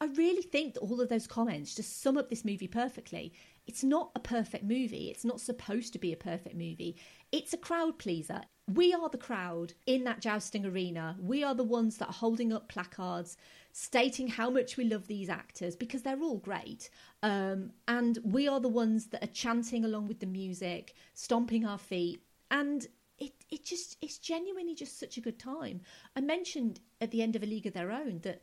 I 0.00 0.06
really 0.06 0.42
think 0.42 0.74
that 0.74 0.80
all 0.80 1.00
of 1.00 1.08
those 1.08 1.26
comments 1.26 1.74
just 1.74 2.02
sum 2.02 2.16
up 2.16 2.30
this 2.30 2.44
movie 2.44 2.68
perfectly. 2.68 3.32
It's 3.66 3.82
not 3.82 4.10
a 4.14 4.20
perfect 4.20 4.64
movie. 4.64 5.10
It's 5.10 5.24
not 5.24 5.40
supposed 5.40 5.92
to 5.94 5.98
be 5.98 6.12
a 6.12 6.16
perfect 6.16 6.54
movie. 6.54 6.96
It's 7.32 7.52
a 7.52 7.58
crowd 7.58 7.98
pleaser. 7.98 8.42
We 8.72 8.94
are 8.94 9.08
the 9.08 9.18
crowd 9.18 9.74
in 9.86 10.04
that 10.04 10.20
jousting 10.20 10.64
arena. 10.64 11.16
We 11.20 11.42
are 11.44 11.54
the 11.54 11.64
ones 11.64 11.98
that 11.98 12.08
are 12.08 12.12
holding 12.12 12.52
up 12.52 12.68
placards 12.68 13.36
stating 13.72 14.28
how 14.28 14.50
much 14.50 14.76
we 14.76 14.84
love 14.84 15.06
these 15.06 15.28
actors 15.28 15.76
because 15.76 16.02
they're 16.02 16.22
all 16.22 16.38
great. 16.38 16.90
Um, 17.22 17.72
and 17.88 18.18
we 18.22 18.48
are 18.48 18.60
the 18.60 18.68
ones 18.68 19.06
that 19.06 19.24
are 19.24 19.32
chanting 19.32 19.84
along 19.84 20.08
with 20.08 20.20
the 20.20 20.26
music, 20.26 20.94
stomping 21.14 21.66
our 21.66 21.78
feet. 21.78 22.22
And 22.50 22.86
it, 23.18 23.32
it 23.50 23.64
just, 23.64 23.96
it's 24.00 24.18
genuinely 24.18 24.74
just 24.74 24.98
such 24.98 25.16
a 25.16 25.20
good 25.20 25.38
time. 25.38 25.80
I 26.16 26.20
mentioned 26.20 26.80
at 27.00 27.10
the 27.10 27.22
end 27.22 27.36
of 27.36 27.42
A 27.42 27.46
League 27.46 27.66
of 27.66 27.74
Their 27.74 27.90
Own 27.90 28.20
that 28.22 28.42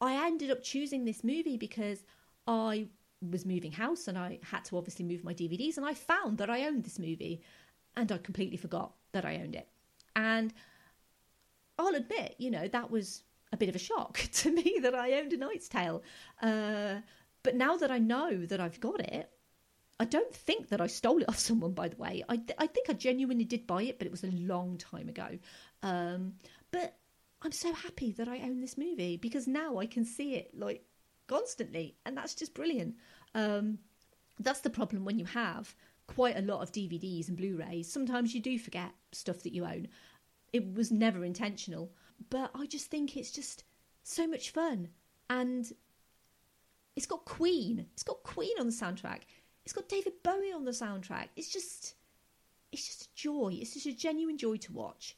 I 0.00 0.26
ended 0.26 0.50
up 0.50 0.62
choosing 0.62 1.04
this 1.04 1.22
movie 1.22 1.56
because 1.56 2.04
I 2.46 2.88
was 3.30 3.44
moving 3.44 3.72
house 3.72 4.08
and 4.08 4.18
I 4.18 4.38
had 4.42 4.64
to 4.66 4.76
obviously 4.76 5.04
move 5.04 5.24
my 5.24 5.34
DVDs 5.34 5.76
and 5.76 5.86
I 5.86 5.94
found 5.94 6.38
that 6.38 6.50
I 6.50 6.66
owned 6.66 6.84
this 6.84 6.98
movie 6.98 7.42
and 7.96 8.10
I 8.10 8.18
completely 8.18 8.56
forgot 8.56 8.92
that 9.12 9.24
I 9.24 9.36
owned 9.36 9.54
it. 9.54 9.68
And 10.16 10.52
I'll 11.78 11.94
admit, 11.94 12.36
you 12.38 12.50
know, 12.50 12.68
that 12.68 12.90
was 12.90 13.22
a 13.52 13.56
bit 13.56 13.68
of 13.68 13.76
a 13.76 13.80
shock 13.80 14.18
to 14.32 14.50
me 14.50 14.78
that 14.82 14.94
I 14.94 15.12
owned 15.14 15.32
A 15.32 15.36
Knight's 15.36 15.68
Tale. 15.68 16.02
Uh, 16.40 16.96
but 17.42 17.54
now 17.54 17.76
that 17.76 17.90
I 17.90 17.98
know 17.98 18.46
that 18.46 18.60
I've 18.60 18.80
got 18.80 19.00
it, 19.00 19.30
I 20.00 20.04
don't 20.04 20.34
think 20.34 20.68
that 20.68 20.80
I 20.80 20.86
stole 20.86 21.22
it 21.22 21.28
off 21.28 21.38
someone, 21.38 21.72
by 21.72 21.88
the 21.88 21.96
way. 21.96 22.24
I, 22.28 22.40
I 22.58 22.66
think 22.66 22.90
I 22.90 22.94
genuinely 22.94 23.44
did 23.44 23.66
buy 23.66 23.82
it, 23.82 23.98
but 23.98 24.06
it 24.06 24.10
was 24.10 24.24
a 24.24 24.30
long 24.30 24.78
time 24.78 25.08
ago. 25.08 25.38
Um, 25.82 26.34
but 26.70 26.96
I'm 27.42 27.52
so 27.52 27.72
happy 27.72 28.12
that 28.12 28.28
I 28.28 28.38
own 28.38 28.60
this 28.60 28.78
movie 28.78 29.16
because 29.16 29.46
now 29.46 29.78
I 29.78 29.86
can 29.86 30.04
see 30.04 30.34
it 30.34 30.50
like 30.58 30.84
constantly, 31.26 31.96
and 32.04 32.16
that's 32.16 32.34
just 32.34 32.54
brilliant. 32.54 32.96
Um, 33.34 33.78
that's 34.38 34.60
the 34.60 34.70
problem 34.70 35.04
when 35.04 35.18
you 35.18 35.24
have 35.26 35.74
quite 36.06 36.36
a 36.36 36.42
lot 36.42 36.60
of 36.60 36.72
DVDs 36.72 37.28
and 37.28 37.36
Blu-rays. 37.36 37.90
Sometimes 37.90 38.34
you 38.34 38.40
do 38.40 38.58
forget 38.58 38.90
stuff 39.12 39.42
that 39.42 39.54
you 39.54 39.64
own. 39.64 39.88
It 40.52 40.74
was 40.74 40.90
never 40.90 41.24
intentional, 41.24 41.92
but 42.30 42.50
I 42.54 42.66
just 42.66 42.90
think 42.90 43.16
it's 43.16 43.30
just 43.30 43.64
so 44.02 44.26
much 44.26 44.50
fun, 44.50 44.88
and 45.30 45.70
it's 46.96 47.06
got 47.06 47.24
Queen. 47.24 47.86
It's 47.92 48.02
got 48.02 48.22
Queen 48.22 48.54
on 48.60 48.66
the 48.66 48.72
soundtrack. 48.72 49.22
It's 49.64 49.72
got 49.72 49.88
David 49.88 50.14
Bowie 50.22 50.52
on 50.52 50.64
the 50.64 50.70
soundtrack. 50.70 51.28
It's 51.36 51.48
just, 51.48 51.94
it's 52.70 52.86
just 52.86 53.02
a 53.02 53.14
joy. 53.14 53.56
It's 53.60 53.74
just 53.74 53.86
a 53.86 53.92
genuine 53.92 54.36
joy 54.36 54.56
to 54.58 54.72
watch. 54.72 55.16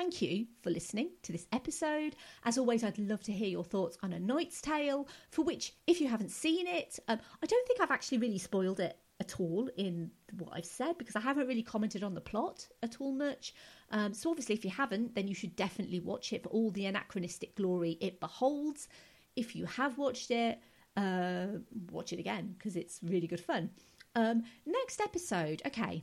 Thank 0.00 0.22
you 0.22 0.46
for 0.62 0.70
listening 0.70 1.10
to 1.24 1.30
this 1.30 1.46
episode. 1.52 2.16
As 2.46 2.56
always, 2.56 2.82
I'd 2.82 2.98
love 2.98 3.22
to 3.24 3.32
hear 3.32 3.48
your 3.48 3.64
thoughts 3.64 3.98
on 4.02 4.14
A 4.14 4.18
Knight's 4.18 4.62
Tale, 4.62 5.06
for 5.28 5.44
which, 5.44 5.74
if 5.86 6.00
you 6.00 6.08
haven't 6.08 6.30
seen 6.30 6.66
it, 6.66 6.98
um, 7.06 7.18
I 7.42 7.46
don't 7.46 7.66
think 7.68 7.82
I've 7.82 7.90
actually 7.90 8.16
really 8.16 8.38
spoiled 8.38 8.80
it 8.80 8.96
at 9.20 9.38
all 9.38 9.68
in 9.76 10.10
what 10.38 10.52
I've 10.54 10.64
said 10.64 10.96
because 10.96 11.16
I 11.16 11.20
haven't 11.20 11.48
really 11.48 11.62
commented 11.62 12.02
on 12.02 12.14
the 12.14 12.20
plot 12.22 12.66
at 12.82 12.98
all 12.98 13.12
much. 13.12 13.52
Um, 13.90 14.14
so, 14.14 14.30
obviously, 14.30 14.54
if 14.54 14.64
you 14.64 14.70
haven't, 14.70 15.14
then 15.14 15.28
you 15.28 15.34
should 15.34 15.54
definitely 15.54 16.00
watch 16.00 16.32
it 16.32 16.44
for 16.44 16.48
all 16.48 16.70
the 16.70 16.86
anachronistic 16.86 17.54
glory 17.54 17.98
it 18.00 18.20
beholds. 18.20 18.88
If 19.36 19.54
you 19.54 19.66
have 19.66 19.98
watched 19.98 20.30
it, 20.30 20.60
uh, 20.96 21.58
watch 21.90 22.14
it 22.14 22.18
again 22.18 22.54
because 22.56 22.74
it's 22.74 23.00
really 23.02 23.26
good 23.26 23.40
fun. 23.40 23.68
Um, 24.14 24.44
next 24.64 25.02
episode, 25.02 25.60
okay. 25.66 26.02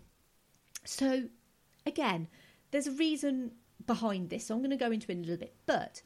So, 0.85 1.23
again, 1.87 2.27
there's 2.69 2.85
a 2.85 2.91
reason 2.91 3.53
behind 3.87 4.29
this, 4.29 4.45
so 4.45 4.53
I'm 4.55 4.61
going 4.61 4.71
to 4.71 4.77
go 4.77 4.91
into 4.91 5.11
it 5.11 5.15
in 5.15 5.19
a 5.19 5.21
little 5.21 5.37
bit. 5.37 5.55
But 5.65 6.01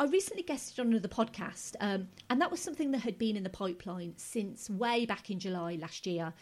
I 0.00 0.06
recently 0.06 0.42
guested 0.42 0.80
on 0.80 0.88
another 0.88 1.08
podcast, 1.08 1.74
um, 1.80 2.08
and 2.30 2.40
that 2.40 2.50
was 2.50 2.60
something 2.60 2.90
that 2.92 3.00
had 3.00 3.18
been 3.18 3.36
in 3.36 3.42
the 3.42 3.50
pipeline 3.50 4.14
since 4.16 4.68
way 4.70 5.06
back 5.06 5.30
in 5.30 5.38
July 5.38 5.78
last 5.80 6.06
year. 6.06 6.32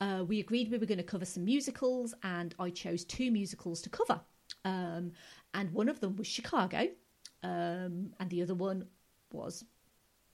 Uh, 0.00 0.24
we 0.26 0.40
agreed 0.40 0.70
we 0.70 0.78
were 0.78 0.86
going 0.86 0.98
to 0.98 1.04
cover 1.04 1.24
some 1.24 1.44
musicals, 1.44 2.14
and 2.22 2.54
I 2.58 2.70
chose 2.70 3.04
two 3.04 3.30
musicals 3.30 3.82
to 3.82 3.90
cover. 3.90 4.20
Um, 4.64 5.12
and 5.54 5.72
one 5.72 5.88
of 5.88 6.00
them 6.00 6.16
was 6.16 6.26
Chicago, 6.26 6.88
um, 7.42 8.12
and 8.18 8.30
the 8.30 8.42
other 8.42 8.54
one 8.54 8.86
was 9.32 9.64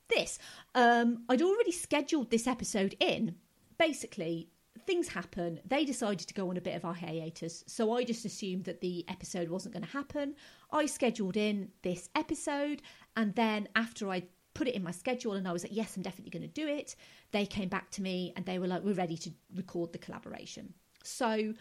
this. 0.09 0.39
Um, 0.75 1.25
I'd 1.29 1.43
already 1.43 1.73
scheduled 1.73 2.31
this 2.31 2.47
episode 2.47 2.95
in. 3.01 3.37
Basically, 3.79 4.49
things 4.87 5.09
happen. 5.09 5.61
They 5.67 5.85
decided 5.85 6.29
to 6.29 6.35
go 6.35 6.49
on 6.49 6.57
a 6.57 6.61
bit 6.61 6.77
of 6.77 6.85
a 6.85 6.93
hiatus, 6.93 7.65
so 7.67 7.93
I 7.93 8.05
just 8.05 8.25
assumed 8.25 8.65
that 8.65 8.81
the 8.81 9.05
episode 9.09 9.49
wasn't 9.49 9.75
going 9.75 9.85
to 9.85 9.93
happen. 9.93 10.35
I 10.71 10.87
scheduled 10.87 11.37
in 11.37 11.71
this 11.83 12.09
episode, 12.15 12.83
and 13.17 13.35
then 13.35 13.69
after 13.75 14.11
I 14.11 14.25
put 14.55 14.69
it 14.69 14.75
in 14.75 14.83
my 14.83 14.91
schedule 14.91 15.35
and 15.35 15.47
I 15.47 15.53
was 15.53 15.65
like, 15.65 15.77
yes, 15.77 15.97
I'm 15.97 16.03
definitely 16.03 16.31
going 16.31 16.51
to 16.51 16.61
do 16.61 16.67
it, 16.67 16.97
they 17.31 17.45
came 17.45 17.69
back 17.69 17.91
to 17.93 18.03
me 18.03 18.33
and 18.37 18.47
they 18.47 18.59
were 18.59 18.67
like, 18.67 18.83
we're 18.83 18.95
ready 18.95 19.17
to 19.19 19.31
record 19.55 19.93
the 19.93 19.99
collaboration. 19.99 20.73
So, 21.05 21.53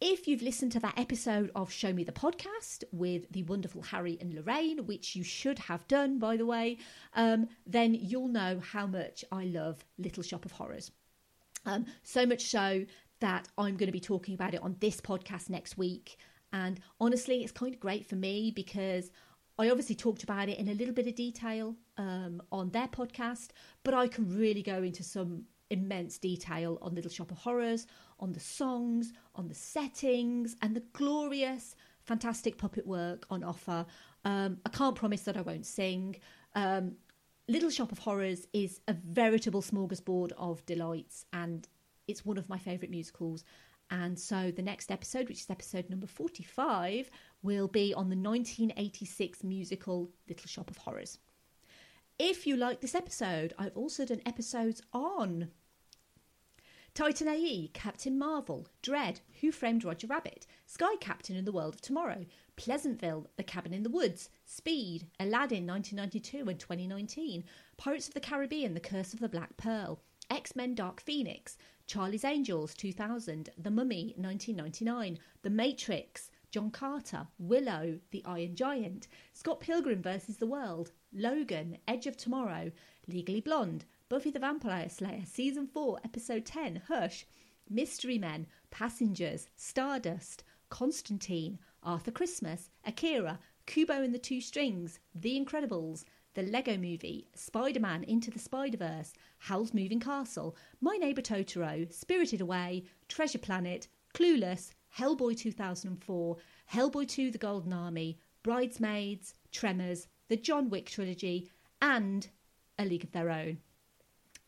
if 0.00 0.28
you've 0.28 0.42
listened 0.42 0.70
to 0.72 0.80
that 0.80 0.96
episode 0.96 1.50
of 1.56 1.72
Show 1.72 1.92
Me 1.92 2.04
the 2.04 2.12
Podcast 2.12 2.84
with 2.92 3.28
the 3.32 3.42
wonderful 3.42 3.82
Harry 3.82 4.16
and 4.20 4.32
Lorraine, 4.32 4.86
which 4.86 5.16
you 5.16 5.24
should 5.24 5.58
have 5.58 5.88
done, 5.88 6.20
by 6.20 6.36
the 6.36 6.46
way, 6.46 6.78
um, 7.14 7.48
then 7.66 7.94
you'll 7.94 8.28
know 8.28 8.60
how 8.60 8.86
much 8.86 9.24
I 9.32 9.46
love 9.46 9.84
Little 9.98 10.22
Shop 10.22 10.44
of 10.44 10.52
Horrors. 10.52 10.92
Um, 11.68 11.86
so 12.02 12.26
much 12.26 12.46
so 12.46 12.84
that 13.20 13.48
I'm 13.56 13.76
going 13.76 13.88
to 13.88 13.92
be 13.92 14.00
talking 14.00 14.34
about 14.34 14.54
it 14.54 14.62
on 14.62 14.76
this 14.80 15.00
podcast 15.00 15.50
next 15.50 15.76
week. 15.76 16.18
And 16.52 16.80
honestly, 17.00 17.42
it's 17.42 17.52
kind 17.52 17.74
of 17.74 17.80
great 17.80 18.06
for 18.06 18.16
me 18.16 18.52
because 18.54 19.10
I 19.58 19.70
obviously 19.70 19.96
talked 19.96 20.22
about 20.22 20.48
it 20.48 20.58
in 20.58 20.68
a 20.68 20.74
little 20.74 20.94
bit 20.94 21.06
of 21.06 21.14
detail 21.14 21.74
um, 21.96 22.40
on 22.52 22.70
their 22.70 22.86
podcast, 22.86 23.48
but 23.82 23.92
I 23.92 24.06
can 24.06 24.28
really 24.36 24.62
go 24.62 24.82
into 24.82 25.02
some 25.02 25.44
immense 25.70 26.16
detail 26.16 26.78
on 26.80 26.94
Little 26.94 27.10
Shop 27.10 27.30
of 27.30 27.38
Horrors, 27.38 27.86
on 28.20 28.32
the 28.32 28.40
songs, 28.40 29.12
on 29.34 29.48
the 29.48 29.54
settings, 29.54 30.56
and 30.62 30.74
the 30.74 30.82
glorious, 30.92 31.74
fantastic 32.04 32.56
puppet 32.56 32.86
work 32.86 33.26
on 33.30 33.42
offer. 33.42 33.84
Um, 34.24 34.58
I 34.64 34.70
can't 34.70 34.94
promise 34.94 35.22
that 35.22 35.36
I 35.36 35.42
won't 35.42 35.66
sing. 35.66 36.16
Um, 36.54 36.92
Little 37.50 37.70
Shop 37.70 37.90
of 37.90 38.00
Horrors 38.00 38.46
is 38.52 38.82
a 38.88 38.92
veritable 38.92 39.62
smorgasbord 39.62 40.32
of 40.36 40.66
delights, 40.66 41.24
and 41.32 41.66
it's 42.06 42.26
one 42.26 42.36
of 42.36 42.50
my 42.50 42.58
favourite 42.58 42.90
musicals. 42.90 43.42
And 43.90 44.18
so 44.18 44.50
the 44.50 44.60
next 44.60 44.90
episode, 44.90 45.30
which 45.30 45.40
is 45.40 45.48
episode 45.48 45.88
number 45.88 46.06
45, 46.06 47.08
will 47.42 47.66
be 47.66 47.94
on 47.94 48.10
the 48.10 48.16
1986 48.16 49.42
musical 49.44 50.10
Little 50.28 50.46
Shop 50.46 50.68
of 50.70 50.76
Horrors. 50.76 51.16
If 52.18 52.46
you 52.46 52.54
like 52.54 52.82
this 52.82 52.94
episode, 52.94 53.54
I've 53.58 53.76
also 53.78 54.04
done 54.04 54.20
episodes 54.26 54.82
on 54.92 55.48
Titan 56.92 57.28
AE, 57.28 57.70
Captain 57.72 58.18
Marvel, 58.18 58.66
Dredd, 58.82 59.20
Who 59.40 59.52
Framed 59.52 59.84
Roger 59.84 60.06
Rabbit, 60.06 60.46
Sky 60.66 60.96
Captain 61.00 61.34
in 61.34 61.46
the 61.46 61.52
World 61.52 61.76
of 61.76 61.80
Tomorrow, 61.80 62.26
Pleasantville, 62.56 63.30
The 63.38 63.42
Cabin 63.42 63.72
in 63.72 63.84
the 63.84 63.88
Woods, 63.88 64.28
Speed, 64.50 65.06
Aladdin 65.20 65.66
1992 65.66 66.48
and 66.48 66.58
2019, 66.58 67.44
Pirates 67.76 68.08
of 68.08 68.14
the 68.14 68.20
Caribbean, 68.20 68.72
The 68.72 68.80
Curse 68.80 69.12
of 69.12 69.20
the 69.20 69.28
Black 69.28 69.54
Pearl, 69.58 70.00
X 70.30 70.56
Men 70.56 70.74
Dark 70.74 71.02
Phoenix, 71.02 71.58
Charlie's 71.86 72.24
Angels 72.24 72.72
2000, 72.72 73.50
The 73.58 73.70
Mummy 73.70 74.14
1999, 74.16 75.18
The 75.42 75.50
Matrix, 75.50 76.30
John 76.50 76.70
Carter, 76.70 77.26
Willow, 77.38 78.00
The 78.10 78.24
Iron 78.24 78.56
Giant, 78.56 79.06
Scott 79.34 79.60
Pilgrim 79.60 80.00
vs. 80.00 80.38
the 80.38 80.46
World, 80.46 80.92
Logan, 81.12 81.76
Edge 81.86 82.06
of 82.06 82.16
Tomorrow, 82.16 82.72
Legally 83.06 83.42
Blonde, 83.42 83.84
Buffy 84.08 84.30
the 84.30 84.38
Vampire 84.38 84.88
Slayer 84.88 85.26
Season 85.26 85.66
4, 85.66 86.00
Episode 86.06 86.46
10, 86.46 86.84
Hush, 86.88 87.26
Mystery 87.68 88.16
Men, 88.16 88.46
Passengers, 88.70 89.50
Stardust, 89.56 90.42
Constantine, 90.70 91.58
Arthur 91.82 92.12
Christmas, 92.12 92.70
Akira, 92.86 93.38
Kubo 93.68 94.02
and 94.02 94.14
the 94.14 94.18
Two 94.18 94.40
Strings, 94.40 94.98
The 95.14 95.38
Incredibles, 95.38 96.04
The 96.32 96.42
Lego 96.42 96.78
Movie, 96.78 97.28
Spider 97.34 97.80
Man 97.80 98.02
Into 98.04 98.30
the 98.30 98.38
Spider 98.38 98.78
Verse, 98.78 99.12
Howl's 99.40 99.74
Moving 99.74 100.00
Castle, 100.00 100.56
My 100.80 100.96
Neighbor 100.96 101.20
Totoro, 101.20 101.92
Spirited 101.92 102.40
Away, 102.40 102.84
Treasure 103.08 103.38
Planet, 103.38 103.86
Clueless, 104.14 104.70
Hellboy 104.96 105.36
2004, 105.36 106.36
Hellboy 106.72 107.06
2 107.08 107.30
The 107.30 107.36
Golden 107.36 107.74
Army, 107.74 108.18
Bridesmaids, 108.42 109.34
Tremors, 109.52 110.08
the 110.28 110.36
John 110.38 110.70
Wick 110.70 110.86
trilogy, 110.86 111.50
and 111.82 112.26
A 112.78 112.86
League 112.86 113.04
of 113.04 113.12
Their 113.12 113.28
Own. 113.28 113.58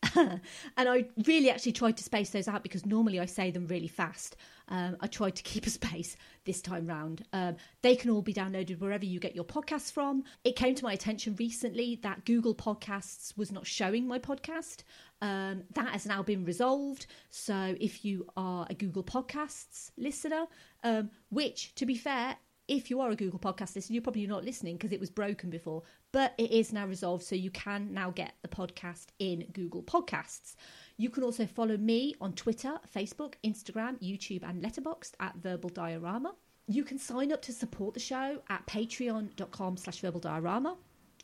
and 0.15 0.41
I 0.89 1.05
really 1.27 1.51
actually 1.51 1.73
tried 1.73 1.97
to 1.97 2.03
space 2.03 2.31
those 2.31 2.47
out 2.47 2.63
because 2.63 2.87
normally 2.87 3.19
I 3.19 3.27
say 3.27 3.51
them 3.51 3.67
really 3.67 3.87
fast. 3.87 4.35
Um, 4.71 4.95
I 5.01 5.07
tried 5.07 5.35
to 5.35 5.43
keep 5.43 5.67
a 5.67 5.69
space 5.69 6.15
this 6.45 6.61
time 6.61 6.87
round. 6.87 7.23
Um, 7.33 7.57
they 7.83 7.95
can 7.95 8.09
all 8.09 8.21
be 8.21 8.33
downloaded 8.33 8.79
wherever 8.79 9.05
you 9.05 9.19
get 9.19 9.35
your 9.35 9.43
podcasts 9.43 9.91
from. 9.91 10.23
It 10.43 10.55
came 10.55 10.73
to 10.75 10.83
my 10.83 10.93
attention 10.93 11.35
recently 11.37 11.99
that 12.03 12.25
Google 12.25 12.55
Podcasts 12.55 13.37
was 13.37 13.51
not 13.51 13.67
showing 13.67 14.07
my 14.07 14.17
podcast. 14.17 14.83
Um, 15.21 15.63
that 15.75 15.89
has 15.89 16.07
now 16.07 16.23
been 16.23 16.45
resolved. 16.45 17.05
So 17.29 17.75
if 17.79 18.03
you 18.03 18.25
are 18.35 18.65
a 18.69 18.73
Google 18.73 19.03
Podcasts 19.03 19.91
listener, 19.97 20.45
um, 20.83 21.11
which 21.29 21.75
to 21.75 21.85
be 21.85 21.95
fair, 21.95 22.37
if 22.67 22.89
you 22.89 23.01
are 23.01 23.09
a 23.11 23.15
Google 23.15 23.39
Podcast 23.39 23.75
listener, 23.75 23.95
you're 23.95 24.01
probably 24.01 24.25
not 24.25 24.45
listening 24.45 24.77
because 24.77 24.93
it 24.93 24.99
was 24.99 25.09
broken 25.09 25.49
before, 25.49 25.83
but 26.13 26.33
it 26.37 26.51
is 26.51 26.71
now 26.71 26.87
resolved, 26.87 27.25
so 27.25 27.35
you 27.35 27.51
can 27.51 27.93
now 27.93 28.11
get 28.11 28.33
the 28.41 28.47
podcast 28.47 29.07
in 29.19 29.45
Google 29.51 29.83
Podcasts. 29.83 30.55
You 31.01 31.09
can 31.09 31.23
also 31.23 31.47
follow 31.47 31.77
me 31.77 32.13
on 32.21 32.33
Twitter, 32.33 32.79
Facebook, 32.95 33.33
Instagram, 33.43 33.99
YouTube, 34.03 34.47
and 34.47 34.61
Letterboxd 34.61 35.13
at 35.19 35.35
Verbal 35.35 35.71
Diorama. 35.71 36.35
You 36.67 36.83
can 36.83 36.99
sign 36.99 37.31
up 37.31 37.41
to 37.41 37.51
support 37.51 37.95
the 37.95 37.99
show 37.99 38.43
at 38.51 38.67
patreon.com 38.67 39.77
slash 39.77 39.99
verbal 40.01 40.19
diorama 40.19 40.77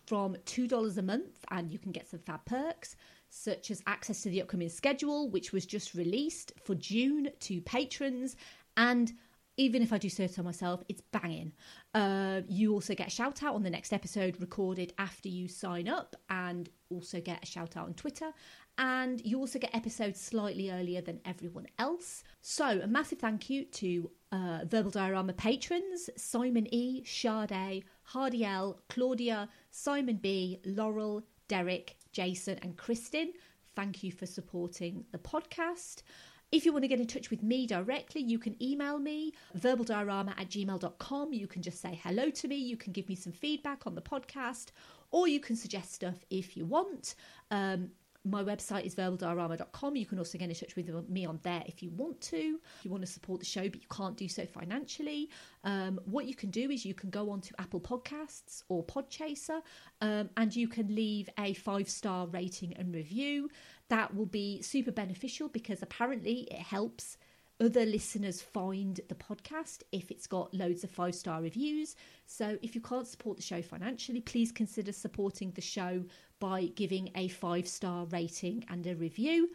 from 0.07 0.35
$2 0.47 0.97
a 0.97 1.01
month, 1.03 1.45
and 1.51 1.69
you 1.69 1.77
can 1.77 1.91
get 1.91 2.09
some 2.09 2.21
fab 2.21 2.43
perks 2.45 2.95
such 3.29 3.69
as 3.69 3.83
access 3.85 4.23
to 4.23 4.29
the 4.29 4.41
upcoming 4.41 4.69
schedule, 4.69 5.29
which 5.29 5.53
was 5.53 5.67
just 5.67 5.93
released 5.93 6.53
for 6.63 6.73
June 6.73 7.29
to 7.41 7.61
patrons, 7.61 8.35
and 8.77 9.13
even 9.57 9.81
if 9.81 9.91
I 9.91 9.97
do 9.97 10.09
so 10.09 10.27
myself, 10.43 10.83
it's 10.87 11.01
banging. 11.01 11.51
Uh, 11.93 12.41
you 12.47 12.73
also 12.73 12.93
get 12.93 13.07
a 13.07 13.11
shout 13.11 13.41
out 13.43 13.55
on 13.55 13.63
the 13.63 13.69
next 13.69 13.91
episode 13.91 14.39
recorded 14.39 14.93
after 14.99 15.29
you 15.29 15.47
sign 15.47 15.87
up, 15.87 16.15
and 16.29 16.69
also 16.89 17.19
get 17.19 17.43
a 17.43 17.45
shout 17.45 17.75
out 17.75 17.87
on 17.87 17.93
Twitter. 17.95 18.31
And 18.77 19.19
you 19.25 19.39
also 19.39 19.57
get 19.57 19.73
episodes 19.73 20.21
slightly 20.21 20.69
earlier 20.69 21.01
than 21.01 21.19
everyone 21.25 21.65
else. 21.79 22.23
So, 22.41 22.79
a 22.81 22.87
massive 22.87 23.17
thank 23.17 23.49
you 23.49 23.65
to 23.65 24.11
uh, 24.31 24.59
Verbal 24.65 24.91
Diorama 24.91 25.33
patrons 25.33 26.09
Simon 26.15 26.71
E, 26.71 27.03
Sade, 27.03 27.83
Hardy 28.03 28.45
L, 28.45 28.79
Claudia, 28.89 29.49
Simon 29.71 30.17
B, 30.17 30.59
Laurel, 30.63 31.23
Derek, 31.47 31.97
Jason, 32.11 32.59
and 32.61 32.77
Kristin. 32.77 33.29
Thank 33.75 34.03
you 34.03 34.11
for 34.11 34.27
supporting 34.27 35.05
the 35.11 35.17
podcast. 35.17 36.03
If 36.51 36.65
you 36.65 36.71
want 36.71 36.83
to 36.83 36.87
get 36.87 36.99
in 36.99 37.07
touch 37.07 37.29
with 37.29 37.43
me 37.43 37.67
directly, 37.67 38.21
you 38.21 38.39
can 38.39 38.61
email 38.63 38.99
me, 38.99 39.33
verbaldiorama 39.57 40.29
at 40.39 40.49
gmail.com. 40.49 41.33
You 41.33 41.45
can 41.45 41.61
just 41.61 41.81
say 41.81 41.99
hello 42.01 42.29
to 42.29 42.47
me. 42.47 42.55
You 42.55 42.77
can 42.77 42.93
give 42.93 43.09
me 43.09 43.15
some 43.15 43.33
feedback 43.33 43.85
on 43.85 43.95
the 43.95 44.01
podcast, 44.01 44.67
or 45.11 45.27
you 45.27 45.41
can 45.41 45.57
suggest 45.57 45.93
stuff 45.93 46.23
if 46.29 46.55
you 46.55 46.65
want. 46.65 47.15
Um, 47.51 47.91
my 48.23 48.43
website 48.43 48.85
is 48.85 48.95
verbaldiorama.com. 48.95 49.95
You 49.95 50.05
can 50.05 50.17
also 50.17 50.37
get 50.37 50.49
in 50.49 50.55
touch 50.55 50.75
with 50.75 50.89
me 51.09 51.25
on 51.25 51.39
there 51.43 51.63
if 51.65 51.81
you 51.81 51.91
want 51.91 52.19
to. 52.21 52.59
If 52.77 52.83
you 52.85 52.91
want 52.91 53.05
to 53.05 53.11
support 53.11 53.39
the 53.39 53.45
show, 53.45 53.63
but 53.69 53.81
you 53.81 53.87
can't 53.89 54.17
do 54.17 54.27
so 54.27 54.45
financially, 54.45 55.29
um, 55.63 55.99
what 56.05 56.25
you 56.25 56.35
can 56.35 56.49
do 56.49 56.69
is 56.69 56.85
you 56.85 56.93
can 56.93 57.09
go 57.09 57.29
on 57.29 57.41
to 57.41 57.53
Apple 57.59 57.79
Podcasts 57.79 58.63
or 58.69 58.83
Podchaser 58.85 59.61
um, 60.01 60.29
and 60.37 60.55
you 60.55 60.67
can 60.67 60.93
leave 60.93 61.29
a 61.39 61.53
five 61.53 61.89
star 61.89 62.27
rating 62.27 62.73
and 62.75 62.93
review. 62.93 63.49
That 63.89 64.15
will 64.15 64.25
be 64.25 64.61
super 64.61 64.91
beneficial 64.91 65.47
because 65.49 65.81
apparently 65.81 66.47
it 66.51 66.59
helps 66.59 67.17
other 67.59 67.85
listeners 67.85 68.41
find 68.41 68.99
the 69.09 69.15
podcast 69.15 69.81
if 69.91 70.11
it's 70.11 70.27
got 70.27 70.53
loads 70.53 70.83
of 70.83 70.91
five 70.91 71.15
star 71.15 71.41
reviews. 71.41 71.95
So 72.25 72.57
if 72.61 72.75
you 72.75 72.81
can't 72.81 73.07
support 73.07 73.37
the 73.37 73.43
show 73.43 73.61
financially, 73.61 74.21
please 74.21 74.51
consider 74.51 74.91
supporting 74.91 75.51
the 75.51 75.61
show 75.61 76.03
by 76.39 76.65
giving 76.75 77.09
a 77.15 77.29
five 77.29 77.67
star 77.67 78.05
rating 78.05 78.65
and 78.69 78.85
a 78.85 78.95
review. 78.95 79.49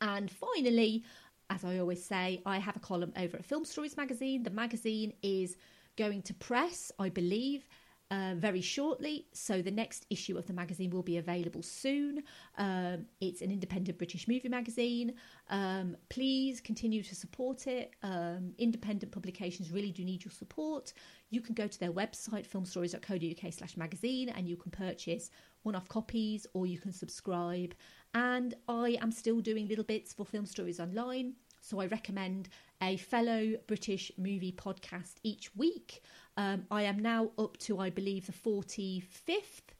And 0.00 0.30
finally, 0.30 1.04
as 1.50 1.64
I 1.64 1.78
always 1.78 2.04
say, 2.04 2.40
I 2.46 2.58
have 2.58 2.76
a 2.76 2.80
column 2.80 3.12
over 3.16 3.36
at 3.36 3.44
Film 3.44 3.64
Stories 3.64 3.96
magazine. 3.96 4.44
The 4.44 4.50
magazine 4.50 5.12
is 5.22 5.56
going 5.96 6.22
to 6.22 6.34
press, 6.34 6.92
I 6.98 7.08
believe, 7.08 7.66
uh, 8.10 8.34
very 8.36 8.60
shortly. 8.60 9.26
So 9.32 9.62
the 9.62 9.70
next 9.70 10.06
issue 10.10 10.36
of 10.36 10.46
the 10.46 10.52
magazine 10.52 10.90
will 10.90 11.02
be 11.02 11.18
available 11.18 11.62
soon. 11.62 12.22
Um, 12.58 13.06
it's 13.20 13.40
an 13.40 13.50
independent 13.50 13.98
British 13.98 14.26
movie 14.26 14.48
magazine. 14.48 15.14
Um, 15.48 15.96
please 16.08 16.60
continue 16.60 17.02
to 17.02 17.14
support 17.14 17.66
it. 17.66 17.94
Um, 18.02 18.52
independent 18.58 19.12
publications 19.12 19.70
really 19.70 19.92
do 19.92 20.04
need 20.04 20.24
your 20.24 20.32
support. 20.32 20.92
You 21.30 21.40
can 21.40 21.54
go 21.54 21.66
to 21.68 21.78
their 21.78 21.92
website, 21.92 22.48
filmstories.co.uk 22.48 23.52
slash 23.52 23.76
magazine, 23.76 24.30
and 24.30 24.48
you 24.48 24.56
can 24.56 24.72
purchase 24.72 25.30
one-off 25.62 25.88
copies 25.88 26.46
or 26.52 26.66
you 26.66 26.78
can 26.78 26.92
subscribe. 26.92 27.74
And 28.14 28.54
I 28.68 28.98
am 29.00 29.12
still 29.12 29.40
doing 29.40 29.68
little 29.68 29.84
bits 29.84 30.12
for 30.12 30.26
Film 30.26 30.46
Stories 30.46 30.80
Online. 30.80 31.34
So 31.60 31.80
I 31.80 31.86
recommend 31.86 32.48
a 32.82 32.96
fellow 32.96 33.54
British 33.66 34.10
movie 34.16 34.52
podcast 34.52 35.14
each 35.22 35.54
week. 35.54 36.02
Um, 36.36 36.64
I 36.70 36.82
am 36.82 36.98
now 36.98 37.30
up 37.38 37.58
to, 37.58 37.78
I 37.78 37.90
believe, 37.90 38.26
the 38.26 38.32
45th 38.32 39.74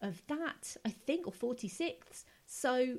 of 0.00 0.22
that, 0.28 0.76
I 0.84 0.90
think, 0.90 1.26
or 1.26 1.32
46th. 1.32 2.24
So, 2.46 2.98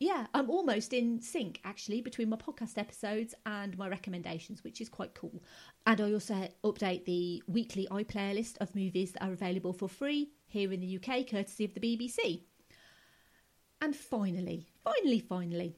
yeah, 0.00 0.26
I'm 0.34 0.50
almost 0.50 0.92
in 0.92 1.20
sync 1.20 1.60
actually 1.64 2.00
between 2.00 2.28
my 2.28 2.36
podcast 2.36 2.76
episodes 2.76 3.34
and 3.46 3.78
my 3.78 3.88
recommendations, 3.88 4.64
which 4.64 4.80
is 4.80 4.88
quite 4.88 5.14
cool. 5.14 5.42
And 5.86 6.00
I 6.00 6.12
also 6.12 6.48
update 6.64 7.04
the 7.04 7.42
weekly 7.46 7.86
iPlayer 7.90 8.34
list 8.34 8.58
of 8.60 8.74
movies 8.74 9.12
that 9.12 9.22
are 9.22 9.32
available 9.32 9.72
for 9.72 9.88
free 9.88 10.30
here 10.46 10.72
in 10.72 10.80
the 10.80 10.98
UK, 10.98 11.28
courtesy 11.28 11.64
of 11.64 11.74
the 11.74 11.80
BBC. 11.80 12.42
And 13.80 13.94
finally, 13.94 14.66
finally, 14.82 15.20
finally, 15.20 15.76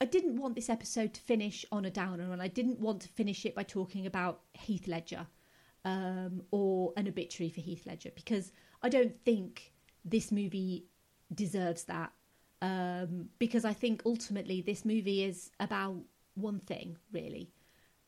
I 0.00 0.04
didn't 0.04 0.36
want 0.36 0.54
this 0.54 0.68
episode 0.68 1.14
to 1.14 1.20
finish 1.20 1.64
on 1.72 1.84
a 1.84 1.90
downer, 1.90 2.32
and 2.32 2.42
I 2.42 2.48
didn't 2.48 2.80
want 2.80 3.02
to 3.02 3.08
finish 3.08 3.46
it 3.46 3.54
by 3.54 3.62
talking 3.62 4.06
about 4.06 4.40
Heath 4.52 4.86
Ledger 4.88 5.26
um, 5.84 6.42
or 6.50 6.92
an 6.96 7.08
obituary 7.08 7.50
for 7.50 7.60
Heath 7.60 7.86
Ledger 7.86 8.10
because 8.14 8.52
I 8.82 8.88
don't 8.88 9.16
think 9.24 9.72
this 10.04 10.32
movie 10.32 10.86
deserves 11.34 11.84
that. 11.84 12.12
Um, 12.62 13.28
because 13.38 13.64
I 13.64 13.74
think 13.74 14.02
ultimately 14.06 14.62
this 14.62 14.84
movie 14.84 15.24
is 15.24 15.50
about 15.60 15.96
one 16.34 16.60
thing, 16.60 16.96
really, 17.12 17.52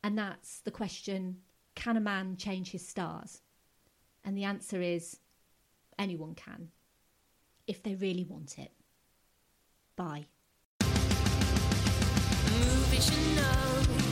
and 0.02 0.16
that's 0.16 0.60
the 0.60 0.70
question 0.70 1.38
can 1.74 1.96
a 1.96 2.00
man 2.00 2.36
change 2.36 2.70
his 2.70 2.88
stars? 2.88 3.42
And 4.24 4.36
the 4.36 4.44
answer 4.44 4.80
is 4.80 5.18
anyone 5.98 6.34
can 6.34 6.70
if 7.66 7.82
they 7.82 7.94
really 7.94 8.24
want 8.24 8.58
it. 8.58 8.72
Bye 9.94 10.26
we 12.96 13.02
should 13.02 13.36
know. 13.36 14.05